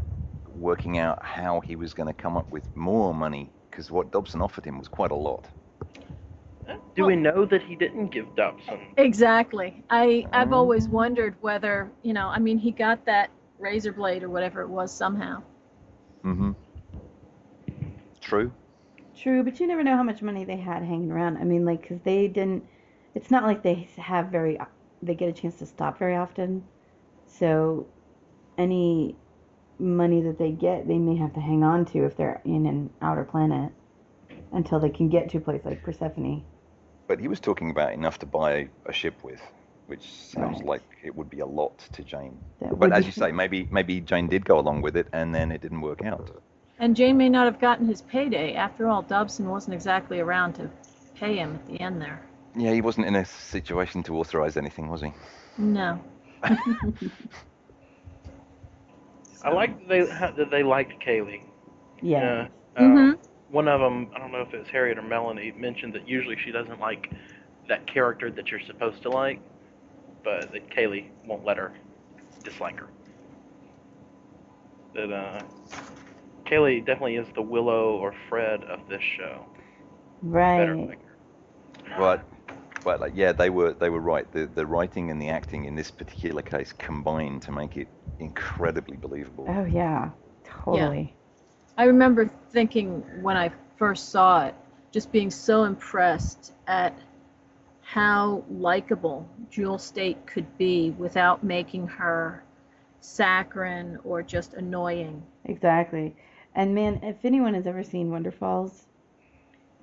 working 0.55 0.97
out 0.97 1.23
how 1.23 1.61
he 1.61 1.75
was 1.75 1.93
going 1.93 2.07
to 2.07 2.13
come 2.13 2.37
up 2.37 2.51
with 2.51 2.75
more 2.75 3.13
money 3.13 3.51
because 3.69 3.91
what 3.91 4.11
Dobson 4.11 4.41
offered 4.41 4.65
him 4.65 4.77
was 4.77 4.87
quite 4.87 5.11
a 5.11 5.15
lot. 5.15 5.47
Do 6.95 7.05
we 7.05 7.15
know 7.15 7.45
that 7.45 7.63
he 7.63 7.75
didn't 7.75 8.09
give 8.11 8.35
Dobson? 8.35 8.79
Exactly. 8.97 9.83
I 9.89 10.27
I've 10.33 10.53
always 10.53 10.87
Um. 10.87 10.91
wondered 10.91 11.35
whether 11.41 11.91
you 12.03 12.13
know. 12.13 12.27
I 12.27 12.39
mean, 12.39 12.57
he 12.57 12.71
got 12.71 13.05
that 13.05 13.31
razor 13.59 13.91
blade 13.93 14.23
or 14.23 14.29
whatever 14.29 14.61
it 14.61 14.69
was 14.69 14.95
somehow. 14.95 15.43
Mm-hmm. 16.25 16.51
True. 18.21 18.53
True, 19.15 19.43
but 19.43 19.59
you 19.59 19.67
never 19.67 19.83
know 19.83 19.95
how 19.95 20.03
much 20.03 20.21
money 20.21 20.43
they 20.45 20.57
had 20.57 20.83
hanging 20.83 21.11
around. 21.11 21.37
I 21.37 21.43
mean, 21.43 21.65
like, 21.65 21.81
because 21.81 22.01
they 22.01 22.27
didn't. 22.27 22.65
It's 23.15 23.31
not 23.31 23.43
like 23.43 23.63
they 23.63 23.89
have 23.97 24.27
very. 24.27 24.57
They 25.01 25.15
get 25.15 25.29
a 25.29 25.33
chance 25.33 25.57
to 25.57 25.65
stop 25.65 25.97
very 25.99 26.15
often. 26.15 26.67
So, 27.27 27.87
any 28.57 29.20
money 29.81 30.21
that 30.21 30.37
they 30.37 30.51
get, 30.51 30.87
they 30.87 30.97
may 30.97 31.15
have 31.17 31.33
to 31.33 31.39
hang 31.39 31.63
on 31.63 31.85
to 31.85 32.05
if 32.05 32.15
they're 32.15 32.41
in 32.45 32.65
an 32.65 32.89
outer 33.01 33.23
planet 33.23 33.71
until 34.53 34.79
they 34.79 34.89
can 34.89 35.09
get 35.09 35.29
to 35.29 35.37
a 35.37 35.41
place 35.41 35.61
like 35.65 35.83
Persephone. 35.83 36.43
But 37.07 37.19
he 37.19 37.27
was 37.27 37.39
talking 37.39 37.71
about 37.71 37.93
enough 37.93 38.19
to 38.19 38.25
buy 38.25 38.69
a 38.85 38.93
ship 38.93 39.15
with, 39.23 39.41
which 39.87 40.07
sounds 40.13 40.59
Right. 40.59 40.67
like 40.67 40.83
it 41.03 41.15
would 41.15 41.29
be 41.29 41.39
a 41.39 41.45
lot 41.45 41.79
to 41.93 42.03
Jayne. 42.03 42.37
That 42.59 42.79
But 42.79 42.93
as 42.93 43.05
you 43.05 43.11
say, 43.11 43.31
maybe 43.31 43.67
maybe 43.71 43.99
Jayne 43.99 44.27
did 44.27 44.45
go 44.45 44.59
along 44.59 44.81
with 44.81 44.95
it 44.95 45.07
and 45.11 45.33
then 45.33 45.51
it 45.51 45.61
didn't 45.61 45.81
work 45.81 46.05
out. 46.05 46.29
And 46.79 46.95
Jayne 46.95 47.17
may 47.17 47.29
not 47.29 47.45
have 47.45 47.59
gotten 47.59 47.87
his 47.87 48.01
payday. 48.01 48.55
After 48.55 48.87
all, 48.87 49.01
Dobson 49.01 49.49
wasn't 49.49 49.73
exactly 49.73 50.19
around 50.19 50.53
to 50.53 50.69
pay 51.15 51.35
him 51.37 51.55
at 51.55 51.67
the 51.67 51.81
end 51.81 52.01
there. 52.01 52.21
Yeah, 52.55 52.71
he 52.71 52.81
wasn't 52.81 53.07
in 53.07 53.15
a 53.15 53.25
situation 53.25 54.03
to 54.03 54.17
authorize 54.17 54.57
anything, 54.57 54.89
was 54.89 55.01
he? 55.01 55.13
No. 55.57 55.99
I 59.43 59.49
like 59.51 59.77
that 59.79 59.87
they 59.87 60.05
how- 60.07 60.31
that 60.31 60.51
they 60.51 60.63
liked 60.63 61.03
Kaylee. 61.03 61.41
Yeah. 62.01 62.47
Uh, 62.75 62.81
Mhm. 62.81 63.17
One 63.49 63.67
of 63.67 63.81
them, 63.81 64.09
I 64.15 64.19
don't 64.19 64.31
know 64.31 64.41
if 64.41 64.53
it 64.53 64.59
was 64.59 64.69
Harriet 64.69 64.97
or 64.97 65.01
Melanie, 65.01 65.51
mentioned 65.57 65.93
that 65.93 66.07
usually 66.07 66.37
she 66.37 66.51
doesn't 66.51 66.79
like 66.79 67.09
that 67.67 67.85
character 67.85 68.31
that 68.31 68.49
you're 68.49 68.61
supposed 68.61 69.01
to 69.03 69.09
like, 69.09 69.41
but 70.23 70.51
that 70.53 70.69
Kaylee 70.69 71.09
won't 71.25 71.43
let 71.43 71.57
her 71.57 71.73
dislike 72.43 72.79
her. 72.79 72.87
That 74.93 75.11
uh, 75.11 75.41
Kaylee 76.45 76.85
definitely 76.85 77.15
is 77.17 77.27
the 77.35 77.41
Willow 77.41 77.97
or 77.97 78.13
Fred 78.29 78.63
of 78.63 78.87
this 78.87 79.01
show. 79.01 79.45
Right. 80.21 80.69
like 80.73 80.99
her. 81.85 82.23
But, 82.83 82.99
but 82.99 83.01
like, 83.01 83.13
yeah, 83.15 83.31
they 83.31 83.49
were 83.49 83.73
they 83.73 83.89
were 83.89 83.99
right. 83.99 84.31
The 84.31 84.45
the 84.45 84.65
writing 84.65 85.11
and 85.11 85.21
the 85.21 85.29
acting 85.29 85.65
in 85.65 85.75
this 85.75 85.91
particular 85.91 86.41
case 86.41 86.73
combined 86.73 87.41
to 87.43 87.51
make 87.51 87.77
it 87.77 87.87
incredibly 88.19 88.97
believable. 88.97 89.45
Oh 89.49 89.65
yeah. 89.65 90.09
Totally. 90.43 91.13
I 91.77 91.85
remember 91.85 92.29
thinking 92.51 93.03
when 93.21 93.37
I 93.37 93.51
first 93.77 94.09
saw 94.09 94.45
it, 94.45 94.55
just 94.91 95.11
being 95.11 95.31
so 95.31 95.63
impressed 95.63 96.53
at 96.67 96.93
how 97.81 98.43
likable 98.49 99.27
Jewel 99.49 99.77
Staite 99.77 100.25
could 100.25 100.57
be 100.57 100.91
without 100.91 101.43
making 101.43 101.87
her 101.87 102.43
saccharine 102.99 103.99
or 104.03 104.21
just 104.21 104.53
annoying. 104.53 105.23
Exactly. 105.45 106.15
And 106.55 106.75
man, 106.75 106.99
if 107.03 107.23
anyone 107.23 107.53
has 107.53 107.67
ever 107.67 107.83
seen 107.83 108.09
Wonderfalls, 108.09 108.85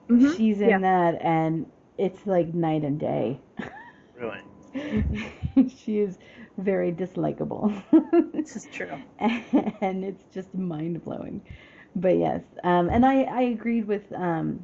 Mhm. 0.09 0.37
she's 0.37 0.61
in 0.61 0.69
Yeah. 0.69 0.79
that 0.79 1.21
and 1.23 1.67
it's 1.99 2.27
like 2.27 2.55
night 2.55 2.85
and 2.85 2.99
day. 2.99 3.41
Really. 4.17 4.41
she 5.69 5.99
is 5.99 6.19
very 6.57 6.93
dislikable. 6.93 7.83
This 8.33 8.57
is 8.57 8.67
true. 8.73 8.99
and 9.19 10.05
it's 10.05 10.25
just 10.33 10.55
mind 10.55 11.05
blowing. 11.05 11.43
But 11.97 12.17
yes, 12.19 12.43
um, 12.65 12.89
and 12.89 13.05
I, 13.05 13.23
I 13.23 13.43
agreed 13.43 13.87
with 13.87 14.11
um, 14.13 14.61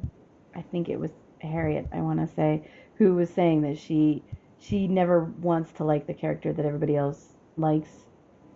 I 0.55 0.61
think 0.61 0.89
it 0.89 0.99
was 0.99 1.11
Harriet 1.41 1.87
I 1.93 2.01
want 2.01 2.19
to 2.19 2.27
say 2.33 2.67
who 2.95 3.13
was 3.15 3.29
saying 3.29 3.61
that 3.61 3.77
she 3.77 4.23
she 4.59 4.87
never 4.87 5.25
wants 5.41 5.71
to 5.73 5.83
like 5.83 6.07
the 6.07 6.13
character 6.13 6.53
that 6.53 6.65
everybody 6.65 6.95
else 6.95 7.33
likes, 7.57 7.89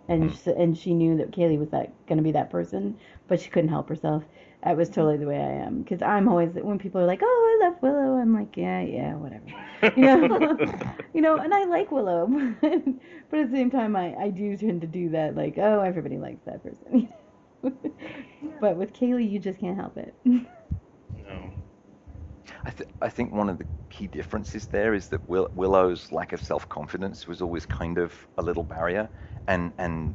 and 0.08 0.32
sh 0.34 0.46
and 0.46 0.76
she 0.76 0.94
knew 0.94 1.16
that 1.18 1.30
Kaylee 1.30 1.58
was 1.58 1.70
that 1.70 1.92
going 2.06 2.16
to 2.16 2.24
be 2.24 2.32
that 2.32 2.50
person, 2.50 2.98
but 3.28 3.40
she 3.40 3.50
couldn't 3.50 3.70
help 3.70 3.88
herself. 3.88 4.24
That 4.64 4.76
was 4.76 4.90
totally 4.90 5.16
the 5.16 5.26
way 5.26 5.38
I 5.38 5.64
am 5.66 5.82
because 5.82 6.02
I'm 6.02 6.28
always 6.28 6.50
when 6.52 6.78
people 6.78 7.00
are 7.00 7.06
like, 7.06 7.20
oh 7.22 7.58
I 7.62 7.66
love 7.66 7.76
Willow, 7.82 8.16
I'm 8.18 8.34
like 8.34 8.56
yeah 8.56 8.82
yeah 8.82 9.14
whatever, 9.14 9.46
you 9.96 10.02
know, 10.02 10.58
you 11.14 11.22
know, 11.22 11.36
and 11.38 11.54
I 11.54 11.64
like 11.64 11.90
Willow, 11.90 12.26
but 12.60 13.38
at 13.40 13.50
the 13.50 13.56
same 13.56 13.70
time 13.70 13.96
I 13.96 14.14
I 14.16 14.28
do 14.30 14.56
tend 14.56 14.82
to 14.82 14.86
do 14.86 15.10
that 15.10 15.34
like 15.34 15.56
oh 15.58 15.80
everybody 15.80 16.18
likes 16.18 16.42
that 16.46 16.62
person. 16.62 17.08
But 18.60 18.76
with 18.76 18.92
Kaylee, 18.92 19.30
you 19.30 19.38
just 19.38 19.58
can't 19.58 19.76
help 19.76 19.96
it. 19.96 20.14
No. 20.24 21.50
I, 22.64 22.70
th- 22.70 22.90
I 23.00 23.08
think 23.08 23.32
one 23.32 23.48
of 23.48 23.58
the 23.58 23.66
key 23.88 24.06
differences 24.06 24.66
there 24.66 24.92
is 24.94 25.08
that 25.08 25.26
Will- 25.28 25.50
Willow's 25.54 26.12
lack 26.12 26.32
of 26.32 26.42
self-confidence 26.42 27.26
was 27.26 27.40
always 27.40 27.64
kind 27.64 27.98
of 27.98 28.12
a 28.36 28.42
little 28.42 28.62
barrier, 28.62 29.08
and 29.46 29.72
and 29.78 30.14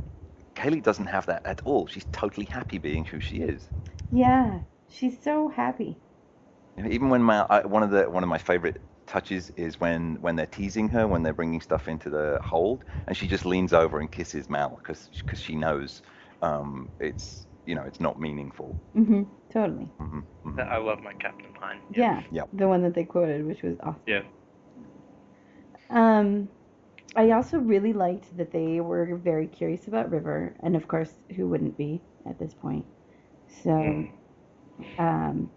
Kaylee 0.55 0.83
doesn't 0.83 1.07
have 1.07 1.25
that 1.25 1.45
at 1.45 1.61
all. 1.65 1.87
She's 1.87 2.05
totally 2.11 2.45
happy 2.45 2.77
being 2.77 3.05
who 3.05 3.19
she 3.19 3.37
is. 3.37 3.67
Yeah, 4.11 4.61
she's 4.89 5.21
so 5.21 5.47
happy. 5.49 6.01
You 6.77 6.85
even 6.87 7.09
when 7.09 7.23
my 7.23 7.45
I, 7.49 7.65
one 7.65 7.83
of 7.83 7.91
the 7.91 8.09
one 8.09 8.23
of 8.23 8.29
my 8.29 8.37
favorite 8.37 8.81
touches 9.07 9.49
is 9.51 9.79
when 9.79 10.17
when 10.21 10.35
they're 10.35 10.45
teasing 10.45 10.89
her 10.89 11.07
when 11.07 11.23
they're 11.23 11.33
bringing 11.33 11.61
stuff 11.61 11.87
into 11.87 12.09
the 12.09 12.39
hold, 12.43 12.83
and 13.07 13.15
she 13.15 13.27
just 13.27 13.45
leans 13.45 13.73
over 13.73 13.99
and 13.99 14.11
kisses 14.11 14.49
Mal 14.49 14.77
because 14.77 15.09
because 15.25 15.39
she 15.39 15.55
knows 15.55 16.01
um, 16.41 16.89
it's 16.99 17.45
you 17.65 17.75
know 17.75 17.83
it's 17.83 17.99
not 17.99 18.19
meaningful. 18.19 18.77
Mm-hmm. 18.95 19.23
totally. 19.51 19.89
hmm 19.97 20.19
hmm 20.43 20.59
I 20.59 20.77
love 20.77 21.01
my 21.01 21.13
Captain 21.13 21.53
Pine. 21.59 21.79
Yeah. 21.91 22.23
Yep. 22.31 22.49
The 22.53 22.67
one 22.67 22.81
that 22.83 22.93
they 22.93 23.03
quoted, 23.03 23.45
which 23.45 23.63
was 23.63 23.77
awesome. 23.81 24.01
Yeah. 24.07 24.21
Um, 25.89 26.49
I 27.15 27.31
also 27.31 27.59
really 27.59 27.93
liked 27.93 28.37
that 28.37 28.51
they 28.51 28.81
were 28.81 29.15
very 29.17 29.47
curious 29.47 29.87
about 29.87 30.11
River, 30.11 30.55
and 30.61 30.75
of 30.75 30.87
course, 30.87 31.13
who 31.35 31.47
wouldn't 31.47 31.77
be 31.77 32.01
at 32.25 32.39
this 32.39 32.53
point? 32.53 32.85
So, 33.63 34.07
um, 34.97 35.49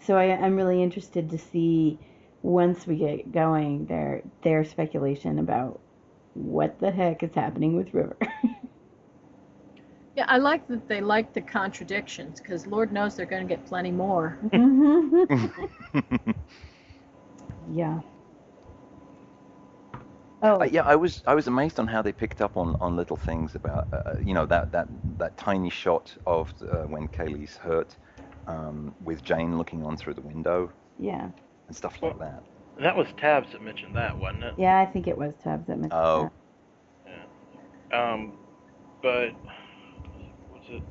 so 0.00 0.16
I, 0.16 0.36
I'm 0.36 0.56
really 0.56 0.82
interested 0.82 1.30
to 1.30 1.38
see 1.38 1.98
once 2.42 2.86
we 2.86 2.96
get 2.96 3.32
going 3.32 3.86
their 3.86 4.22
their 4.42 4.64
speculation 4.64 5.38
about 5.38 5.80
what 6.34 6.80
the 6.80 6.90
heck 6.90 7.22
is 7.22 7.34
happening 7.34 7.76
with 7.76 7.92
River. 7.92 8.16
Yeah, 10.16 10.24
I 10.28 10.38
like 10.38 10.66
that 10.68 10.88
they 10.88 11.00
like 11.00 11.32
the 11.32 11.40
contradictions 11.40 12.40
because 12.40 12.66
Lord 12.66 12.92
knows 12.92 13.16
they're 13.16 13.26
going 13.26 13.46
to 13.46 13.48
get 13.48 13.64
plenty 13.66 13.92
more. 13.92 14.36
yeah. 17.72 18.00
Oh, 20.42 20.60
Uh, 20.60 20.64
yeah, 20.64 20.82
I 20.82 20.96
was 20.96 21.22
I 21.26 21.34
was 21.34 21.46
amazed 21.46 21.78
on 21.78 21.86
how 21.86 22.02
they 22.02 22.12
picked 22.12 22.40
up 22.40 22.56
on, 22.56 22.76
on 22.80 22.96
little 22.96 23.16
things 23.16 23.54
about 23.54 23.88
uh, 23.92 24.14
you 24.24 24.34
know 24.34 24.46
that, 24.46 24.72
that 24.72 24.88
that 25.18 25.36
tiny 25.36 25.70
shot 25.70 26.16
of 26.26 26.52
uh, 26.62 26.84
when 26.86 27.08
Kaylee's 27.08 27.56
hurt 27.56 27.96
um, 28.46 28.94
with 29.04 29.22
Jayne 29.22 29.58
looking 29.58 29.84
on 29.84 29.96
through 29.96 30.14
the 30.14 30.22
window 30.22 30.70
yeah. 30.98 31.28
and 31.68 31.76
stuff 31.76 32.02
like 32.02 32.18
that. 32.18 32.42
That 32.80 32.96
was 32.96 33.08
Tabs 33.18 33.52
that 33.52 33.62
mentioned 33.62 33.94
that, 33.96 34.18
wasn't 34.18 34.44
it? 34.44 34.54
Yeah, 34.56 34.80
I 34.80 34.86
think 34.86 35.06
it 35.06 35.18
was 35.18 35.34
Tabs 35.44 35.66
that 35.66 35.78
mentioned 35.78 35.90
that. 35.90 35.96
Oh. 35.96 36.30
Um, 37.92 38.38
but 39.02 39.30
what's 40.50 40.68
it? 40.68 40.82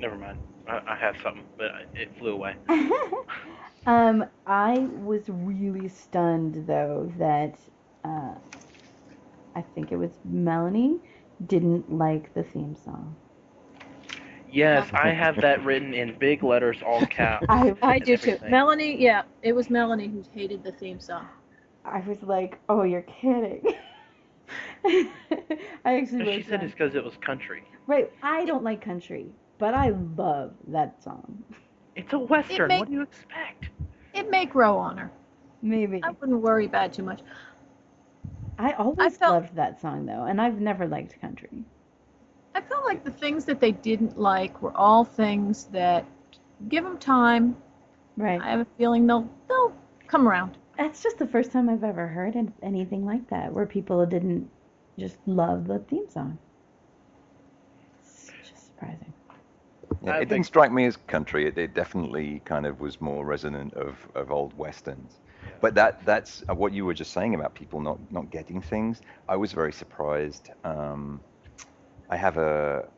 Never 0.00 0.16
mind. 0.16 0.38
I, 0.68 0.80
I 0.92 0.96
had 0.96 1.16
something, 1.22 1.44
but 1.58 1.72
it 1.94 2.16
flew 2.18 2.32
away. 2.32 2.54
um, 3.86 4.24
I 4.46 4.78
was 5.02 5.28
really 5.28 5.88
stunned 5.88 6.66
though 6.66 7.12
that 7.18 7.58
uh, 8.04 8.34
I 9.54 9.62
think 9.74 9.92
it 9.92 9.96
was 9.96 10.12
Melanie 10.24 11.00
didn't 11.46 11.90
like 11.92 12.32
the 12.34 12.42
theme 12.42 12.74
song. 12.76 13.16
Yes, 14.50 14.88
I 14.92 15.08
have 15.10 15.40
that 15.40 15.64
written 15.64 15.94
in 15.94 16.16
big 16.18 16.42
letters, 16.42 16.76
all 16.86 17.06
caps. 17.06 17.46
I 17.48 17.74
I 17.82 17.94
and 17.94 18.04
do 18.04 18.16
too. 18.16 18.38
Melanie, 18.48 19.00
yeah, 19.02 19.22
it 19.42 19.54
was 19.54 19.70
Melanie 19.70 20.08
who 20.08 20.22
hated 20.32 20.62
the 20.62 20.72
theme 20.72 21.00
song. 21.00 21.26
I 21.84 22.00
was 22.06 22.22
like, 22.22 22.60
oh, 22.68 22.82
you're 22.82 23.02
kidding. 23.02 23.62
I 24.84 25.08
actually 25.84 26.24
But 26.24 26.34
she 26.34 26.42
said 26.42 26.60
down- 26.60 26.64
it's 26.64 26.74
because 26.74 26.94
it 26.94 27.04
was 27.04 27.14
country. 27.16 27.64
right. 27.86 28.10
I 28.22 28.44
don't 28.44 28.62
like 28.64 28.84
country, 28.84 29.32
but 29.58 29.74
I 29.74 29.90
love 30.16 30.52
that 30.68 31.02
song. 31.02 31.42
It's 31.96 32.12
a 32.12 32.18
western. 32.18 32.68
may- 32.68 32.78
What 32.80 32.88
do 32.88 32.94
you 32.94 33.02
expect? 33.02 33.68
It 34.14 34.30
may 34.30 34.46
grow 34.46 34.76
on 34.76 34.96
her. 34.98 35.10
Maybe 35.62 36.00
I 36.02 36.10
wouldn't 36.10 36.40
worry 36.40 36.66
about 36.66 36.86
it 36.86 36.92
too 36.94 37.02
much. 37.02 37.20
I 38.58 38.72
always 38.72 39.16
felt- 39.16 39.32
loved 39.32 39.54
that 39.56 39.80
song 39.80 40.06
though, 40.06 40.24
and 40.24 40.40
I've 40.40 40.60
never 40.60 40.86
liked 40.86 41.20
country. 41.20 41.64
I 42.54 42.60
felt 42.60 42.84
like 42.84 43.02
the 43.04 43.10
things 43.10 43.44
that 43.46 43.60
they 43.60 43.72
didn't 43.72 44.18
like 44.18 44.60
were 44.60 44.76
all 44.76 45.04
things 45.04 45.64
that 45.66 46.04
give 46.68 46.84
them 46.84 46.98
time. 46.98 47.56
Right. 48.16 48.40
I 48.42 48.50
have 48.50 48.60
a 48.60 48.66
feeling 48.76 49.06
they'll 49.06 49.28
they'll 49.48 49.72
come 50.06 50.28
around. 50.28 50.58
That's 50.76 51.02
just 51.02 51.18
the 51.18 51.26
first 51.26 51.52
time 51.52 51.68
I've 51.68 51.84
ever 51.84 52.06
heard 52.08 52.34
anything 52.62 53.04
like 53.04 53.28
that, 53.30 53.52
where 53.52 53.66
people 53.66 54.04
didn't 54.06 54.50
just 54.98 55.16
love 55.26 55.66
the 55.66 55.78
theme 55.78 56.08
song. 56.08 56.38
It's 58.00 58.30
just 58.48 58.66
surprising. 58.66 59.11
Yeah, 60.04 60.16
it 60.16 60.28
didn't 60.28 60.46
strike 60.46 60.72
me 60.72 60.86
as 60.86 60.96
country. 60.96 61.46
It, 61.46 61.58
it 61.58 61.74
definitely 61.74 62.40
kind 62.44 62.66
of 62.66 62.80
was 62.80 63.00
more 63.00 63.24
resonant 63.24 63.74
of, 63.74 63.96
of 64.14 64.30
old 64.30 64.54
westerns. 64.56 65.20
But 65.60 65.74
that 65.76 66.04
that's 66.04 66.42
uh, 66.50 66.54
what 66.54 66.72
you 66.72 66.84
were 66.84 66.94
just 66.94 67.12
saying 67.12 67.34
about 67.34 67.54
people 67.54 67.80
not, 67.80 67.98
not 68.10 68.30
getting 68.30 68.60
things. 68.60 69.00
I 69.28 69.36
was 69.36 69.52
very 69.52 69.72
surprised. 69.72 70.50
Um, 70.64 71.22
I 72.10 72.16
have 72.16 72.36
a 72.38 72.88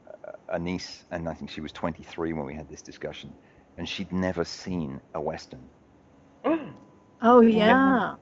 a 0.48 0.58
niece, 0.58 1.04
and 1.10 1.28
I 1.28 1.34
think 1.34 1.50
she 1.50 1.60
was 1.60 1.72
23 1.72 2.32
when 2.32 2.46
we 2.46 2.54
had 2.54 2.68
this 2.68 2.82
discussion, 2.82 3.34
and 3.76 3.88
she'd 3.88 4.12
never 4.12 4.44
seen 4.44 5.00
a 5.14 5.20
western. 5.20 5.68
Oh 7.22 7.40
yeah. 7.40 8.16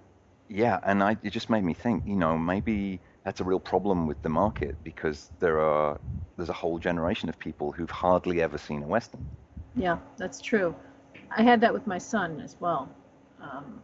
Yeah, 0.49 0.79
and 0.85 1.03
I, 1.03 1.17
it 1.23 1.31
just 1.31 1.51
made 1.51 1.65
me 1.65 1.75
think, 1.75 2.05
you 2.07 2.15
know, 2.17 2.39
maybe 2.39 3.01
that's 3.25 3.41
a 3.41 3.45
real 3.45 3.61
problem 3.61 4.07
with 4.07 4.21
the 4.23 4.29
market 4.29 4.77
because 4.85 5.31
there 5.39 5.61
are 5.61 6.01
there's 6.37 6.49
a 6.49 6.55
whole 6.55 6.79
generation 6.79 7.29
of 7.29 7.39
people 7.39 7.73
who've 7.73 7.91
hardly 7.91 8.41
ever 8.43 8.59
seen 8.59 8.83
a 8.83 8.87
western. 8.87 9.27
Yeah, 9.75 9.99
that's 10.17 10.41
true. 10.41 10.75
I 11.37 11.43
had 11.43 11.61
that 11.61 11.73
with 11.73 11.87
my 11.87 11.99
son 11.99 12.41
as 12.41 12.57
well. 12.61 12.89
Um, 13.41 13.83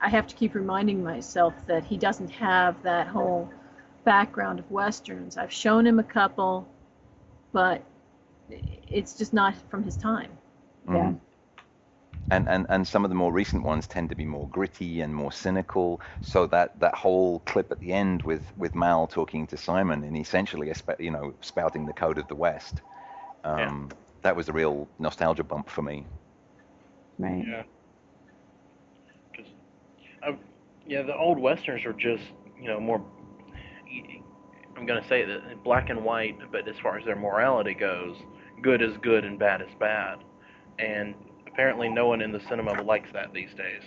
I 0.00 0.08
have 0.08 0.26
to 0.28 0.34
keep 0.34 0.54
reminding 0.54 1.02
myself 1.02 1.54
that 1.66 1.84
he 1.84 1.96
doesn't 1.96 2.30
have 2.30 2.82
that 2.82 3.06
whole 3.08 3.50
background 4.04 4.58
of 4.58 4.70
westerns. 4.70 5.36
I've 5.36 5.52
shown 5.52 5.86
him 5.86 5.98
a 5.98 6.04
couple, 6.04 6.68
but 7.52 7.82
it's 8.90 9.14
just 9.14 9.32
not 9.32 9.54
from 9.70 9.82
his 9.82 9.96
time. 9.96 10.30
Yeah. 10.86 11.12
Mhm. 11.12 11.20
And, 12.30 12.48
and 12.48 12.66
and 12.68 12.86
some 12.86 13.04
of 13.04 13.10
the 13.10 13.14
more 13.16 13.32
recent 13.32 13.64
ones 13.64 13.86
tend 13.86 14.10
to 14.10 14.16
be 14.16 14.26
more 14.26 14.48
gritty 14.48 15.00
and 15.02 15.14
more 15.14 15.32
cynical. 15.32 16.00
So 16.20 16.46
that, 16.48 16.78
that 16.80 16.94
whole 16.94 17.40
clip 17.40 17.70
at 17.72 17.80
the 17.80 17.92
end 17.92 18.22
with, 18.22 18.52
with 18.56 18.74
Mal 18.74 19.06
talking 19.06 19.46
to 19.48 19.56
Simon 19.56 20.04
and 20.04 20.16
essentially 20.16 20.72
you 20.98 21.10
know 21.10 21.34
spouting 21.42 21.86
the 21.86 21.94
code 21.94 22.18
of 22.18 22.28
the 22.28 22.36
West, 22.36 22.82
um, 23.44 23.94
that 24.22 24.36
was 24.36 24.48
a 24.48 24.52
real 24.52 24.88
nostalgia 24.98 25.44
bump 25.44 25.70
for 25.70 25.82
me. 25.82 26.06
Right. 27.18 27.46
Yeah. 27.46 27.64
'Cause 29.36 29.46
I, 30.22 30.38
yeah, 30.86 31.02
the 31.02 31.16
old 31.16 31.38
westerns 31.38 31.84
are 31.86 31.92
just 31.94 32.24
you 32.60 32.68
know 32.68 32.80
more. 32.80 33.02
I'm 34.76 34.86
gonna 34.86 35.06
say 35.08 35.24
that 35.24 35.62
black 35.64 35.90
and 35.90 36.04
white, 36.04 36.38
but 36.52 36.68
as 36.68 36.78
far 36.78 36.98
as 36.98 37.04
their 37.04 37.16
morality 37.16 37.74
goes, 37.74 38.16
good 38.62 38.82
is 38.82 38.96
good 38.98 39.24
and 39.24 39.38
bad 39.38 39.62
is 39.62 39.74
bad, 39.80 40.20
and 40.78 41.14
apparently 41.58 41.88
no 41.88 42.06
one 42.06 42.22
in 42.22 42.30
the 42.30 42.38
cinema 42.48 42.80
likes 42.82 43.10
that 43.10 43.32
these 43.32 43.52
days. 43.54 43.82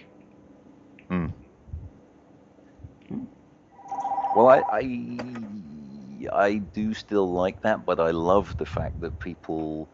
Mm. 1.09 1.32
Well, 4.36 4.49
I, 4.49 4.61
I 4.69 6.28
I 6.34 6.57
do 6.57 6.93
still 6.93 7.32
like 7.32 7.61
that, 7.61 7.86
but 7.86 8.01
I 8.01 8.11
love 8.11 8.57
the 8.57 8.65
fact 8.65 8.99
that 8.99 9.17
people 9.19 9.88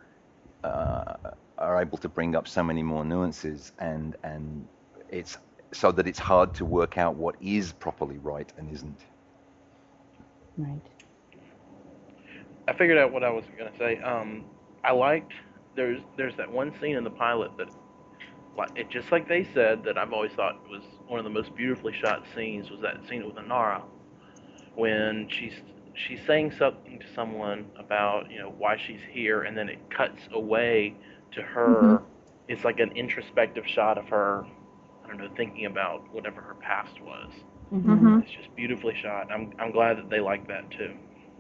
uh, 0.64 1.14
are 1.60 1.80
able 1.80 2.00
to 2.00 2.10
bring 2.10 2.36
up 2.36 2.48
so 2.48 2.64
many 2.64 2.82
more 2.82 3.06
nuances, 3.06 3.72
and 3.78 4.16
and 4.24 4.68
it's 5.10 5.38
so 5.72 5.92
that 5.92 6.08
it's 6.08 6.18
hard 6.18 6.56
to 6.56 6.66
work 6.66 6.98
out 6.98 7.16
what 7.16 7.36
is 7.40 7.74
properly 7.74 8.18
right 8.18 8.52
and 8.58 8.72
isn't. 8.74 9.02
Right. 10.58 10.82
I 12.68 12.74
figured 12.74 12.98
out 12.98 13.12
what 13.14 13.24
I 13.24 13.30
was 13.30 13.46
gonna 13.56 13.78
say. 13.78 14.00
Um, 14.00 14.46
I 14.84 14.94
liked 14.94 15.34
there's 15.78 16.02
there's 16.18 16.36
that 16.36 16.52
one 16.52 16.74
scene 16.82 16.98
in 16.98 17.06
the 17.06 17.10
pilot 17.12 17.52
that, 17.58 17.70
like 18.58 18.72
it 18.76 18.90
just 18.90 19.12
like 19.14 19.30
they 19.30 19.46
said 19.54 19.86
that 19.86 19.98
I've 19.98 20.12
always 20.12 20.34
thought 20.34 20.60
was 20.70 20.84
one 21.08 21.20
of 21.20 21.24
the 21.24 21.30
most 21.32 21.56
beautifully 21.56 21.94
shot 21.94 22.26
scenes 22.36 22.70
was 22.70 22.82
that 22.82 22.98
scene 23.08 23.26
with 23.26 23.36
Inara, 23.36 23.84
when 24.76 25.30
she's 25.30 25.54
she's 25.94 26.20
saying 26.28 26.52
something 26.52 27.00
to 27.00 27.06
someone 27.16 27.68
about 27.80 28.30
you 28.30 28.40
know 28.40 28.54
why 28.58 28.76
she's 28.78 29.02
here, 29.12 29.44
and 29.44 29.58
then 29.58 29.70
it 29.70 29.80
cuts 29.90 30.28
away 30.34 30.96
to 31.32 31.42
her. 31.42 32.02
It's 32.50 32.64
like 32.66 32.80
an 32.80 32.92
introspective 32.94 33.66
shot 33.68 33.98
of 33.98 34.10
her. 34.10 34.46
I 35.06 35.08
don't 35.10 35.18
know, 35.20 35.30
thinking 35.38 35.66
about 35.68 36.12
whatever 36.14 36.42
her 36.42 36.56
past 36.56 37.00
was. 37.02 37.32
Mm-hmm. 37.74 37.92
Mhm. 37.92 38.24
It's 38.24 38.32
just 38.32 38.54
beautifully 38.56 38.96
shot. 38.96 39.32
I'm 39.32 39.54
I'm 39.60 39.72
glad 39.72 39.98
that 39.98 40.10
they 40.10 40.20
like 40.20 40.48
that 40.48 40.70
too. 40.72 40.94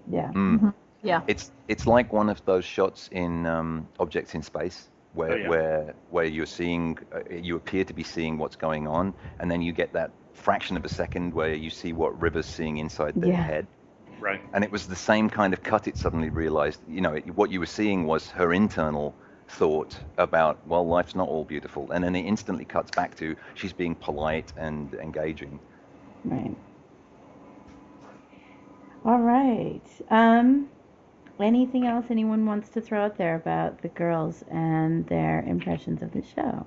Yeah. 0.09 0.31
Mm. 0.33 0.73
Yeah. 1.03 1.21
It's 1.27 1.51
it's 1.67 1.85
like 1.87 2.11
one 2.13 2.29
of 2.29 2.43
those 2.45 2.65
shots 2.65 3.09
in 3.11 3.45
um, 3.45 3.87
Objects 3.99 4.35
in 4.35 4.41
Space 4.43 4.89
where 5.13 5.31
Oh, 5.33 5.35
yeah. 5.35 5.49
where 5.49 5.95
where 6.09 6.25
you're 6.25 6.45
seeing 6.45 6.97
uh, 7.13 7.19
you 7.33 7.55
appear 7.55 7.83
to 7.85 7.93
be 7.93 8.03
seeing 8.03 8.37
what's 8.37 8.55
going 8.55 8.87
on, 8.87 9.13
and 9.39 9.49
then 9.49 9.61
you 9.61 9.73
get 9.73 9.93
that 9.93 10.11
fraction 10.33 10.77
of 10.77 10.85
a 10.85 10.89
second 10.89 11.33
where 11.33 11.53
you 11.53 11.69
see 11.69 11.93
what 11.93 12.19
River's 12.21 12.45
seeing 12.45 12.77
inside 12.77 13.15
their 13.21 13.31
Yeah. 13.31 13.43
head. 13.43 13.67
Right. 14.19 14.41
and 14.53 14.63
it 14.63 14.71
was 14.71 14.87
the 14.87 14.95
same 14.95 15.29
kind 15.29 15.53
of 15.53 15.61
cut. 15.61 15.87
It 15.87 15.95
suddenly 15.95 16.29
realized, 16.29 16.79
you 16.89 17.01
know, 17.01 17.13
it, 17.13 17.35
what 17.35 17.51
you 17.51 17.59
were 17.59 17.67
seeing 17.67 18.07
was 18.07 18.31
her 18.31 18.51
internal 18.51 19.13
thought 19.47 19.95
about, 20.17 20.57
well, 20.67 20.85
life's 20.87 21.13
not 21.15 21.27
all 21.29 21.45
beautiful, 21.45 21.91
and 21.91 22.03
then 22.03 22.15
it 22.15 22.25
instantly 22.25 22.65
cuts 22.65 22.89
back 22.91 23.15
to 23.17 23.35
she's 23.53 23.73
being 23.73 23.93
polite 23.95 24.51
and 24.57 24.93
engaging. 24.95 25.59
Right. 26.25 26.57
All 29.05 29.19
right. 29.19 29.81
Um, 30.09 30.67
anything 31.39 31.85
else 31.85 32.05
anyone 32.09 32.45
wants 32.45 32.69
to 32.69 32.81
throw 32.81 33.05
out 33.05 33.17
there 33.17 33.35
about 33.35 33.81
the 33.81 33.89
girls 33.89 34.43
and 34.49 35.05
their 35.07 35.41
impressions 35.47 36.01
of 36.01 36.11
the 36.11 36.23
show? 36.35 36.65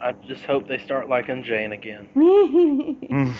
I 0.00 0.12
just 0.26 0.44
hope 0.44 0.66
they 0.66 0.78
start 0.78 1.08
liking 1.08 1.44
Jayne 1.44 1.72
again. 1.72 2.08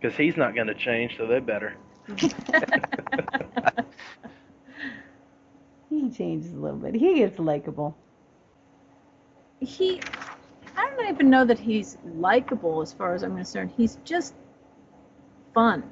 Because 0.00 0.16
he's 0.16 0.36
not 0.36 0.54
going 0.54 0.68
to 0.68 0.74
change, 0.74 1.16
so 1.16 1.26
they 1.26 1.40
better. 1.40 1.74
he 5.90 6.08
changes 6.10 6.52
a 6.52 6.56
little 6.56 6.78
bit. 6.78 6.94
He 6.94 7.16
gets 7.16 7.38
likable. 7.38 7.96
he 9.60 10.00
I 10.76 10.88
don't 10.90 11.08
even 11.08 11.28
know 11.28 11.44
that 11.44 11.58
he's 11.58 11.98
likable 12.14 12.80
as 12.80 12.92
far 12.92 13.14
as 13.14 13.24
I'm 13.24 13.34
concerned. 13.34 13.72
He's 13.76 13.98
just 14.04 14.34
fun. 15.52 15.82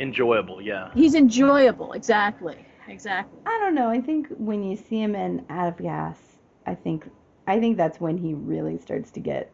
Enjoyable, 0.00 0.62
yeah. 0.62 0.90
He's 0.94 1.14
enjoyable. 1.14 1.92
Exactly. 1.92 2.66
Exactly. 2.88 3.38
I 3.46 3.58
don't 3.60 3.74
know. 3.74 3.88
I 3.88 4.00
think 4.00 4.28
when 4.38 4.62
you 4.62 4.74
see 4.76 5.00
him 5.00 5.14
in 5.14 5.44
Out 5.50 5.68
of 5.68 5.76
Gas, 5.76 6.18
I 6.66 6.74
think 6.74 7.08
I 7.46 7.60
think 7.60 7.76
that's 7.76 8.00
when 8.00 8.16
he 8.16 8.34
really 8.34 8.78
starts 8.78 9.10
to 9.12 9.20
get 9.20 9.52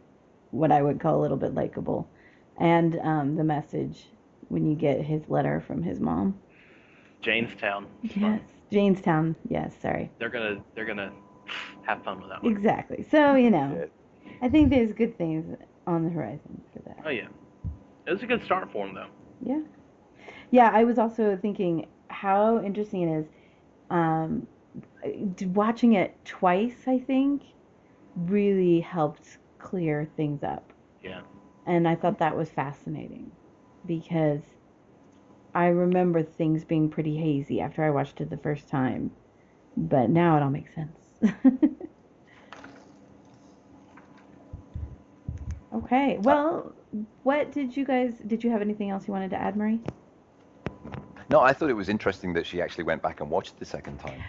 what 0.53 0.71
I 0.71 0.83
would 0.83 1.01
call 1.01 1.19
a 1.19 1.23
little 1.23 1.37
bit 1.37 1.55
likable, 1.55 2.09
and 2.59 2.99
um, 3.01 3.37
the 3.37 3.45
message 3.45 4.07
when 4.49 4.67
you 4.67 4.77
get 4.77 5.03
his 5.03 5.29
letter 5.29 5.61
from 5.61 5.83
his 5.83 5.99
mom. 5.99 6.39
Jaynestown. 7.23 7.87
Yes, 8.03 8.41
Jaynestown. 8.71 9.35
Yes, 9.49 9.75
sorry. 9.83 10.11
They're 10.19 10.31
gonna 10.31 10.63
they're 10.75 10.85
gonna 10.85 11.13
have 11.83 12.05
fun 12.05 12.21
with 12.21 12.31
that 12.31 12.43
one. 12.43 12.53
Exactly. 12.53 13.05
So 13.11 13.35
you 13.35 13.51
know, 13.51 13.89
I 14.41 14.49
think 14.49 14.71
there's 14.71 14.93
good 14.93 15.19
things 15.19 15.57
on 15.87 16.05
the 16.05 16.11
horizon 16.11 16.63
for 16.73 16.79
that. 16.87 16.99
Oh 17.05 17.11
yeah. 17.11 17.27
It 18.07 18.13
was 18.13 18.23
a 18.23 18.27
good 18.27 18.45
start 18.45 18.71
for 18.71 18.87
him 18.87 18.95
though. 18.95 19.09
Yeah. 19.45 19.61
Yeah, 20.51 20.71
I 20.73 20.85
was 20.85 20.99
also 20.99 21.37
thinking 21.37 21.87
how 22.09 22.63
interesting 22.63 23.03
it 23.03 23.19
is. 23.21 23.27
Um, 23.91 24.47
watching 25.55 25.95
it 25.95 26.19
twice, 26.25 26.85
I 26.87 26.99
think, 26.99 27.43
really 28.17 28.81
helped 28.81 29.39
clear 29.59 30.11
things 30.17 30.43
up. 30.43 30.73
Yeah. 31.03 31.21
And 31.67 31.89
I 31.89 31.95
thought 31.95 32.19
that 32.19 32.37
was 32.37 32.51
fascinating 32.51 33.33
because 33.85 34.43
I 35.55 35.67
remember 35.67 36.23
things 36.23 36.65
being 36.65 36.91
pretty 36.91 37.17
hazy 37.17 37.61
after 37.61 37.83
I 37.83 37.91
watched 37.91 38.21
it 38.21 38.31
the 38.31 38.37
first 38.37 38.69
time, 38.69 39.11
but 39.77 40.11
now 40.11 40.37
it 40.37 40.43
all 40.43 40.51
makes 40.51 40.75
sense. 40.75 40.99
okay, 45.75 46.19
well, 46.21 46.75
what 47.23 47.53
did 47.53 47.77
you 47.77 47.85
guys, 47.85 48.19
did 48.27 48.45
you 48.45 48.51
have 48.51 48.61
anything 48.61 48.91
else 48.91 49.07
you 49.07 49.13
wanted 49.13 49.31
to 49.31 49.37
add, 49.37 49.57
Marie? 49.57 49.81
No, 51.29 51.41
I 51.41 51.53
thought 51.53 51.71
it 51.71 51.75
was 51.75 51.89
interesting 51.89 52.33
that 52.35 52.47
she 52.47 52.61
actually 52.61 52.85
went 52.85 53.03
back 53.03 53.21
and 53.21 53.29
watched 53.31 53.55
it 53.55 53.59
the 53.59 53.65
second 53.65 53.99
time. 53.99 54.23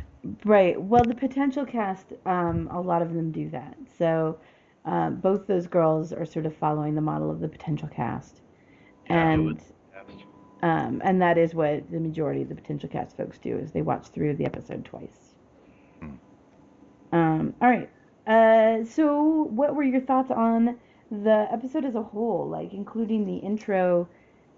Right. 0.43 0.79
Well, 0.81 1.03
the 1.03 1.13
potential 1.13 1.65
cast, 1.65 2.13
um, 2.25 2.67
a 2.71 2.81
lot 2.81 3.01
of 3.01 3.13
them 3.13 3.31
do 3.31 3.49
that. 3.51 3.77
So 3.97 4.39
uh, 4.85 5.11
both 5.11 5.47
those 5.47 5.67
girls 5.67 6.11
are 6.11 6.25
sort 6.25 6.45
of 6.45 6.55
following 6.55 6.95
the 6.95 7.01
model 7.01 7.29
of 7.29 7.39
the 7.39 7.47
potential 7.47 7.87
cast, 7.87 8.41
and 9.07 9.61
um, 10.63 11.01
and 11.03 11.21
that 11.21 11.37
is 11.37 11.53
what 11.53 11.89
the 11.91 11.99
majority 11.99 12.41
of 12.41 12.49
the 12.49 12.55
potential 12.55 12.89
cast 12.89 13.15
folks 13.15 13.37
do 13.37 13.57
is 13.57 13.71
they 13.71 13.83
watch 13.83 14.07
through 14.07 14.35
the 14.35 14.45
episode 14.45 14.85
twice. 14.85 15.35
Hmm. 15.99 16.15
Um, 17.11 17.53
all 17.61 17.69
right. 17.69 17.89
Uh, 18.25 18.83
so 18.83 19.43
what 19.51 19.75
were 19.75 19.83
your 19.83 20.01
thoughts 20.01 20.31
on 20.31 20.77
the 21.11 21.47
episode 21.51 21.85
as 21.85 21.95
a 21.95 22.01
whole, 22.01 22.49
like 22.49 22.73
including 22.73 23.25
the 23.25 23.37
intro 23.37 24.07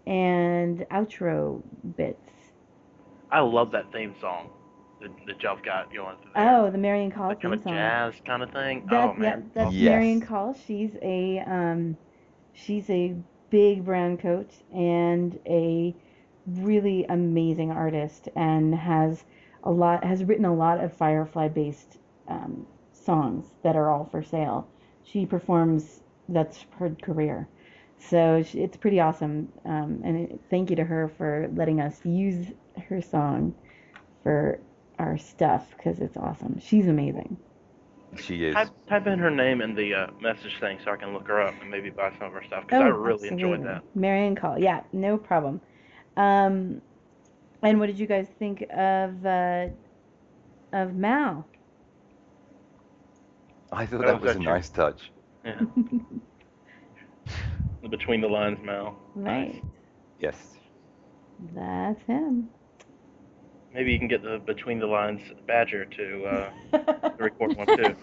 and 0.09 0.79
outro 0.91 1.61
bits? 1.95 2.31
I 3.31 3.39
love 3.41 3.71
that 3.71 3.91
theme 3.93 4.15
song 4.19 4.49
that, 5.01 5.11
that 5.27 5.41
y'all 5.43 5.57
got 5.63 5.93
going 5.93 6.17
through 6.21 6.31
there. 6.35 6.55
Oh, 6.55 6.71
the 6.71 6.77
Marian 6.77 7.11
Call 7.11 7.29
that 7.29 7.41
kind 7.41 7.53
of 7.53 7.63
song. 7.63 7.73
jazz 7.73 8.13
kind 8.25 8.43
of 8.43 8.51
thing. 8.51 8.87
That, 8.89 9.09
oh 9.09 9.13
man. 9.13 9.51
that, 9.53 9.53
that's 9.53 9.73
Yes. 9.75 9.89
Marian 9.89 10.21
Call. 10.21 10.55
She's 10.65 10.91
a 11.01 11.39
um, 11.45 11.95
she's 12.53 12.89
a 12.89 13.15
big 13.51 13.85
brown 13.85 14.17
coat 14.17 14.51
and 14.73 15.39
a 15.45 15.95
really 16.47 17.05
amazing 17.05 17.71
artist, 17.71 18.29
and 18.35 18.73
has 18.73 19.23
a 19.63 19.71
lot 19.71 20.03
has 20.03 20.23
written 20.23 20.45
a 20.45 20.53
lot 20.53 20.83
of 20.83 20.91
Firefly 20.91 21.49
based 21.49 21.99
um, 22.27 22.65
songs 22.91 23.45
that 23.63 23.75
are 23.75 23.89
all 23.91 24.05
for 24.05 24.23
sale. 24.23 24.67
She 25.03 25.25
performs. 25.25 26.01
That's 26.31 26.65
her 26.77 26.95
career. 27.01 27.47
So 27.99 28.43
she, 28.43 28.59
it's 28.59 28.77
pretty 28.77 28.99
awesome. 28.99 29.51
Um, 29.65 30.01
and 30.03 30.39
thank 30.49 30.69
you 30.69 30.75
to 30.77 30.83
her 30.83 31.09
for 31.17 31.49
letting 31.53 31.81
us 31.81 31.99
use 32.05 32.47
her 32.87 33.01
song 33.01 33.55
for 34.23 34.59
our 34.97 35.17
stuff 35.17 35.69
because 35.77 35.99
it's 35.99 36.17
awesome. 36.17 36.59
She's 36.59 36.87
amazing. 36.87 37.37
She 38.17 38.45
is. 38.45 38.55
Type, 38.55 38.69
type 38.87 39.07
in 39.07 39.19
her 39.19 39.29
name 39.29 39.61
in 39.61 39.75
the 39.75 39.93
uh, 39.93 40.07
message 40.21 40.57
thing 40.59 40.79
so 40.83 40.91
I 40.91 40.97
can 40.97 41.13
look 41.13 41.27
her 41.27 41.41
up 41.41 41.53
and 41.61 41.69
maybe 41.69 41.89
buy 41.89 42.11
some 42.17 42.27
of 42.27 42.33
her 42.33 42.43
stuff 42.43 42.65
because 42.65 42.81
I 42.81 42.87
really 42.87 43.27
enjoyed 43.27 43.63
that. 43.63 43.83
Oh, 43.83 43.89
Marian 43.93 44.35
Call. 44.35 44.57
Yeah, 44.57 44.81
no 44.91 45.17
problem. 45.17 45.61
Um, 46.17 46.81
and 47.61 47.79
what 47.79 47.87
did 47.87 47.99
you 47.99 48.07
guys 48.07 48.27
think 48.39 48.63
of 48.75 49.25
uh, 49.25 49.67
of 50.73 50.95
Mal? 50.95 51.47
I 53.71 53.85
thought 53.85 54.03
Oh, 54.03 54.07
that 54.07 54.21
was 54.21 54.35
a 54.35 54.39
that's 54.39 54.39
nice 54.39 54.69
touch. 54.69 55.11
Yeah. 55.45 55.61
the 57.81 57.89
between 57.89 58.21
the 58.21 58.27
lines, 58.27 58.59
Mal. 58.63 58.97
Right, 59.15 59.61
Yes. 60.19 60.55
that's 61.55 62.01
him. 62.03 62.49
maybe 63.73 63.91
you 63.93 63.99
can 63.99 64.07
get 64.07 64.21
the 64.23 64.39
between 64.45 64.79
the 64.79 64.85
lines 64.87 65.21
Badger 65.47 65.85
to, 65.85 66.25
uh, 66.25 66.49
to 67.09 67.15
record 67.23 67.55
one 67.55 67.67
too. 67.77 67.95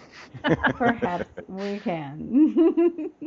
Perhaps 0.74 1.28
we 1.48 1.78
can. 1.80 3.10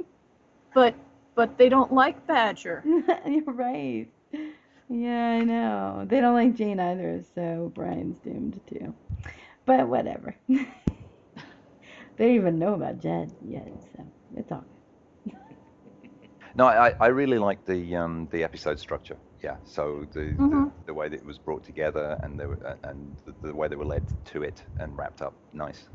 But 0.73 0.93
but 1.35 1.57
they 1.57 1.67
don't 1.67 1.91
like 1.91 2.27
Badger. 2.27 2.83
You're 3.25 3.41
right. 3.53 4.07
Yeah, 4.87 5.29
I 5.31 5.43
know. 5.43 6.05
They 6.07 6.19
don't 6.21 6.35
like 6.35 6.55
Jayne 6.55 6.79
either, 6.79 7.23
so 7.33 7.71
Brian's 7.73 8.19
doomed 8.19 8.59
too. 8.67 8.93
But 9.65 9.87
whatever. 9.87 10.35
they 10.47 10.65
don't 12.19 12.35
even 12.35 12.59
know 12.59 12.75
about 12.75 12.99
Jed 12.99 13.33
yet, 13.43 13.67
so 13.95 14.05
it's 14.37 14.51
all 14.51 14.59
good. 14.59 14.78
No, 16.59 16.65
I, 16.65 16.93
I 16.99 17.07
really 17.07 17.37
like 17.37 17.65
the 17.65 17.95
um, 17.95 18.27
the 18.33 18.43
episode 18.43 18.79
structure. 18.79 19.15
Yeah, 19.41 19.55
so 19.63 20.05
the, 20.13 20.19
the 20.19 20.43
Mhm. 20.43 20.71
the 20.87 20.93
way 20.93 21.07
that 21.07 21.15
it 21.15 21.25
was 21.25 21.39
brought 21.39 21.63
together 21.63 22.19
and 22.21 22.37
the 22.37 22.47
and 22.83 23.15
the, 23.25 23.33
the 23.47 23.55
way 23.55 23.69
they 23.69 23.77
were 23.77 23.85
led 23.85 24.03
to 24.25 24.43
it 24.43 24.61
and 24.77 24.97
wrapped 24.97 25.21
up, 25.21 25.35
nice. 25.53 25.87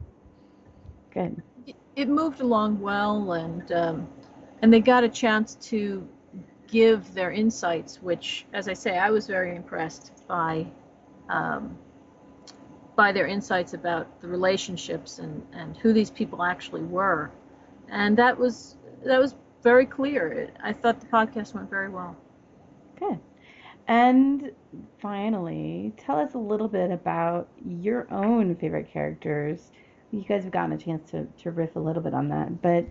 Good. 1.12 1.42
It, 1.66 1.76
it 1.96 2.08
moved 2.08 2.40
along 2.40 2.80
well, 2.80 3.32
and 3.32 3.70
um, 3.72 4.08
and 4.62 4.72
they 4.72 4.80
got 4.80 5.04
a 5.04 5.08
chance 5.08 5.56
to 5.70 6.08
give 6.66 7.12
their 7.12 7.30
insights, 7.30 8.00
which, 8.00 8.46
as 8.54 8.66
I 8.66 8.72
say, 8.72 8.96
I 8.96 9.10
was 9.10 9.26
very 9.26 9.54
impressed 9.54 10.12
by. 10.26 10.66
Um, 11.28 11.78
by 12.96 13.12
their 13.12 13.26
insights 13.26 13.74
about 13.74 14.06
the 14.20 14.28
relationships 14.28 15.18
and, 15.18 15.42
and 15.52 15.76
who 15.78 15.92
these 15.92 16.10
people 16.10 16.42
actually 16.44 16.82
were, 16.82 17.28
and 17.88 18.16
that 18.16 18.38
was 18.38 18.76
that 19.04 19.18
was 19.20 19.34
very 19.64 19.86
clear. 19.86 20.28
It, 20.28 20.56
I 20.62 20.72
thought 20.72 21.00
the 21.00 21.06
podcast 21.06 21.54
went 21.54 21.68
very 21.70 21.88
well. 21.88 22.14
Good. 23.00 23.18
And 23.88 24.52
finally, 25.00 25.92
tell 25.98 26.18
us 26.18 26.34
a 26.34 26.38
little 26.38 26.68
bit 26.68 26.90
about 26.90 27.48
your 27.66 28.06
own 28.12 28.54
favorite 28.56 28.90
characters. 28.92 29.72
You 30.12 30.22
guys 30.22 30.44
have 30.44 30.52
gotten 30.52 30.72
a 30.72 30.78
chance 30.78 31.10
to, 31.10 31.26
to 31.42 31.50
riff 31.50 31.74
a 31.74 31.80
little 31.80 32.02
bit 32.02 32.14
on 32.14 32.28
that, 32.28 32.62
but 32.62 32.86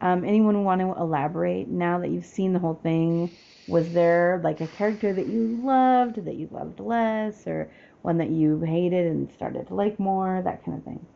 um, 0.00 0.24
anyone 0.24 0.62
want 0.62 0.82
to 0.82 0.92
elaborate 1.00 1.68
now 1.68 1.98
that 2.00 2.10
you've 2.10 2.26
seen 2.26 2.52
the 2.52 2.58
whole 2.58 2.78
thing? 2.82 3.30
Was 3.66 3.90
there 3.92 4.40
like 4.44 4.60
a 4.60 4.66
character 4.66 5.12
that 5.14 5.26
you 5.26 5.58
loved, 5.64 6.24
that 6.24 6.36
you 6.36 6.48
loved 6.52 6.80
less, 6.80 7.46
or 7.46 7.72
one 8.02 8.18
that 8.18 8.30
you 8.30 8.60
hated 8.60 9.06
and 9.06 9.32
started 9.32 9.66
to 9.68 9.74
like 9.74 9.98
more, 9.98 10.42
that 10.44 10.64
kind 10.64 10.78
of 10.78 10.84
thing? 10.84 11.06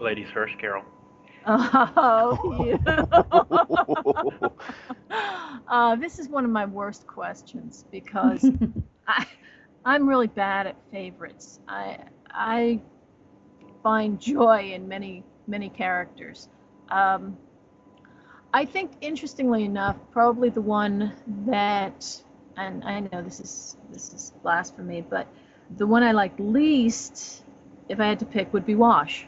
Ladies 0.00 0.28
first, 0.32 0.58
Carol. 0.58 0.82
Oh, 1.98 2.36
you. 2.64 2.80
uh, 5.68 5.94
this 5.96 6.18
is 6.18 6.28
one 6.28 6.44
of 6.44 6.50
my 6.50 6.64
worst 6.64 7.06
questions 7.06 7.84
because 7.92 8.50
I, 9.06 9.26
I'm 9.84 10.08
really 10.08 10.26
bad 10.26 10.66
at 10.66 10.76
favorites. 10.90 11.60
I 11.68 11.98
I 12.32 12.80
find 13.84 14.20
joy 14.20 14.72
in 14.74 14.88
many 14.88 15.22
many 15.46 15.68
characters. 15.68 16.48
Um, 16.90 17.36
I 18.52 18.64
think, 18.64 18.92
interestingly 19.00 19.64
enough, 19.64 19.96
probably 20.10 20.48
the 20.48 20.62
one 20.62 21.12
that, 21.46 22.22
and 22.56 22.82
I 22.84 23.00
know 23.00 23.22
this 23.22 23.38
is 23.38 23.76
this 23.92 24.12
is 24.12 24.32
blasphemy, 24.42 25.04
but 25.08 25.28
the 25.76 25.86
one 25.86 26.02
I 26.02 26.10
like 26.10 26.32
least, 26.38 27.44
if 27.88 28.00
I 28.00 28.06
had 28.06 28.18
to 28.18 28.26
pick, 28.26 28.52
would 28.52 28.66
be 28.66 28.74
Wash. 28.74 29.26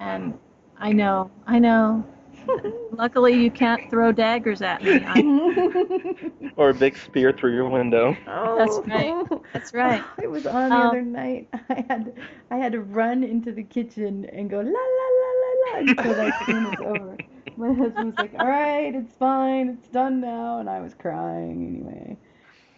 And 0.00 0.38
I 0.78 0.92
know, 0.92 1.30
I 1.46 1.58
know. 1.58 2.04
Luckily, 2.92 3.32
you 3.42 3.50
can't 3.50 3.88
throw 3.90 4.12
daggers 4.12 4.60
at 4.62 4.82
me. 4.82 5.00
Or 6.56 6.70
a 6.70 6.74
big 6.74 6.96
spear 6.96 7.32
through 7.32 7.54
your 7.54 7.68
window. 7.68 8.16
Oh. 8.28 8.56
That's 8.56 8.86
right. 8.88 9.42
That's 9.52 9.74
right. 9.74 10.04
It 10.22 10.30
was 10.30 10.46
on 10.46 10.70
the 10.70 10.76
Um, 10.76 10.88
other 10.88 11.02
night. 11.02 11.48
I 11.68 11.84
had 11.88 12.12
I 12.50 12.56
had 12.56 12.72
to 12.72 12.80
run 12.80 13.24
into 13.24 13.50
the 13.50 13.62
kitchen 13.64 14.24
and 14.32 14.48
go 14.48 14.58
la 14.58 14.62
la 14.62 15.08
la 15.20 15.30
la 15.42 15.50
la 15.64 15.78
until 15.90 16.14
that 16.14 16.46
scene 16.46 16.64
was 16.64 16.80
over. 16.80 17.16
My 17.56 17.72
husband 17.74 18.06
was 18.06 18.18
like, 18.18 18.32
"All 18.38 18.46
right, 18.46 18.94
it's 18.94 19.14
fine, 19.16 19.68
it's 19.70 19.88
done 19.88 20.20
now," 20.20 20.58
and 20.60 20.70
I 20.70 20.80
was 20.80 20.94
crying 20.94 21.66
anyway. 21.66 22.16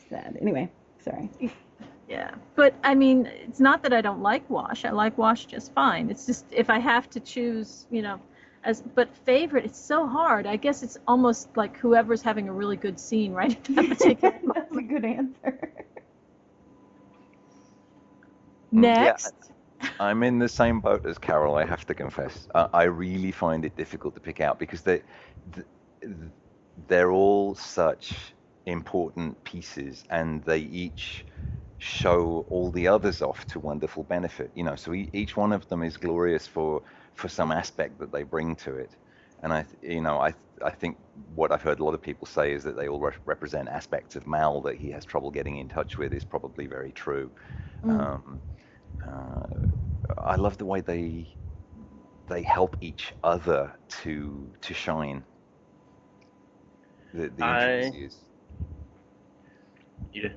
Sad. 0.09 0.39
Anyway, 0.41 0.71
sorry. 0.99 1.29
Yeah, 2.09 2.35
but 2.55 2.75
I 2.85 2.95
mean, 2.95 3.27
it's 3.27 3.61
not 3.61 3.83
that 3.83 3.93
I 3.93 4.01
don't 4.01 4.23
like 4.23 4.49
Wash. 4.49 4.85
I 4.85 4.91
like 4.91 5.19
Wash 5.19 5.47
just 5.47 5.73
fine. 5.73 6.09
It's 6.11 6.27
just 6.27 6.47
if 6.53 6.71
I 6.71 6.79
have 6.79 7.11
to 7.11 7.21
choose, 7.21 7.87
you 7.91 8.03
know, 8.03 8.21
as 8.63 8.83
but 8.95 9.15
favorite, 9.17 9.65
it's 9.65 9.79
so 9.79 10.07
hard. 10.07 10.47
I 10.47 10.57
guess 10.57 10.83
it's 10.83 10.99
almost 11.07 11.49
like 11.57 11.77
whoever's 11.79 12.23
having 12.23 12.49
a 12.49 12.53
really 12.53 12.77
good 12.77 12.99
scene 13.01 13.33
right 13.33 13.53
at 13.53 13.65
that 13.75 13.89
particular. 13.89 14.35
That's 14.55 14.77
a 14.77 14.83
good 14.83 15.05
answer. 15.05 15.61
Yeah, 18.73 19.17
Next. 19.17 19.35
I'm 19.99 20.23
in 20.23 20.39
the 20.39 20.49
same 20.49 20.81
boat 20.81 21.07
as 21.07 21.19
Carol. 21.19 21.57
I 21.57 21.65
have 21.65 21.87
to 21.87 21.95
confess. 21.95 22.49
Uh, 22.55 22.69
I 22.73 22.85
really 22.85 23.33
find 23.33 23.65
it 23.65 23.77
difficult 23.77 24.15
to 24.15 24.21
pick 24.21 24.41
out 24.41 24.59
because 24.59 24.83
they, 24.83 25.03
they're 26.89 27.11
all 27.13 27.55
such 27.55 28.13
important 28.67 29.43
pieces, 29.45 30.05
and 30.11 30.43
they 30.45 30.59
each 30.59 31.25
show 31.79 32.47
all 32.49 32.71
the 32.73 32.89
others 32.89 33.23
off 33.23 33.47
to 33.49 33.61
wonderful 33.61 34.05
benefit. 34.05 34.53
You 34.55 34.65
know, 34.65 34.77
so 34.77 34.95
e- 34.95 35.11
each 35.13 35.37
one 35.37 35.53
of 35.53 35.69
them 35.69 35.83
is 35.83 35.97
glorious 35.97 36.47
for 36.47 36.83
for 37.15 37.29
some 37.29 37.53
aspect 37.53 37.99
that 38.01 38.13
they 38.13 38.23
bring 38.25 38.57
to 38.57 38.77
it. 38.77 38.97
And 39.43 39.53
I, 39.53 39.67
you 39.83 40.01
know, 40.03 40.19
I 40.21 40.35
I 40.65 40.71
think 40.73 40.99
what 41.35 41.53
I've 41.53 41.63
heard 41.63 41.81
a 41.81 41.85
lot 41.85 41.95
of 41.95 42.03
people 42.03 42.27
say 42.27 42.53
is 42.53 42.65
that 42.65 42.77
they 42.77 42.89
all 42.89 43.01
re- 43.01 43.13
represent 43.27 43.69
aspects 43.69 44.17
of 44.17 44.27
Mal 44.27 44.63
that 44.63 44.77
he 44.79 44.91
has 44.93 45.05
trouble 45.05 45.31
getting 45.31 45.59
in 45.59 45.69
touch 45.69 45.99
with 45.99 46.13
is 46.15 46.25
probably 46.25 46.67
very 46.67 46.93
true. 46.93 47.33
Um, 47.89 48.43
uh, 49.07 49.47
I 50.19 50.37
love 50.37 50.59
the 50.59 50.67
way 50.67 50.81
they 50.83 51.29
they 52.29 52.43
help 52.43 52.77
each 52.81 53.13
other 53.25 53.75
to 54.03 54.53
to 54.63 54.75
shine. 54.75 55.25
The, 57.15 57.29
the 57.31 57.45
I-. 57.45 57.93
You, 60.13 60.31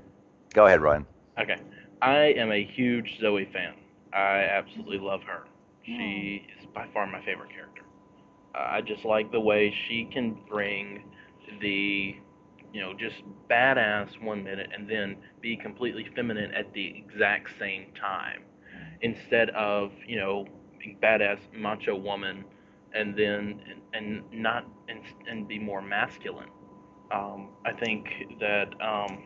Go 0.53 0.65
ahead, 0.67 0.81
Ryan. 0.81 1.07
Okay. 1.41 1.61
I 2.01 2.33
am 2.37 2.51
a 2.51 2.63
huge 2.63 3.17
Zoe 3.19 3.49
fan. 3.51 3.73
I 4.13 4.43
absolutely 4.51 4.99
love 4.99 5.21
her. 5.23 5.45
She 5.85 6.47
is 6.59 6.67
by 6.73 6.87
far 6.93 7.05
my 7.07 7.19
favorite 7.25 7.51
character. 7.51 7.83
Uh, 8.55 8.67
I 8.71 8.81
just 8.81 9.05
like 9.05 9.31
the 9.31 9.39
way 9.39 9.73
she 9.87 10.05
can 10.11 10.37
bring 10.49 11.03
the, 11.61 12.15
you 12.73 12.81
know, 12.81 12.93
just 12.93 13.15
badass 13.49 14.21
one 14.21 14.43
minute 14.43 14.69
and 14.73 14.89
then 14.89 15.17
be 15.41 15.57
completely 15.57 16.07
feminine 16.15 16.53
at 16.53 16.73
the 16.73 16.87
exact 16.97 17.49
same 17.59 17.87
time. 17.99 18.43
Instead 19.01 19.49
of, 19.51 19.91
you 20.07 20.17
know, 20.17 20.45
being 20.79 20.97
badass 21.01 21.39
macho 21.53 21.95
woman 21.95 22.45
and 22.93 23.15
then 23.17 23.61
and, 23.69 23.81
and 23.93 24.23
not 24.31 24.65
and, 24.87 25.01
and 25.29 25.47
be 25.47 25.59
more 25.59 25.81
masculine. 25.81 26.49
Um, 27.11 27.49
I 27.65 27.73
think 27.73 28.07
that 28.39 28.69
um, 28.81 29.23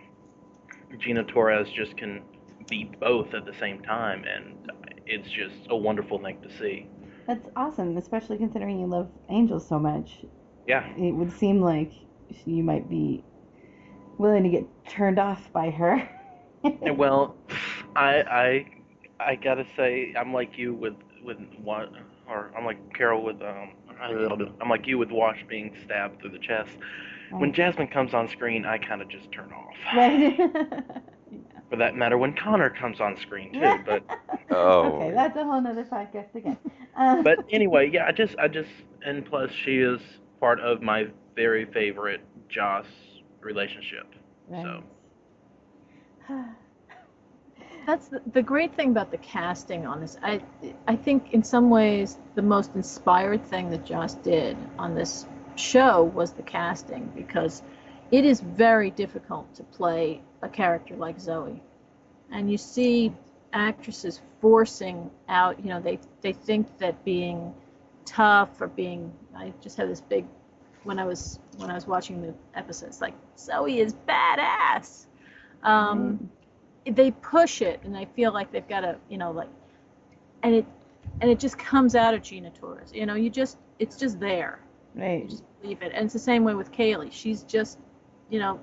Gina 1.00 1.24
Torres 1.24 1.70
just 1.72 1.98
can 1.98 2.22
be 2.70 2.90
both 3.00 3.34
at 3.34 3.46
the 3.46 3.54
same 3.60 3.82
time, 3.82 4.24
and 4.26 4.72
it's 5.06 5.30
just 5.30 5.68
a 5.70 5.76
wonderful 5.76 6.20
thing 6.20 6.42
to 6.42 6.50
see. 6.58 6.88
That's 7.28 7.48
awesome, 7.56 7.98
especially 7.98 8.38
considering 8.38 8.80
you 8.80 8.88
love 8.88 9.10
Angels 9.30 9.68
so 9.68 9.80
much. 9.80 10.26
Yeah, 10.68 10.88
It 10.98 11.14
would 11.14 11.32
seem 11.32 11.62
like 11.62 11.92
you 12.46 12.64
might 12.64 12.90
be 12.90 13.24
willing 14.18 14.44
to 14.44 14.50
get 14.50 14.66
turned 14.88 15.20
off 15.20 15.52
by 15.54 15.70
her. 15.72 16.10
Well, 16.82 17.36
I 17.96 18.22
I 18.22 18.66
I 19.20 19.36
gotta 19.36 19.66
say 19.76 20.14
I'm 20.18 20.34
like 20.34 20.58
you 20.58 20.74
with 20.74 20.96
with 21.24 21.38
what 21.62 21.90
or 22.28 22.52
I'm 22.58 22.66
like 22.66 22.78
Carol 22.94 23.24
with 23.24 23.42
um 23.42 23.72
I'm 24.62 24.70
like 24.70 24.88
you 24.88 24.98
with 24.98 25.12
Wash 25.12 25.46
being 25.48 25.76
stabbed 25.84 26.22
through 26.22 26.32
the 26.32 26.40
chest. 26.40 26.72
When 27.32 27.54
Jasmine 27.54 27.88
comes 27.88 28.14
on 28.14 28.28
screen, 28.30 28.66
I 28.66 28.78
kind 28.78 29.02
of 29.02 29.08
just 29.10 29.32
turn 29.32 29.52
off. 29.52 29.74
Right. 29.96 30.38
For 31.70 31.78
that 31.78 31.96
matter, 31.96 32.20
when 32.20 32.36
Connor 32.36 32.70
comes 32.70 33.02
on 33.02 33.18
screen 33.18 33.52
too. 33.52 33.76
But 33.84 34.04
Oh. 34.52 34.98
Okay, 34.98 35.12
that's 35.12 35.36
a 35.36 35.44
whole 35.44 35.66
other 35.66 35.84
podcast 35.84 36.36
again. 36.36 36.58
Um, 36.96 37.24
but 37.24 37.40
anyway, 37.50 37.90
yeah, 37.92 38.06
I 38.06 38.12
just 38.12 38.38
I 38.38 38.48
just 38.48 38.70
and 39.04 39.26
plus 39.26 39.50
she 39.66 39.80
is 39.80 40.00
part 40.40 40.60
of 40.60 40.84
my 40.84 41.08
very 41.36 41.66
favorite 41.66 42.22
Joss 42.48 42.86
relationship. 43.42 44.14
So 44.52 44.84
That's 47.88 48.08
the, 48.08 48.22
the 48.32 48.42
great 48.42 48.74
thing 48.76 48.92
about 48.92 49.12
the 49.12 49.18
casting 49.18 49.86
on 49.86 50.00
this. 50.00 50.18
I 50.22 50.42
I 50.88 50.96
think 50.96 51.34
in 51.34 51.44
some 51.44 51.70
ways 51.70 52.18
the 52.36 52.42
most 52.42 52.76
inspired 52.76 53.44
thing 53.46 53.70
that 53.72 53.84
Joss 53.86 54.14
did 54.16 54.56
on 54.78 54.96
this 54.96 55.26
show 55.60 56.04
was 56.04 56.34
the 56.34 56.44
casting 56.44 57.12
because 57.16 57.64
it 58.12 58.26
is 58.26 58.42
very 58.42 58.92
difficult 58.92 59.54
to 59.56 59.64
play 59.64 60.22
a 60.42 60.50
character 60.50 60.96
like 60.96 61.20
Zoe. 61.20 61.62
And 62.32 62.52
you 62.52 62.58
see 62.58 63.14
actresses 63.54 64.22
forcing 64.42 65.10
out, 65.30 65.64
you 65.64 65.70
know, 65.70 65.80
they 65.80 66.00
they 66.22 66.34
think 66.34 66.78
that 66.80 67.04
being 67.06 67.54
tough 68.06 68.62
or 68.62 68.68
being 68.68 69.12
I 69.36 69.54
just 69.62 69.78
had 69.78 69.90
this 69.90 70.02
big 70.02 70.26
when 70.84 71.00
I 71.00 71.06
was 71.06 71.40
when 71.58 71.70
I 71.70 71.76
was 71.76 71.88
watching 71.88 72.22
the 72.22 72.34
episodes 72.56 73.02
like 73.02 73.14
Zoe 73.38 73.80
is 73.80 73.96
badass. 74.08 75.06
Um 75.64 76.30
they 76.86 77.12
push 77.12 77.62
it 77.62 77.80
and 77.84 77.96
they 77.96 78.06
feel 78.16 78.34
like 78.34 78.52
they've 78.52 78.68
got 78.68 78.82
to, 78.82 78.98
you 79.10 79.18
know, 79.18 79.32
like, 79.32 79.50
and 80.44 80.54
it 80.54 80.66
and 81.22 81.30
it 81.30 81.40
just 81.40 81.58
comes 81.58 81.96
out 81.96 82.14
of 82.14 82.22
Gina 82.22 82.50
Torres. 82.50 82.92
You 82.94 83.06
know, 83.06 83.16
you 83.16 83.30
just 83.30 83.58
it's 83.80 83.98
just 83.98 84.20
there. 84.20 84.60
Right. 84.96 85.30
Just 85.30 85.44
believe 85.62 85.82
it. 85.82 85.92
And 85.94 86.06
it's 86.06 86.14
the 86.14 86.20
same 86.20 86.44
way 86.44 86.54
with 86.54 86.72
Kaylee. 86.72 87.12
She's 87.12 87.44
just, 87.44 87.80
you 88.30 88.40
know, 88.40 88.60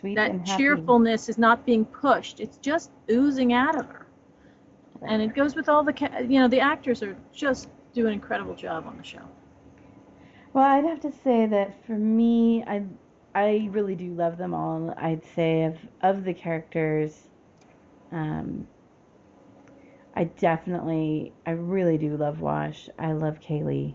Sweet 0.00 0.14
that 0.16 0.32
happy. 0.32 0.56
cheerfulness 0.56 1.28
is 1.28 1.38
not 1.38 1.64
being 1.66 1.84
pushed. 1.84 2.40
It's 2.40 2.58
just 2.58 2.90
oozing 3.10 3.52
out 3.52 3.76
of 3.78 3.86
her. 3.86 4.06
And 5.08 5.22
it 5.22 5.34
goes 5.34 5.54
with 5.54 5.68
all 5.68 5.84
the, 5.84 5.92
ca- 5.92 6.18
you 6.20 6.40
know, 6.40 6.48
the 6.48 6.60
actors 6.60 7.02
are 7.02 7.16
just 7.32 7.68
do 7.94 8.06
an 8.06 8.12
incredible 8.12 8.54
job 8.54 8.86
on 8.86 8.96
the 8.96 9.04
show. 9.04 9.22
Well, 10.52 10.64
I'd 10.64 10.84
have 10.84 11.00
to 11.00 11.12
say 11.12 11.46
that 11.46 11.84
for 11.86 11.92
me, 11.92 12.64
I 12.66 12.84
I 13.34 13.68
really 13.70 13.94
do 13.94 14.14
love 14.14 14.38
them 14.38 14.54
all. 14.54 14.94
I'd 14.96 15.24
say 15.34 15.64
of 15.64 15.76
of 16.00 16.24
the 16.24 16.32
characters, 16.32 17.28
um, 18.10 18.66
I 20.14 20.24
definitely, 20.24 21.34
I 21.44 21.50
really 21.50 21.98
do 21.98 22.16
love 22.16 22.40
Wash. 22.40 22.88
I 22.98 23.12
love 23.12 23.40
Kaylee. 23.40 23.94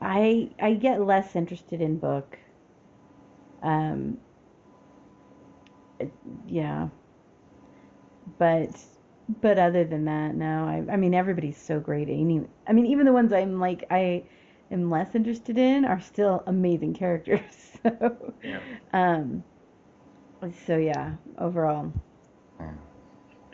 I 0.00 0.54
I 0.60 0.74
get 0.74 1.00
less 1.00 1.34
interested 1.36 1.80
in 1.80 1.98
Book. 1.98 2.38
Um, 3.62 4.18
it- 5.98 6.18
yeah. 6.46 6.88
But 8.38 8.84
but 9.28 9.58
other 9.58 9.84
than 9.84 10.04
that, 10.06 10.34
no. 10.34 10.64
I 10.66 10.92
I 10.92 10.96
mean 10.96 11.14
everybody's 11.14 11.58
so 11.60 11.80
great. 11.80 12.08
Any, 12.08 12.46
I 12.66 12.72
mean 12.72 12.86
even 12.86 13.06
the 13.06 13.12
ones 13.12 13.32
I'm 13.32 13.58
like 13.60 13.84
I 13.90 14.28
am 14.70 14.90
less 14.90 15.14
interested 15.14 15.58
in 15.58 15.84
are 15.84 16.00
still 16.00 16.42
amazing 16.46 16.94
characters. 16.94 17.42
So 17.82 18.34
Yeah. 18.42 18.60
um 18.92 19.44
so 20.66 20.76
yeah, 20.76 21.16
overall. 21.38 21.92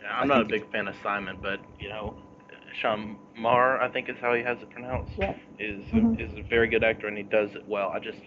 Yeah, 0.01 0.19
I 0.21 0.25
I'm 0.25 0.29
not 0.29 0.43
a 0.43 0.45
big 0.45 0.71
fan 0.71 0.89
of 0.89 0.97
Simon, 1.03 1.39
but 1.41 1.61
you 1.79 1.89
know, 1.89 2.17
Sean 2.75 3.17
Maher, 3.37 3.81
I 3.81 3.89
think 3.89 4.09
is 4.09 4.17
how 4.21 4.35
he 4.35 4.43
has 4.43 4.63
it 4.63 4.71
pronounced, 4.71 5.13
Yeah. 5.17 5.35
is 5.59 5.85
Mhm. 5.93 6.19
is 6.19 6.33
a 6.39 6.43
very 6.49 6.69
good 6.69 6.85
actor 6.85 7.07
and 7.09 7.17
he 7.17 7.25
does 7.25 7.55
it 7.55 7.67
well. 7.67 7.91
I 7.91 7.99
just 8.01 8.21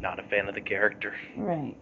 not 0.00 0.18
a 0.18 0.22
fan 0.24 0.48
of 0.48 0.54
the 0.54 0.60
character. 0.60 1.14
Right. 1.36 1.76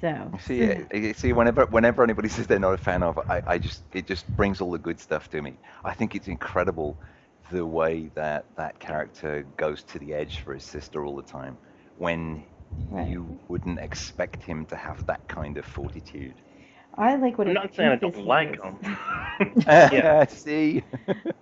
So 0.00 0.32
You 0.32 0.38
See, 0.40 0.62
uh, 0.72 0.74
you 0.94 1.14
see, 1.14 1.32
whenever 1.32 1.66
whenever 1.66 2.02
anybody 2.02 2.28
says 2.28 2.46
they're 2.46 2.58
not 2.58 2.74
a 2.74 2.78
fan 2.78 3.02
of, 3.02 3.18
I, 3.28 3.42
I 3.46 3.58
just 3.58 3.82
it 3.92 4.06
just 4.06 4.24
brings 4.36 4.60
all 4.60 4.70
the 4.70 4.78
good 4.78 5.00
stuff 5.00 5.28
to 5.30 5.42
me. 5.42 5.58
I 5.84 5.94
think 5.94 6.14
it's 6.14 6.28
incredible 6.28 6.98
the 7.50 7.64
way 7.66 8.10
that 8.14 8.46
that 8.56 8.78
character 8.80 9.46
goes 9.56 9.82
to 9.84 9.98
the 9.98 10.14
edge 10.14 10.38
for 10.40 10.54
his 10.54 10.64
sister 10.64 11.04
all 11.04 11.16
the 11.16 11.22
time, 11.22 11.58
when 11.96 12.44
Right. 12.90 13.16
you 13.16 13.38
wouldn't 13.48 13.80
expect 13.80 14.42
him 14.44 14.66
to 14.66 14.76
have 14.76 15.04
that 15.06 15.28
kind 15.28 15.56
of 15.58 15.64
fortitude. 15.66 16.36
I 16.94 17.16
like 17.16 17.38
what 17.38 17.46
I'm 17.48 17.54
not 17.54 17.74
saying 17.74 17.90
I 17.90 17.96
don't 17.96 18.26
like 18.26 18.60
him. 18.62 18.76
yeah. 19.66 20.26
see, 20.28 20.82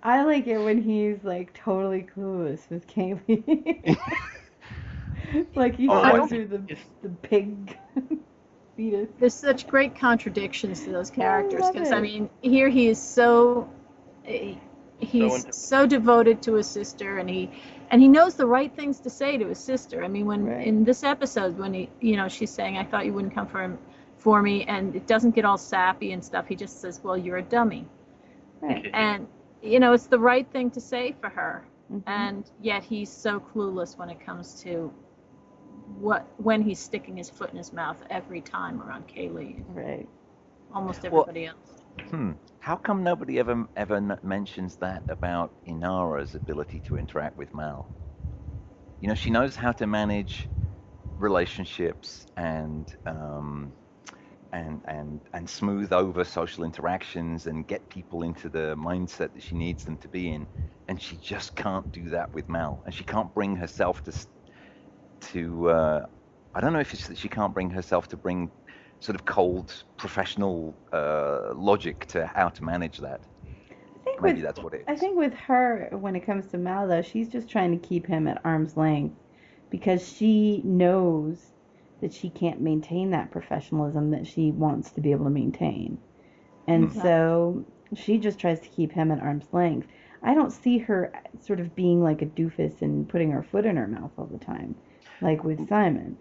I 0.03 0.23
like 0.23 0.47
it 0.47 0.59
when 0.59 0.81
he's 0.81 1.23
like 1.23 1.53
totally 1.53 2.03
clueless 2.15 2.69
with 2.69 2.87
Kaylee. 2.87 3.97
like 5.55 5.75
he 5.75 5.87
Oh, 5.89 6.01
I 6.01 6.17
shows 6.19 6.31
her 6.31 6.45
the 6.45 6.57
think 6.59 6.79
the 7.01 7.09
pig 7.09 7.77
fetus. 8.75 9.09
There's 9.19 9.33
such 9.33 9.67
great 9.67 9.95
contradictions 9.95 10.83
to 10.85 10.91
those 10.91 11.09
characters 11.09 11.69
because 11.71 11.91
it. 11.91 11.95
I 11.95 12.01
mean, 12.01 12.29
here 12.41 12.69
he 12.69 12.87
is 12.87 13.01
so 13.01 13.69
eh, 14.25 14.55
he's 14.99 15.35
into- 15.45 15.53
so, 15.53 15.85
devoted 15.85 16.41
to 16.43 16.53
his 16.55 16.67
sister, 16.67 17.17
and 17.17 17.29
he 17.29 17.49
and 17.91 18.01
he 18.01 18.07
knows 18.07 18.35
the 18.35 18.45
right 18.45 18.73
things 18.75 18.99
to 19.01 19.09
say 19.09 19.37
to 19.37 19.47
his 19.47 19.59
sister. 19.59 20.03
I 20.03 20.07
mean, 20.07 20.25
when 20.25 20.45
Right. 20.45 20.65
in 20.67 20.83
this 20.83 21.03
episode 21.03 21.57
when 21.57 21.73
he 21.73 21.89
you 21.99 22.15
know 22.17 22.27
she's 22.29 22.51
saying, 22.51 22.77
"I 22.77 22.83
thought 22.83 23.05
you 23.05 23.13
wouldn't 23.13 23.33
come 23.33 23.47
for 23.47 23.61
him 23.63 23.77
for 24.19 24.41
me," 24.43 24.65
and 24.65 24.95
it 24.95 25.07
doesn't 25.07 25.31
get 25.35 25.45
all 25.45 25.57
sappy 25.57 26.11
and 26.13 26.23
stuff. 26.23 26.47
He 26.47 26.55
just 26.55 26.81
says, 26.81 27.01
"Well, 27.03 27.17
you're 27.17 27.37
a 27.37 27.43
dummy," 27.43 27.87
Right. 28.61 28.89
and 28.93 29.27
you 29.61 29.79
know 29.79 29.93
it's 29.93 30.07
the 30.07 30.19
right 30.19 30.47
thing 30.51 30.71
to 30.71 30.81
say 30.81 31.13
for 31.21 31.29
her. 31.29 31.65
Mhm. 31.91 32.03
and 32.05 32.51
yet 32.61 32.83
he's 32.83 33.09
so 33.09 33.39
clueless 33.39 33.97
when 33.97 34.11
it 34.11 34.19
comes 34.23 34.61
to 34.61 34.93
what 35.99 36.23
when 36.37 36.61
he's 36.61 36.77
sticking 36.79 37.17
his 37.17 37.31
foot 37.31 37.49
in 37.49 37.57
his 37.57 37.73
mouth 37.73 37.97
every 38.11 38.41
time 38.41 38.79
around 38.83 39.07
Kaylee, 39.07 39.63
Right. 39.69 40.07
almost 40.71 41.01
Well- 41.03 41.21
everybody 41.23 41.47
else. 41.47 41.83
hmm. 42.11 42.33
How 42.59 42.75
come 42.75 43.03
nobody 43.03 43.39
ever 43.39 43.67
ever 43.75 43.99
mentions 44.21 44.77
that 44.77 45.03
about 45.09 45.55
Inara's 45.65 46.35
ability 46.35 46.79
to 46.81 46.97
interact 46.97 47.37
with 47.37 47.53
Mal? 47.55 47.89
You 48.99 49.07
know, 49.07 49.15
she 49.15 49.31
knows 49.31 49.55
how 49.55 49.71
to 49.71 49.87
manage 49.87 50.47
relationships 51.17 52.27
and 52.37 52.87
um, 53.07 53.73
and 54.51 54.81
and 54.85 55.21
and 55.33 55.49
smooth 55.49 55.93
over 55.93 56.23
social 56.23 56.63
interactions 56.63 57.47
and 57.47 57.67
get 57.67 57.89
people 57.89 58.23
into 58.23 58.49
the 58.49 58.75
mindset 58.75 59.33
that 59.33 59.43
she 59.43 59.55
needs 59.55 59.83
them 59.83 59.97
to 59.97 60.07
be 60.07 60.31
in, 60.31 60.47
and 60.87 61.01
she 61.01 61.17
just 61.17 61.55
can't 61.55 61.91
do 61.91 62.09
that 62.09 62.33
with 62.33 62.49
Mal, 62.49 62.81
and 62.85 62.93
she 62.93 63.03
can't 63.03 63.33
bring 63.33 63.55
herself 63.55 64.03
to 64.03 64.13
to. 65.31 65.69
Uh, 65.69 66.05
I 66.55 66.61
don't 66.61 66.73
know 66.73 66.79
if 66.79 66.93
it's 66.93 67.07
that 67.07 67.17
she 67.17 67.29
can't 67.29 67.53
bring 67.53 67.69
herself 67.69 68.07
to 68.09 68.17
bring 68.17 68.49
sort 68.99 69.15
of 69.15 69.25
cold 69.25 69.71
professional 69.97 70.75
uh, 70.91 71.53
logic 71.53 72.05
to 72.07 72.25
how 72.25 72.49
to 72.49 72.63
manage 72.63 72.97
that. 72.97 73.21
I 73.43 74.03
think 74.03 74.21
Maybe 74.21 74.35
with, 74.37 74.43
that's 74.43 74.59
what 74.59 74.73
it 74.73 74.83
I 74.87 74.95
think 74.95 75.17
with 75.17 75.33
her, 75.33 75.89
when 75.91 76.15
it 76.15 76.25
comes 76.25 76.47
to 76.47 76.57
Mal, 76.57 76.87
though, 76.87 77.01
she's 77.01 77.29
just 77.29 77.49
trying 77.49 77.79
to 77.79 77.87
keep 77.87 78.07
him 78.07 78.27
at 78.27 78.41
arm's 78.43 78.75
length 78.75 79.15
because 79.69 80.07
she 80.07 80.61
knows 80.65 81.53
that 82.01 82.13
she 82.13 82.29
can't 82.29 82.61
maintain 82.61 83.11
that 83.11 83.31
professionalism 83.31 84.11
that 84.11 84.27
she 84.27 84.51
wants 84.51 84.91
to 84.91 85.01
be 85.01 85.11
able 85.11 85.25
to 85.25 85.31
maintain. 85.31 85.97
And 86.67 86.89
Mhm. 86.89 86.93
so 86.93 87.65
she 87.95 88.17
just 88.17 88.39
tries 88.39 88.59
to 88.61 88.69
keep 88.69 88.91
him 88.91 89.11
at 89.11 89.19
arm's 89.21 89.51
length. 89.53 89.87
I 90.21 90.33
don't 90.33 90.51
see 90.51 90.77
her 90.79 91.13
sort 91.41 91.59
of 91.59 91.75
being 91.75 92.01
like 92.03 92.21
a 92.21 92.25
doofus 92.25 92.81
and 92.81 93.07
putting 93.09 93.31
her 93.31 93.43
foot 93.43 93.65
in 93.65 93.77
her 93.77 93.87
mouth 93.87 94.11
all 94.17 94.27
the 94.27 94.37
time, 94.37 94.75
like 95.21 95.43
with 95.43 95.67
Simon. 95.67 96.17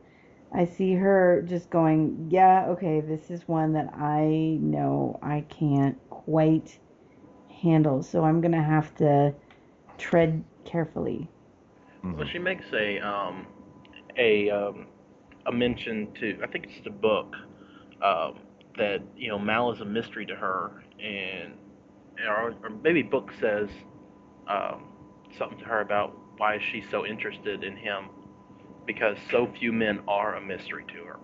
I 0.53 0.64
see 0.64 0.95
her 0.95 1.43
just 1.47 1.70
going, 1.70 2.29
yeah, 2.31 2.66
okay, 2.70 3.01
this 3.01 3.31
is 3.31 3.47
one 3.49 3.74
that 3.74 3.93
I 3.95 4.59
know 4.61 5.18
I 5.22 5.43
can't 5.49 5.99
quite 6.11 6.79
handle, 7.62 8.03
so 8.03 8.24
I'm 8.24 8.41
gonna 8.41 8.62
have 8.62 8.95
to 8.97 9.35
tread 9.99 10.45
carefully. 10.64 11.29
Well, 12.05 12.26
she 12.26 12.39
makes 12.39 12.64
a 12.72 12.99
um, 13.01 13.47
a 14.16 14.51
um, 14.51 14.87
a 15.49 15.53
mention 15.53 16.12
to 16.20 16.38
I 16.42 16.46
think 16.49 16.66
it's 16.66 16.84
the 16.84 16.90
book 16.90 17.34
um, 18.03 18.38
that 18.78 19.01
you 19.16 19.28
know 19.28 19.38
Mal 19.38 19.72
is 19.72 19.80
a 19.80 19.84
mystery 19.84 20.26
to 20.26 20.36
her, 20.36 20.84
and 21.03 21.55
or, 22.28 22.55
or 22.62 22.70
maybe 22.82 23.03
book 23.03 23.30
says 23.40 23.68
um, 24.49 24.84
something 25.38 25.59
to 25.59 25.64
her 25.66 25.80
about 25.80 26.16
why 26.38 26.59
she's 26.72 26.84
so 26.90 27.07
interested 27.07 27.64
in 27.64 27.76
him 27.76 28.07
because 28.86 29.16
so 29.30 29.46
few 29.59 29.72
men 29.72 30.01
are 30.09 30.36
a 30.36 30.40
mystery 30.40 30.84
to 30.88 31.05
her. 31.05 31.18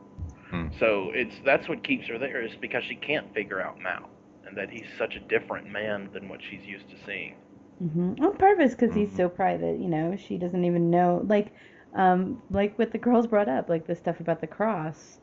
Hmm. 0.51 0.69
So 0.79 1.11
it's 1.15 1.37
that's 1.45 1.69
what 1.69 1.85
keeps 1.85 2.09
her 2.09 2.19
there 2.19 2.43
is 2.43 2.53
because 2.61 2.85
she 2.85 2.97
can't 2.97 3.33
figure 3.35 3.61
out 3.61 3.81
Mal 3.81 4.11
and 4.47 4.57
that 4.57 4.71
he's 4.71 4.87
such 4.99 5.17
a 5.17 5.21
different 5.21 5.69
man 5.71 6.11
than 6.13 6.29
what 6.29 6.41
she's 6.43 6.65
used 6.67 6.89
to 6.91 6.97
seeing. 7.07 7.35
hmm 7.81 8.15
Well, 8.19 8.33
part 8.35 8.55
of 8.55 8.61
it's 8.61 8.75
because 8.75 8.95
he's 8.95 9.13
Mhm. 9.13 9.17
so 9.17 9.29
private, 9.29 9.79
you 9.81 9.89
know. 9.89 10.17
She 10.17 10.39
doesn't 10.39 10.65
even 10.65 10.91
know, 10.91 11.23
like, 11.29 11.53
um, 11.95 12.43
like 12.51 12.79
what 12.79 12.93
the 12.93 12.99
girls 12.99 13.27
brought 13.27 13.49
up, 13.49 13.69
like 13.69 13.87
the 13.87 13.95
stuff 13.97 14.21
about 14.21 14.41
the 14.41 14.47
cross, 14.47 15.21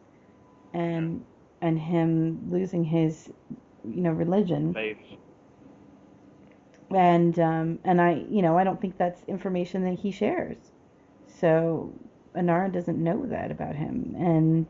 and 0.73 1.23
and 1.61 1.79
him 1.79 2.49
losing 2.51 2.83
his, 2.83 3.31
you 3.85 4.01
know, 4.01 4.11
religion. 4.11 4.73
Faith. 4.73 4.97
and 6.91 7.39
um, 7.39 7.79
and 7.85 8.01
I, 8.01 8.25
you 8.29 8.41
know, 8.41 8.57
I 8.57 8.63
don't 8.63 8.81
think 8.81 8.97
that's 8.97 9.23
information 9.27 9.83
that 9.85 9.99
he 9.99 10.11
shares. 10.11 10.57
So 11.27 11.93
Inara 12.35 12.71
doesn't 12.71 13.01
know 13.03 13.25
that 13.27 13.51
about 13.51 13.75
him, 13.75 14.15
and 14.17 14.67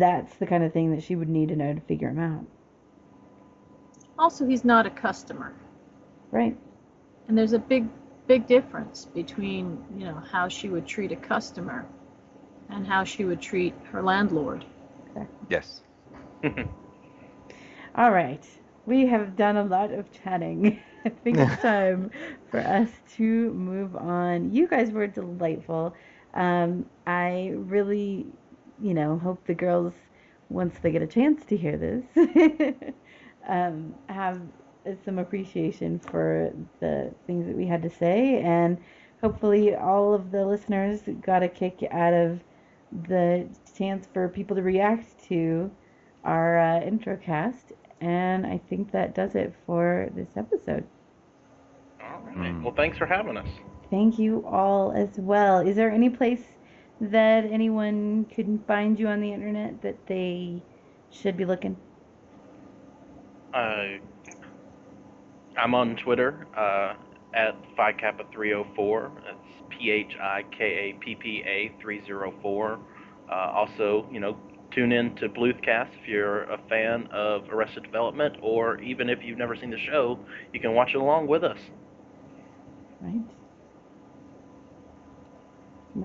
that's 0.00 0.36
the 0.36 0.46
kind 0.46 0.64
of 0.64 0.72
thing 0.72 0.92
that 0.94 1.02
she 1.02 1.16
would 1.16 1.28
need 1.28 1.48
to 1.50 1.56
know 1.56 1.74
to 1.74 1.80
figure 1.82 2.10
him 2.10 2.18
out, 2.20 2.46
Also, 4.18 4.46
he's 4.46 4.64
not 4.64 4.86
a 4.86 4.90
customer, 4.90 5.54
right? 6.30 6.56
and 7.28 7.36
there's 7.38 7.52
a 7.52 7.58
big, 7.58 7.88
big 8.26 8.46
difference 8.46 9.06
between 9.14 9.82
you 9.96 10.04
know 10.04 10.20
how 10.30 10.48
she 10.48 10.68
would 10.68 10.86
treat 10.86 11.12
a 11.12 11.16
customer 11.16 11.84
and 12.70 12.86
how 12.86 13.04
she 13.04 13.24
would 13.24 13.40
treat 13.40 13.74
her 13.90 14.02
landlord. 14.02 14.64
Yes. 15.48 15.82
All 17.94 18.10
right, 18.10 18.44
we 18.86 19.06
have 19.06 19.36
done 19.36 19.56
a 19.56 19.64
lot 19.64 19.92
of 19.92 20.10
chatting. 20.12 20.80
I 21.04 21.10
think 21.10 21.40
it's 21.40 21.56
time 21.62 22.10
for 22.50 22.60
us 22.60 22.90
to 23.16 23.52
move 23.52 23.94
on. 23.96 24.52
You 24.52 24.66
guys 24.66 24.90
were 24.90 25.06
delightful. 25.06 25.94
Um, 26.34 26.86
I 27.06 27.52
really, 27.54 28.26
you 28.80 28.94
know, 28.94 29.18
hope 29.18 29.44
the 29.46 29.54
girls, 29.54 29.94
once 30.48 30.74
they 30.82 30.90
get 30.90 31.02
a 31.02 31.06
chance 31.06 31.44
to 31.46 31.56
hear 31.56 31.76
this, 31.76 32.94
um, 33.48 33.94
have 34.08 34.40
some 35.04 35.18
appreciation 35.18 35.98
for 35.98 36.52
the 36.80 37.14
things 37.26 37.46
that 37.46 37.56
we 37.56 37.66
had 37.66 37.82
to 37.82 37.90
say, 37.90 38.40
and 38.40 38.78
hopefully 39.20 39.74
all 39.74 40.14
of 40.14 40.30
the 40.30 40.44
listeners 40.44 41.00
got 41.22 41.42
a 41.42 41.48
kick 41.48 41.86
out 41.90 42.12
of 42.12 42.40
the 43.08 43.48
chance 43.76 44.06
for 44.12 44.28
people 44.28 44.56
to 44.56 44.62
react 44.62 45.06
to 45.28 45.70
our 46.24 46.58
uh, 46.58 46.80
intro 46.80 47.16
cast. 47.16 47.72
And 48.00 48.46
I 48.46 48.58
think 48.68 48.92
that 48.92 49.14
does 49.14 49.34
it 49.34 49.54
for 49.66 50.10
this 50.14 50.28
episode. 50.36 50.86
All 52.02 52.20
right. 52.36 52.62
Well, 52.62 52.74
thanks 52.74 52.98
for 52.98 53.06
having 53.06 53.36
us. 53.36 53.48
Thank 53.90 54.18
you 54.18 54.44
all 54.46 54.92
as 54.92 55.18
well. 55.18 55.60
Is 55.60 55.76
there 55.76 55.90
any 55.90 56.10
place 56.10 56.44
that 57.00 57.44
anyone 57.44 58.26
could 58.26 58.60
find 58.66 58.98
you 58.98 59.08
on 59.08 59.20
the 59.20 59.32
internet 59.32 59.80
that 59.82 60.06
they 60.06 60.62
should 61.10 61.36
be 61.36 61.44
looking? 61.44 61.76
Uh, 63.52 63.98
I'm 65.58 65.74
on 65.74 65.96
Twitter 65.96 66.46
uh, 66.56 66.94
at 67.34 67.56
Phi 67.76 67.92
Kappa 67.92 68.24
304. 68.32 69.12
It's 69.26 69.62
P 69.70 69.90
H 69.90 70.16
I 70.20 70.42
K 70.56 70.64
A 70.64 71.04
P 71.04 71.14
P 71.14 71.42
A 71.46 71.72
304. 71.80 72.78
Uh, 73.30 73.34
also, 73.34 74.06
you 74.12 74.20
know, 74.20 74.36
tune 74.72 74.92
in 74.92 75.14
to 75.16 75.28
Bluthcast 75.28 75.88
if 76.00 76.08
you're 76.08 76.42
a 76.44 76.58
fan 76.68 77.08
of 77.12 77.48
Arrested 77.50 77.84
Development, 77.84 78.36
or 78.42 78.80
even 78.80 79.08
if 79.08 79.18
you've 79.22 79.38
never 79.38 79.56
seen 79.56 79.70
the 79.70 79.78
show, 79.78 80.18
you 80.52 80.60
can 80.60 80.74
watch 80.74 80.90
it 80.94 80.98
along 80.98 81.26
with 81.28 81.44
us. 81.44 81.58
Right? 83.00 83.20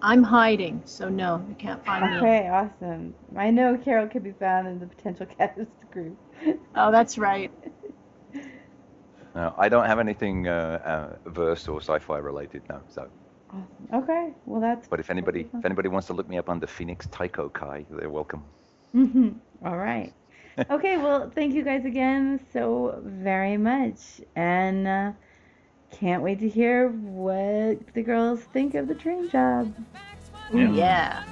I'm 0.03 0.21
hiding, 0.21 0.83
so 0.85 1.09
no, 1.09 1.43
you 1.49 1.55
can't 1.55 1.83
find 1.83 2.11
me. 2.11 2.17
Okay, 2.17 2.47
awesome. 2.47 3.15
I 3.35 3.49
know 3.49 3.75
Carol 3.83 4.07
could 4.07 4.23
be 4.23 4.33
found 4.33 4.67
in 4.67 4.79
the 4.79 4.85
potential 4.85 5.25
cast 5.37 5.61
group. 5.91 6.15
Oh, 6.75 6.91
that's 6.91 7.17
right. 7.17 7.51
No, 9.39 9.53
I 9.57 9.69
don't 9.69 9.85
have 9.85 9.99
anything 9.99 10.49
uh, 10.49 11.15
uh, 11.23 11.29
verse 11.29 11.69
or 11.69 11.79
sci-fi 11.79 12.17
related 12.17 12.61
now. 12.67 12.81
So, 12.89 13.07
Okay, 13.93 14.33
well 14.45 14.59
that's. 14.59 14.85
but 14.89 14.99
if 14.99 15.09
anybody 15.09 15.47
if 15.57 15.63
anybody 15.63 15.87
wants 15.87 16.07
to 16.07 16.13
look 16.13 16.27
me 16.27 16.37
up 16.37 16.49
under 16.49 16.67
Phoenix 16.67 17.07
Taiko 17.09 17.47
Kai, 17.47 17.85
they're 17.89 18.09
welcome. 18.09 18.43
Mhm. 18.93 19.35
All 19.63 19.77
right. 19.77 20.11
okay, 20.69 20.97
well, 20.97 21.31
thank 21.33 21.53
you 21.53 21.63
guys 21.63 21.85
again 21.85 22.41
so 22.51 22.99
very 23.05 23.55
much, 23.55 24.19
and 24.35 24.85
uh, 24.85 25.11
can't 25.89 26.21
wait 26.21 26.39
to 26.39 26.49
hear 26.49 26.89
what 26.89 27.79
the 27.93 28.03
girls 28.03 28.41
think 28.51 28.75
of 28.75 28.89
the 28.89 28.95
train 28.95 29.29
job. 29.29 29.73
Ooh, 30.53 30.73
yeah. 30.73 31.23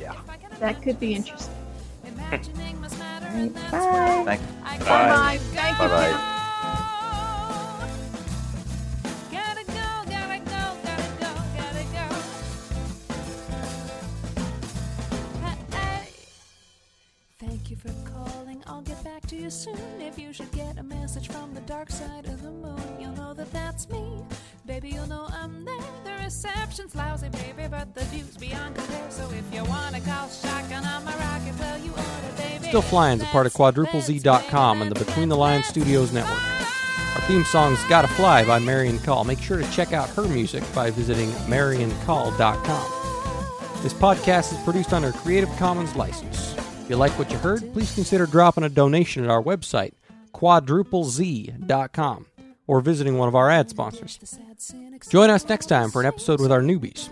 Yeah. 0.00 0.16
That 0.58 0.82
could 0.82 0.98
be 0.98 1.14
interesting. 1.14 1.54
Imagining 2.04 2.80
must 2.80 2.98
matter, 2.98 3.26
Right, 3.26 3.34
and 3.36 3.54
that's 3.54 3.70
bye. 3.70 4.22
Thank. 4.26 4.40
I 4.64 4.78
Bye. 4.78 4.84
Bye. 4.84 5.38
Thank 5.38 5.78
you. 5.78 5.88
Bye-bye. 5.88 6.28
Message 21.14 21.28
from 21.28 21.52
the 21.52 21.60
dark 21.60 21.90
side 21.90 22.24
of 22.24 22.42
the 22.42 22.50
moon, 22.50 22.80
you'll 22.98 23.12
know 23.12 23.34
that 23.34 23.52
that's 23.52 23.86
me. 23.90 24.24
Baby, 24.64 24.92
you'll 24.94 25.06
know 25.08 25.28
I'm 25.30 25.62
there. 25.62 25.76
The 26.04 26.24
reception's 26.24 26.94
lousy, 26.94 27.28
baby, 27.28 27.68
but 27.70 27.94
the 27.94 28.02
view's 28.04 28.38
beyond 28.38 28.76
compare. 28.76 29.10
So 29.10 29.30
if 29.30 29.54
you 29.54 29.62
wanna 29.64 30.00
call 30.00 30.30
shotgun 30.30 30.86
on 30.86 31.04
my 31.04 31.14
rocket, 31.14 31.52
well, 31.60 31.78
you 31.80 31.90
order, 31.90 32.32
baby. 32.38 32.68
Still 32.68 32.80
Flying 32.80 33.18
is 33.18 33.24
a 33.24 33.26
part 33.26 33.44
of 33.44 33.52
quadruplez.com 33.52 34.80
and 34.80 34.90
the 34.90 35.04
Between 35.04 35.28
the 35.28 35.36
Lines 35.36 35.66
Studios 35.66 36.14
network. 36.14 36.40
Our 37.14 37.20
theme 37.26 37.44
song 37.44 37.74
is 37.74 37.84
Gotta 37.90 38.08
Fly 38.08 38.46
by 38.46 38.58
Marian 38.58 38.98
Call. 39.00 39.24
Make 39.24 39.42
sure 39.42 39.58
to 39.58 39.70
check 39.70 39.92
out 39.92 40.08
her 40.10 40.26
music 40.26 40.64
by 40.74 40.90
visiting 40.90 41.28
mariancall.com. 41.46 43.82
This 43.82 43.92
podcast 43.92 44.54
is 44.54 44.64
produced 44.64 44.94
under 44.94 45.08
a 45.08 45.12
Creative 45.12 45.50
Commons 45.58 45.94
license. 45.94 46.54
If 46.54 46.88
you 46.88 46.96
like 46.96 47.12
what 47.18 47.30
you 47.30 47.36
heard, 47.36 47.70
please 47.74 47.94
consider 47.94 48.24
dropping 48.24 48.64
a 48.64 48.70
donation 48.70 49.24
at 49.24 49.30
our 49.30 49.42
website, 49.42 49.92
quadruplez.com, 50.42 52.26
or 52.66 52.80
visiting 52.80 53.16
one 53.16 53.28
of 53.28 53.36
our 53.36 53.48
ad 53.48 53.70
sponsors. 53.70 54.18
Join 55.08 55.30
us 55.30 55.48
next 55.48 55.66
time 55.66 55.90
for 55.90 56.00
an 56.00 56.06
episode 56.06 56.40
with 56.40 56.50
our 56.50 56.60
newbies. 56.60 57.08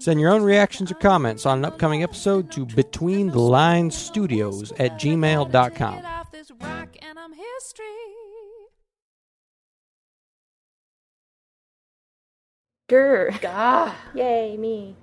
Send 0.00 0.18
your 0.18 0.30
own 0.30 0.42
reactions 0.42 0.90
or 0.90 0.96
comments 0.96 1.46
on 1.46 1.58
an 1.58 1.64
upcoming 1.64 2.02
episode 2.02 2.50
to 2.50 2.66
between 2.66 3.28
the 3.28 3.38
lines 3.38 3.96
studios 3.96 4.72
at 4.72 4.98
gmail.com. 4.98 5.94
Get 5.94 6.04
off 6.04 6.32
this 6.32 6.50
rock 6.60 6.96
and 7.00 7.18
I'm 7.20 7.32
history. 7.32 7.84
Grr. 12.90 13.40
Gah. 13.40 13.94
Yay, 14.14 14.56
me. 14.56 14.96